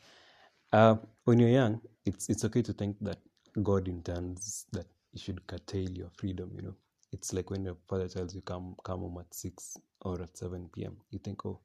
Uh, 0.74 0.96
when 1.26 1.40
you're 1.40 1.50
young 1.50 1.80
it's 2.06 2.28
it's 2.30 2.44
okay 2.44 2.62
to 2.62 2.74
think 2.74 2.98
that 3.02 3.18
god 3.64 3.88
intends 3.88 4.66
that 4.72 4.88
you 5.14 5.20
should 5.20 5.46
curtail 5.48 5.90
your 5.92 6.10
freedom 6.18 6.52
you 6.56 6.62
know. 6.62 6.76
It's 7.12 7.32
like 7.32 7.50
when 7.50 7.64
your 7.64 7.78
father 7.88 8.10
tells 8.10 8.36
you 8.36 8.42
come 8.42 8.76
come 8.84 9.00
home 9.00 9.18
at 9.20 9.34
6 9.34 9.78
or 10.02 10.22
at 10.22 10.38
7 10.38 10.70
p.m 10.74 10.98
you 11.12 11.20
think 11.20 11.46
oh 11.46 11.60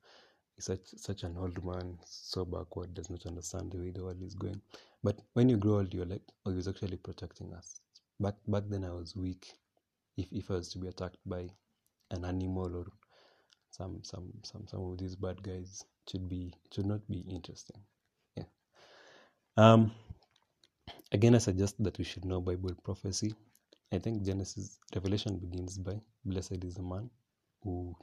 such 0.60 0.86
such 0.96 1.24
an 1.24 1.36
old 1.38 1.64
man 1.64 1.98
so 2.04 2.44
backward 2.44 2.94
does 2.94 3.10
not 3.10 3.24
understand 3.26 3.72
the 3.72 3.78
way 3.78 3.90
the 3.90 4.02
world 4.04 4.22
is 4.22 4.34
going. 4.34 4.60
But 5.02 5.18
when 5.32 5.48
you 5.48 5.56
grow 5.56 5.78
old 5.78 5.92
you're 5.94 6.06
like 6.06 6.22
oh 6.46 6.52
he's 6.52 6.68
actually 6.68 6.98
protecting 6.98 7.52
us. 7.54 7.80
Back 8.20 8.34
back 8.46 8.64
then 8.68 8.84
i 8.84 8.90
was 8.90 9.16
weak. 9.16 9.52
If, 10.16 10.26
if 10.32 10.50
i 10.50 10.54
was 10.54 10.70
to 10.72 10.78
be 10.78 10.88
attacked 10.88 11.16
by 11.26 11.48
an 12.10 12.24
animal 12.24 12.76
or 12.76 12.86
some 13.70 14.00
some 14.02 14.30
some 14.42 14.66
some 14.66 14.80
of 14.90 14.98
these 14.98 15.16
bad 15.16 15.42
guys 15.42 15.84
it 16.06 16.10
should 16.10 16.28
be 16.28 16.52
it 16.64 16.74
should 16.74 16.86
not 16.86 17.00
be 17.08 17.20
interesting. 17.20 17.80
Yeah. 18.36 18.44
Um 19.56 19.92
again 21.12 21.34
i 21.34 21.38
suggest 21.38 21.82
that 21.82 21.98
we 21.98 22.04
should 22.04 22.24
know 22.24 22.40
bible 22.40 22.74
prophecy. 22.84 23.34
I 23.92 23.98
think 23.98 24.22
genesis 24.22 24.78
revelation 24.94 25.38
begins 25.38 25.76
by 25.78 26.00
blessed 26.24 26.62
is 26.64 26.74
the 26.74 26.82
man 26.82 27.10
who 27.62 27.96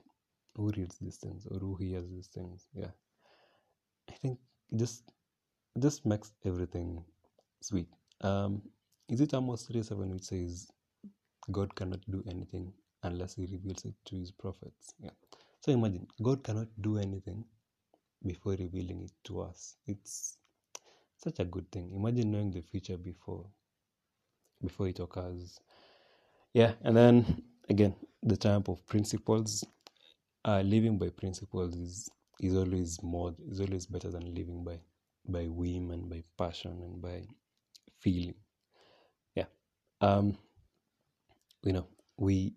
who 0.56 0.72
reads 0.76 0.98
these 1.00 1.18
things 1.18 1.46
or 1.50 1.60
who 1.60 1.76
hears 1.76 2.10
these 2.10 2.28
things. 2.28 2.68
Yeah. 2.74 2.92
I 4.10 4.14
think 4.14 4.40
it 4.72 4.78
just 4.78 5.04
it 5.76 5.82
just 5.82 6.06
makes 6.06 6.34
everything 6.44 7.06
sweet. 7.62 7.88
Um 8.22 8.62
is 9.08 9.22
it 9.22 9.34
amos 9.34 9.64
3 9.68 9.84
7 9.84 10.10
which 10.10 10.24
says 10.24 10.68
god 11.52 11.74
cannot 11.76 12.02
do 12.12 12.24
anything 12.30 12.74
unless 13.04 13.36
he 13.36 13.46
reveals 13.46 13.86
it 13.86 13.96
to 14.06 14.18
his 14.18 14.32
prophets? 14.32 14.94
Yeah. 15.00 15.12
So 15.62 15.72
imagine 15.72 16.08
god 16.22 16.44
cannot 16.44 16.68
do 16.82 16.98
anything 16.98 17.46
before 18.26 18.54
revealing 18.54 19.04
it 19.04 19.12
to 19.26 19.42
us. 19.42 19.78
It's 19.86 20.38
such 21.18 21.40
a 21.40 21.46
good 21.46 21.72
thing. 21.72 21.92
Imagine 21.94 22.32
knowing 22.32 22.52
the 22.52 22.62
future 22.62 22.98
before 22.98 23.46
before 24.62 24.88
it 24.88 25.00
occurs. 25.00 25.60
Yeah 26.54 26.74
and 26.84 26.96
then 26.96 27.44
again 27.70 27.96
the 28.24 28.38
triumph 28.38 28.70
of 28.70 28.86
principles. 28.88 29.66
Uh, 30.46 30.62
living 30.62 30.98
by 30.98 31.10
principles 31.10 31.76
is 31.76 32.10
is 32.42 32.56
always 32.56 33.02
more 33.04 33.36
is 33.50 33.60
always 33.60 33.86
better 33.86 34.10
than 34.12 34.34
living 34.34 34.64
by 34.64 34.80
by 35.28 35.46
whim 35.48 35.92
and 35.92 36.10
by 36.10 36.24
passion 36.38 36.82
and 36.84 37.02
by 37.02 37.24
feeling. 38.00 38.36
Yeah 39.36 39.46
um 40.02 40.38
you 41.64 41.74
know 41.74 41.88
we 42.18 42.56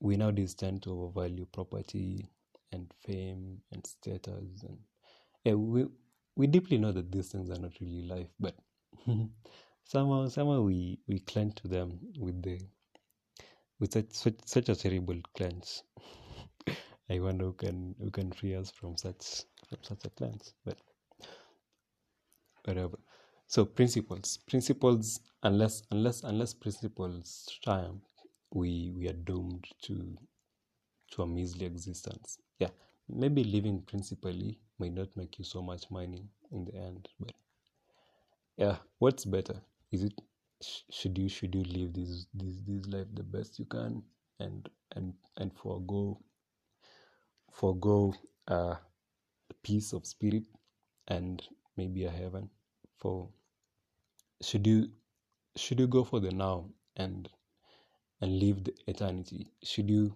we 0.00 0.16
nowadays 0.16 0.54
tend 0.54 0.82
to 0.82 0.90
overvalue 0.92 1.46
property 1.46 2.28
and 2.72 2.92
fame 3.04 3.60
and 3.72 3.86
status 3.86 4.62
and 4.68 4.78
yeah 5.44 5.54
we 5.54 5.86
we 6.36 6.46
deeply 6.46 6.78
know 6.78 6.92
that 6.92 7.10
these 7.12 7.28
things 7.32 7.50
are 7.50 7.58
not 7.60 7.72
really 7.80 8.02
life 8.02 8.28
but 8.40 8.54
somehow 9.84 10.26
somehow 10.28 10.60
we 10.60 10.98
we 11.08 11.20
cling 11.20 11.52
to 11.52 11.68
them 11.68 11.98
with 12.18 12.42
the 12.42 12.60
with 13.78 13.92
such 13.92 14.12
such, 14.12 14.34
such 14.46 14.68
a 14.68 14.76
terrible 14.76 15.20
clench 15.36 15.82
I 17.10 17.18
wonder 17.20 17.46
who 17.46 17.52
can 17.52 17.94
who 18.00 18.10
can 18.10 18.32
free 18.32 18.54
us 18.54 18.70
from 18.70 18.96
such 18.96 19.42
from 19.68 19.78
such 19.82 20.04
a 20.04 20.10
cleanse. 20.10 20.54
But 20.64 20.78
whatever. 22.64 22.98
So 23.46 23.64
principles. 23.64 24.38
Principles 24.48 25.20
unless 25.42 25.82
unless 25.90 26.22
unless 26.22 26.54
principles 26.54 27.48
triumph, 27.62 28.02
we 28.52 28.90
we 28.96 29.08
are 29.08 29.12
doomed 29.12 29.66
to 29.82 30.16
to 31.12 31.22
a 31.22 31.26
measly 31.26 31.66
existence. 31.66 32.38
Yeah. 32.58 32.70
Maybe 33.08 33.44
living 33.44 33.82
principally 33.82 34.58
may 34.78 34.88
not 34.88 35.16
make 35.16 35.38
you 35.38 35.44
so 35.44 35.62
much 35.62 35.90
money 35.90 36.28
in 36.50 36.64
the 36.64 36.74
end, 36.74 37.08
but 37.20 37.32
yeah, 38.56 38.76
what's 38.98 39.24
better? 39.24 39.60
Is 39.92 40.02
it 40.04 40.14
should 40.90 41.18
you 41.18 41.28
should 41.28 41.54
you 41.54 41.62
live 41.64 41.92
this 41.92 42.26
this 42.32 42.54
this 42.66 42.86
life 42.86 43.06
the 43.14 43.22
best 43.22 43.58
you 43.58 43.64
can 43.66 44.02
and 44.40 44.68
and 44.92 45.12
and 45.36 45.52
forego 45.54 46.18
forego 47.52 48.14
a 48.48 48.76
peace 49.62 49.92
of 49.92 50.06
spirit 50.06 50.44
and 51.08 51.42
maybe 51.76 52.04
a 52.04 52.10
heaven 52.10 52.48
for 52.98 53.28
should 54.40 54.66
you 54.66 54.88
should 55.56 55.78
you 55.78 55.86
go 55.86 56.04
for 56.04 56.20
the 56.20 56.30
now 56.30 56.66
and 56.96 57.28
and 58.20 58.38
live 58.38 58.64
the 58.64 58.74
eternity 58.86 59.50
should 59.62 59.90
you 59.90 60.14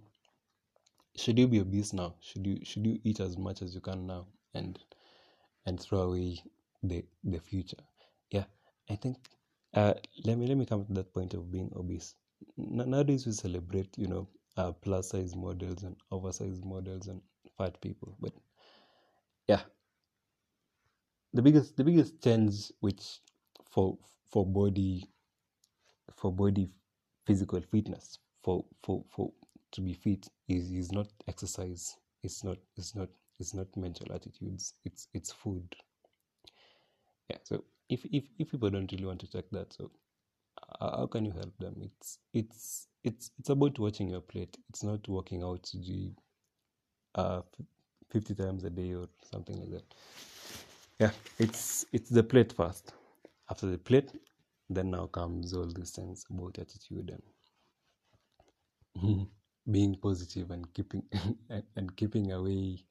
should 1.18 1.38
you 1.38 1.48
be 1.48 1.60
obese 1.60 1.92
now? 1.92 2.14
Should 2.20 2.46
you 2.46 2.64
should 2.64 2.86
you 2.86 2.98
eat 3.04 3.20
as 3.20 3.36
much 3.36 3.62
as 3.62 3.74
you 3.74 3.80
can 3.80 4.06
now 4.06 4.26
and 4.54 4.78
and 5.66 5.80
throw 5.80 6.00
away 6.02 6.42
the 6.82 7.04
the 7.24 7.40
future? 7.40 7.82
Yeah 8.30 8.44
i 8.90 8.96
think 8.96 9.16
uh 9.74 9.94
let 10.24 10.38
me 10.38 10.46
let 10.46 10.56
me 10.56 10.66
come 10.66 10.84
to 10.86 10.92
that 10.94 11.12
point 11.12 11.34
of 11.34 11.50
being 11.52 11.70
obese. 11.76 12.14
Nowadays 12.56 13.26
we 13.26 13.32
celebrate 13.32 13.96
you 13.98 14.06
know 14.08 14.28
uh, 14.56 14.72
plus 14.72 15.10
size 15.10 15.34
models 15.36 15.82
and 15.84 15.96
oversized 16.10 16.64
models 16.64 17.06
and 17.08 17.20
fat 17.56 17.80
people 17.80 18.16
but 18.20 18.32
yeah. 19.48 19.62
The 21.32 21.42
biggest 21.42 21.76
the 21.76 21.84
biggest 21.84 22.22
change 22.22 22.70
which 22.80 23.20
for 23.70 23.98
for 24.30 24.44
body 24.46 25.08
for 26.14 26.32
body 26.32 26.68
physical 27.26 27.60
fitness 27.60 28.18
for 28.42 28.64
for 28.82 29.04
for 29.10 29.32
to 29.72 29.80
be 29.80 29.94
fit 29.94 30.28
is 30.48 30.70
is 30.72 30.92
not 30.92 31.08
exercise. 31.26 31.96
It's 32.22 32.44
not 32.44 32.58
it's 32.76 32.94
not 32.94 33.08
it's 33.38 33.54
not 33.54 33.68
mental 33.76 34.12
attitudes. 34.12 34.74
It's 34.84 35.08
it's 35.14 35.32
food. 35.32 35.74
Yeah 37.30 37.38
so 37.42 37.64
if 37.88 38.04
if, 38.06 38.24
if 38.38 38.50
people 38.50 38.70
don't 38.70 38.90
really 38.92 39.06
want 39.06 39.20
to 39.20 39.30
check 39.30 39.44
that 39.52 39.72
so 39.72 39.90
how 40.80 41.06
can 41.06 41.24
you 41.24 41.32
help 41.32 41.56
them? 41.58 41.76
It's 41.82 42.18
it's 42.32 42.88
it's 43.04 43.30
it's 43.38 43.48
about 43.50 43.78
watching 43.78 44.08
your 44.08 44.20
plate. 44.20 44.56
It's 44.68 44.82
not 44.82 45.06
working 45.08 45.42
out 45.42 45.62
to 45.64 45.78
do 45.78 46.10
uh 47.14 47.42
50 48.10 48.34
times 48.34 48.64
a 48.64 48.70
day 48.70 48.94
or 48.94 49.08
something 49.30 49.58
like 49.60 49.70
that. 49.70 49.94
Yeah 50.98 51.10
it's 51.38 51.86
it's 51.92 52.10
the 52.10 52.22
plate 52.22 52.52
first. 52.52 52.92
After 53.50 53.66
the 53.66 53.78
plate 53.78 54.12
then 54.70 54.90
now 54.90 55.06
comes 55.06 55.54
all 55.54 55.66
these 55.66 55.92
things 55.92 56.24
about 56.30 56.58
attitude 56.58 57.18
and 58.94 59.28
being 59.70 59.96
positive 59.96 60.50
and 60.52 60.72
keeping 60.74 61.04
and, 61.50 61.64
keeping 61.96 62.32
away 62.32 62.84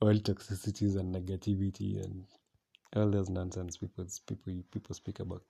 all 0.00 0.14
toxicities 0.14 0.96
and 0.98 1.14
negativity 1.14 2.04
and 2.04 2.24
all 2.96 3.10
those 3.10 3.30
nonsense 3.30 3.76
people 3.78 4.06
people 4.26 4.54
people 4.72 4.94
speak 4.94 5.20
about. 5.20 5.42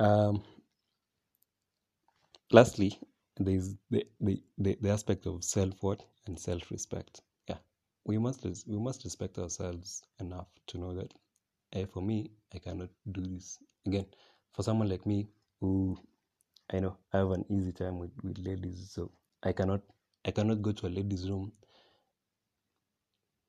Um 0.00 0.42
lastly 2.52 2.98
there's 3.38 3.76
the, 3.90 4.06
the, 4.20 4.42
the, 4.58 4.78
the 4.82 4.90
aspect 4.90 5.26
of 5.26 5.44
self-worth 5.44 6.02
and 6.26 6.38
self-respect. 6.38 7.22
Yeah 7.48 7.58
we 8.06 8.18
must 8.18 8.44
we 8.66 8.78
must 8.78 9.04
respect 9.04 9.38
ourselves 9.38 10.02
enough 10.20 10.48
to 10.68 10.78
know 10.78 10.94
that 10.94 11.14
hey, 11.72 11.86
for 11.86 12.02
me 12.02 12.30
i 12.54 12.58
cannot 12.58 12.90
do 13.12 13.22
this. 13.22 13.58
Again 13.86 14.06
for 14.54 14.62
someone 14.64 14.88
like 14.88 15.06
me 15.06 15.28
who 15.60 15.98
i 16.72 16.80
know 16.80 16.96
i 17.12 17.18
have 17.18 17.30
an 17.32 17.44
easy 17.50 17.72
time 17.72 17.98
with, 17.98 18.12
with 18.24 18.38
ladies 18.38 18.90
so 18.92 19.10
i 19.42 19.52
cannot 19.52 19.80
i 20.24 20.30
cannot 20.30 20.62
go 20.62 20.72
to 20.72 20.86
a 20.86 20.88
ladies 20.98 21.28
room 21.30 21.52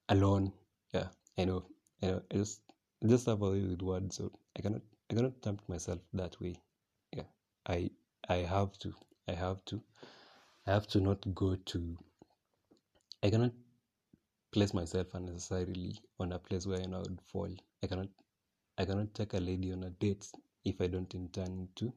alone. 0.09 0.51
Yeah 0.93 1.07
i 1.37 1.45
know 1.45 1.65
i 2.01 2.07
know. 2.07 2.21
I 2.31 2.35
just 2.35 2.61
I 3.03 3.07
just 3.07 3.25
have 3.25 3.41
a 3.41 3.49
way 3.51 3.61
with 3.61 3.81
words 3.81 4.17
so 4.17 4.31
i 4.57 4.61
cannot 4.61 4.81
i 5.09 5.15
cannot 5.15 5.41
tempt 5.41 5.67
myself 5.69 5.99
that 6.13 6.39
way. 6.41 6.55
Yeah 7.15 7.23
i 7.67 7.89
i 8.29 8.37
have 8.37 8.77
to 8.79 8.93
i 9.27 9.33
have 9.33 9.63
to 9.65 9.81
i 10.67 10.71
have 10.71 10.87
to 10.87 10.99
not 11.01 11.33
go 11.33 11.55
to 11.55 11.97
i 13.23 13.29
cannot 13.29 13.51
place 14.51 14.73
myself 14.73 15.07
unnecessarily 15.13 15.97
on 16.19 16.31
a 16.33 16.39
place 16.39 16.65
where 16.67 16.81
i 16.81 16.85
know 16.85 16.97
I 16.97 17.01
would 17.01 17.21
fall. 17.21 17.49
I 17.83 17.87
cannot 17.87 18.07
i 18.77 18.85
cannot 18.85 19.13
take 19.13 19.33
a 19.33 19.39
lady 19.39 19.71
on 19.73 19.83
a 19.83 19.89
date 19.89 20.27
if 20.65 20.79
i 20.81 20.87
don't 20.87 21.13
intend 21.15 21.69
to 21.77 21.93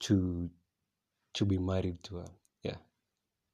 to 0.00 0.50
to 1.34 1.44
be 1.44 1.58
married 1.58 2.02
to 2.04 2.16
her 2.16 2.28
yeah. 2.62 2.76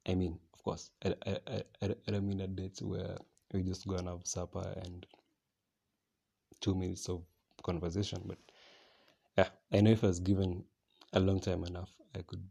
I 0.07 0.15
mean 0.15 0.39
of 0.55 0.63
course. 0.65 0.91
I 1.05 1.15
i 1.27 1.39
i, 1.83 1.87
I 2.07 2.11
don't 2.13 2.27
mean 2.29 2.41
a 2.41 2.49
date 2.49 2.81
where 2.83 3.17
we 3.53 3.63
just 3.63 3.87
go 3.89 3.97
and 3.97 4.09
have 4.09 4.27
supper 4.27 4.75
and 4.85 5.07
two 6.61 6.75
minutes 6.75 7.09
of 7.09 7.23
conversation 7.63 8.21
but 8.27 8.39
yeah 9.39 9.49
i 9.73 9.81
know 9.81 9.91
if 9.91 10.05
i 10.05 10.09
was 10.09 10.21
given 10.21 10.65
a 11.13 11.21
long 11.21 11.41
time 11.41 11.65
enough 11.65 11.91
i 12.15 12.23
could 12.23 12.43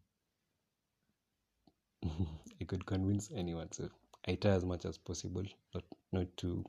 i 2.62 2.64
could 2.66 2.86
convince 2.86 3.30
anyone 3.36 3.72
so 3.72 3.90
i 4.28 4.36
try 4.36 4.52
as 4.52 4.66
much 4.66 4.86
as 4.86 4.98
possible 4.98 5.44
not 5.74 5.84
not 6.14 6.28
to 6.38 6.64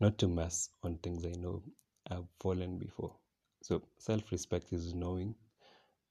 not 0.00 0.18
to 0.18 0.28
mess 0.28 0.70
on 0.84 0.96
things 0.98 1.24
i 1.24 1.32
know 1.42 1.62
i've 2.10 2.28
fallen 2.40 2.78
before. 2.78 3.14
So 3.62 3.82
self-respect 3.98 4.72
is 4.72 4.94
knowing 4.94 5.34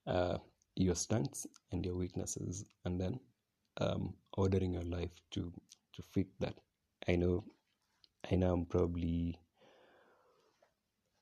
uh, 0.07 0.39
your 0.75 0.95
strengths 0.95 1.47
and 1.71 1.85
your 1.85 1.95
weaknesses 1.95 2.65
and 2.85 2.99
then 2.99 3.19
um, 3.81 4.13
ordering 4.37 4.73
your 4.73 4.83
life 4.83 5.11
to 5.31 5.51
to 5.93 6.01
fit 6.13 6.27
that. 6.39 6.55
I 7.07 7.15
know 7.15 7.43
i 8.31 8.35
know 8.35 8.53
i'm 8.53 8.65
probably 8.65 9.37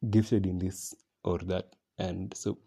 gifted 0.10 0.45
in 0.45 0.58
this 0.58 0.95
or 1.24 1.38
that 1.39 1.76
and 1.97 2.36
so 2.36 2.58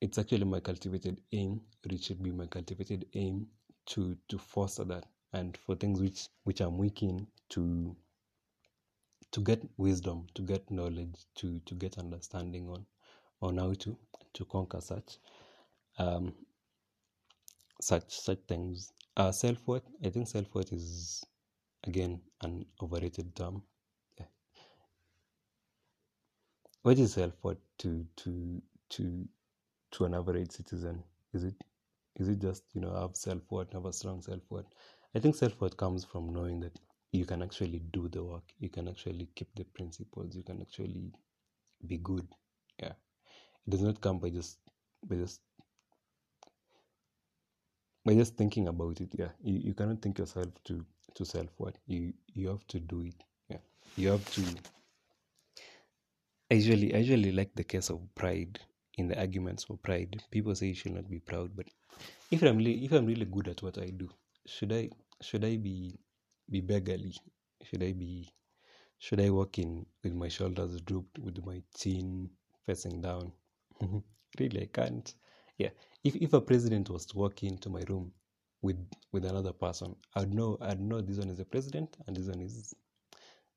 it's 0.00 0.18
actually 0.18 0.44
my 0.44 0.60
cultivated 0.60 1.20
aim 1.32 1.60
it 1.90 2.02
should 2.02 2.22
be 2.22 2.30
my 2.30 2.46
cultivated 2.46 3.06
aim 3.14 3.46
to 3.86 4.16
to 4.28 4.38
foster 4.38 4.84
that 4.84 5.04
and 5.32 5.56
for 5.56 5.74
things 5.74 6.00
which 6.00 6.28
which 6.44 6.60
i'm 6.60 6.78
weak 6.78 7.02
in 7.02 7.26
to 7.48 7.94
to 9.30 9.40
get 9.40 9.62
wisdom 9.76 10.26
to 10.34 10.42
get 10.42 10.70
knowledge 10.70 11.24
to 11.34 11.58
to 11.60 11.74
get 11.74 11.98
understanding 11.98 12.68
on 12.68 12.84
on 13.40 13.58
how 13.58 13.72
to 13.74 13.96
to 14.34 14.44
conquer 14.46 14.80
such 14.80 15.18
um 15.98 16.34
such 17.80 18.10
such 18.10 18.38
things. 18.48 18.92
Uh 19.16 19.30
self-worth 19.30 19.82
i 20.04 20.08
think 20.08 20.26
self-worth 20.26 20.72
is 20.72 21.22
again 21.86 22.20
an 22.42 22.64
overrated 22.80 23.34
term. 23.36 23.62
What 26.82 26.98
is 26.98 27.12
self-worth 27.12 27.58
to 27.78 28.04
to 28.16 28.60
to 28.90 29.28
to 29.92 30.04
an 30.04 30.14
average 30.14 30.50
citizen? 30.50 31.04
Is 31.32 31.44
it 31.44 31.54
is 32.16 32.28
it 32.28 32.40
just 32.40 32.64
you 32.74 32.80
know 32.80 32.92
have 33.00 33.16
self-worth 33.16 33.72
have 33.72 33.84
a 33.86 33.92
strong 33.92 34.20
self-worth? 34.22 34.66
I 35.14 35.20
think 35.20 35.36
self-worth 35.36 35.76
comes 35.76 36.04
from 36.04 36.32
knowing 36.32 36.58
that 36.60 36.76
you 37.12 37.24
can 37.24 37.42
actually 37.42 37.80
do 37.92 38.08
the 38.08 38.24
work 38.24 38.42
you 38.58 38.70
can 38.70 38.88
actually 38.88 39.28
keep 39.34 39.48
the 39.54 39.64
principles 39.64 40.34
you 40.34 40.42
can 40.42 40.60
actually 40.62 41.12
be 41.86 41.98
good. 41.98 42.26
Yeah. 42.80 42.94
It 43.66 43.70
does 43.70 43.82
not 43.82 44.00
come 44.00 44.18
by 44.18 44.30
just 44.30 44.58
by 45.08 45.16
just 45.16 45.40
by 48.04 48.14
just 48.14 48.36
thinking 48.36 48.68
about 48.68 49.00
it 49.00 49.10
yeah 49.12 49.30
you, 49.42 49.58
you 49.58 49.74
cannot 49.74 50.00
think 50.02 50.18
yourself 50.18 50.48
to 50.64 50.84
to 51.14 51.24
self 51.24 51.48
what 51.58 51.76
you 51.86 52.12
you 52.34 52.48
have 52.48 52.66
to 52.66 52.80
do 52.80 53.02
it 53.02 53.24
yeah 53.48 53.58
you 53.96 54.08
have 54.08 54.24
to 54.32 54.42
I 56.50 56.56
usually 56.56 56.94
I 56.94 56.98
usually 56.98 57.32
like 57.32 57.54
the 57.54 57.64
case 57.64 57.88
of 57.88 58.00
pride 58.14 58.60
in 58.98 59.08
the 59.08 59.18
arguments 59.18 59.64
for 59.64 59.78
pride. 59.78 60.22
People 60.30 60.54
say 60.54 60.66
you 60.66 60.74
should 60.74 60.92
not 60.92 61.08
be 61.08 61.18
proud, 61.18 61.56
but 61.56 61.66
if 62.30 62.42
I'm 62.42 62.58
really, 62.58 62.84
if 62.84 62.92
I'm 62.92 63.06
really 63.06 63.24
good 63.24 63.48
at 63.48 63.62
what 63.62 63.78
I 63.78 63.86
do, 63.86 64.10
should 64.44 64.70
I 64.70 64.90
should 65.22 65.46
I 65.46 65.56
be 65.56 65.98
be 66.50 66.60
beggarly? 66.60 67.14
Should 67.62 67.82
I 67.82 67.92
be 67.92 68.28
should 68.98 69.20
I 69.20 69.30
walk 69.30 69.58
in 69.58 69.86
with 70.04 70.12
my 70.12 70.28
shoulders 70.28 70.78
drooped, 70.82 71.18
with 71.20 71.42
my 71.42 71.62
chin 71.74 72.28
facing 72.66 73.00
down? 73.00 73.32
really, 74.38 74.62
I 74.62 74.66
can't. 74.66 75.14
Yeah, 75.58 75.70
if 76.04 76.16
if 76.16 76.32
a 76.32 76.40
president 76.40 76.90
was 76.90 77.06
to 77.06 77.18
walk 77.18 77.42
into 77.44 77.70
my 77.70 77.82
room 77.88 78.12
with 78.62 78.78
with 79.12 79.24
another 79.24 79.52
person, 79.52 79.96
I'd 80.16 80.34
know 80.34 80.58
I'd 80.60 80.80
know 80.80 81.00
this 81.00 81.18
one 81.18 81.30
is 81.30 81.40
a 81.40 81.44
president 81.44 81.96
and 82.06 82.16
this 82.16 82.28
one 82.28 82.40
is 82.40 82.74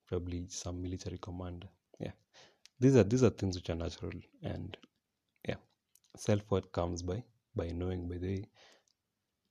probably 0.07 0.47
some 0.49 0.81
military 0.81 1.17
commander. 1.19 1.67
Yeah, 1.99 2.11
these 2.79 2.95
are 2.95 3.03
these 3.03 3.23
are 3.23 3.29
things 3.29 3.55
which 3.55 3.69
are 3.69 3.75
natural 3.75 4.11
and 4.43 4.77
yeah 5.47 5.55
self-worth 6.17 6.71
comes 6.71 7.01
by 7.03 7.23
by 7.55 7.69
knowing 7.69 8.07
by 8.09 8.17
the 8.17 8.27
way 8.27 8.45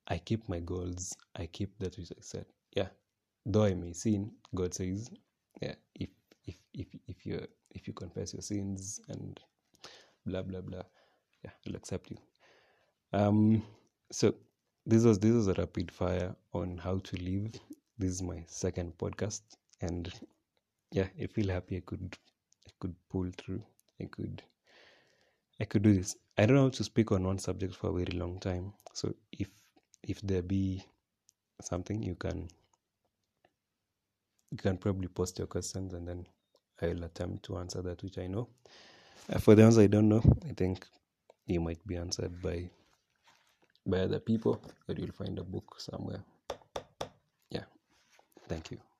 i 0.08 0.18
keep 0.18 0.48
my 0.48 0.60
goals 0.60 1.16
i 1.36 1.46
keep 1.46 1.78
that 1.78 1.96
which 1.98 2.12
i 2.12 2.20
said 2.20 2.46
yeah. 2.76 2.88
Though 3.46 3.64
i 3.64 3.74
may 3.74 3.92
sin 3.92 4.32
god 4.54 4.74
says 4.74 5.10
yeah 5.62 5.74
if 5.94 6.10
if 6.46 6.56
if 6.74 6.88
if 7.06 7.26
you 7.26 7.46
if 7.70 7.86
you 7.88 7.94
confess 7.94 8.32
your 8.34 8.42
sins 8.42 9.00
and 9.08 9.40
blah 10.26 10.42
blah 10.42 10.60
blah 10.60 10.82
yeah 11.44 11.50
i'll 11.66 11.76
accept 11.76 12.10
you 12.10 12.18
um 13.14 13.62
so 14.10 14.34
this 14.86 15.04
was 15.04 15.18
this 15.18 15.32
was 15.32 15.48
a 15.48 15.54
rapid 15.54 15.90
fire 15.90 16.34
on 16.52 16.76
how 16.78 16.98
to 16.98 17.16
live 17.16 17.52
this 17.98 18.10
is 18.10 18.22
my 18.22 18.42
second 18.46 18.92
podcast 18.98 19.42
and 19.80 20.12
yeah 20.90 21.08
i 21.22 21.26
feel 21.26 21.48
happy 21.48 21.76
i 21.76 21.82
could 21.86 22.18
I 22.66 22.70
could 22.80 22.94
pull 23.10 23.30
through. 23.36 23.62
I 24.00 24.04
could 24.04 24.42
I 25.60 25.64
could 25.64 25.82
do 25.82 25.94
this. 25.94 26.16
I 26.36 26.46
don't 26.46 26.56
know 26.56 26.64
how 26.64 26.70
to 26.70 26.84
speak 26.84 27.12
on 27.12 27.24
one 27.24 27.38
subject 27.38 27.74
for 27.76 27.90
a 27.90 27.92
very 27.92 28.18
long 28.18 28.38
time. 28.40 28.72
So 28.92 29.14
if 29.32 29.48
if 30.02 30.20
there 30.22 30.42
be 30.42 30.84
something 31.60 32.02
you 32.02 32.14
can 32.14 32.48
you 34.50 34.58
can 34.58 34.76
probably 34.76 35.08
post 35.08 35.38
your 35.38 35.46
questions 35.46 35.94
and 35.94 36.06
then 36.06 36.26
I'll 36.82 37.04
attempt 37.04 37.44
to 37.44 37.58
answer 37.58 37.82
that 37.82 38.02
which 38.02 38.18
I 38.18 38.26
know. 38.26 38.48
Uh, 39.32 39.38
for 39.38 39.54
the 39.54 39.62
ones 39.62 39.78
I 39.78 39.86
don't 39.86 40.08
know, 40.08 40.22
I 40.48 40.52
think 40.52 40.86
you 41.46 41.60
might 41.60 41.84
be 41.86 41.96
answered 41.96 42.42
by 42.42 42.68
by 43.86 44.00
other 44.00 44.20
people, 44.20 44.60
or 44.88 44.94
you'll 44.94 45.12
find 45.12 45.38
a 45.38 45.44
book 45.44 45.76
somewhere. 45.78 46.24
Yeah. 47.50 47.64
Thank 48.48 48.70
you. 48.70 48.93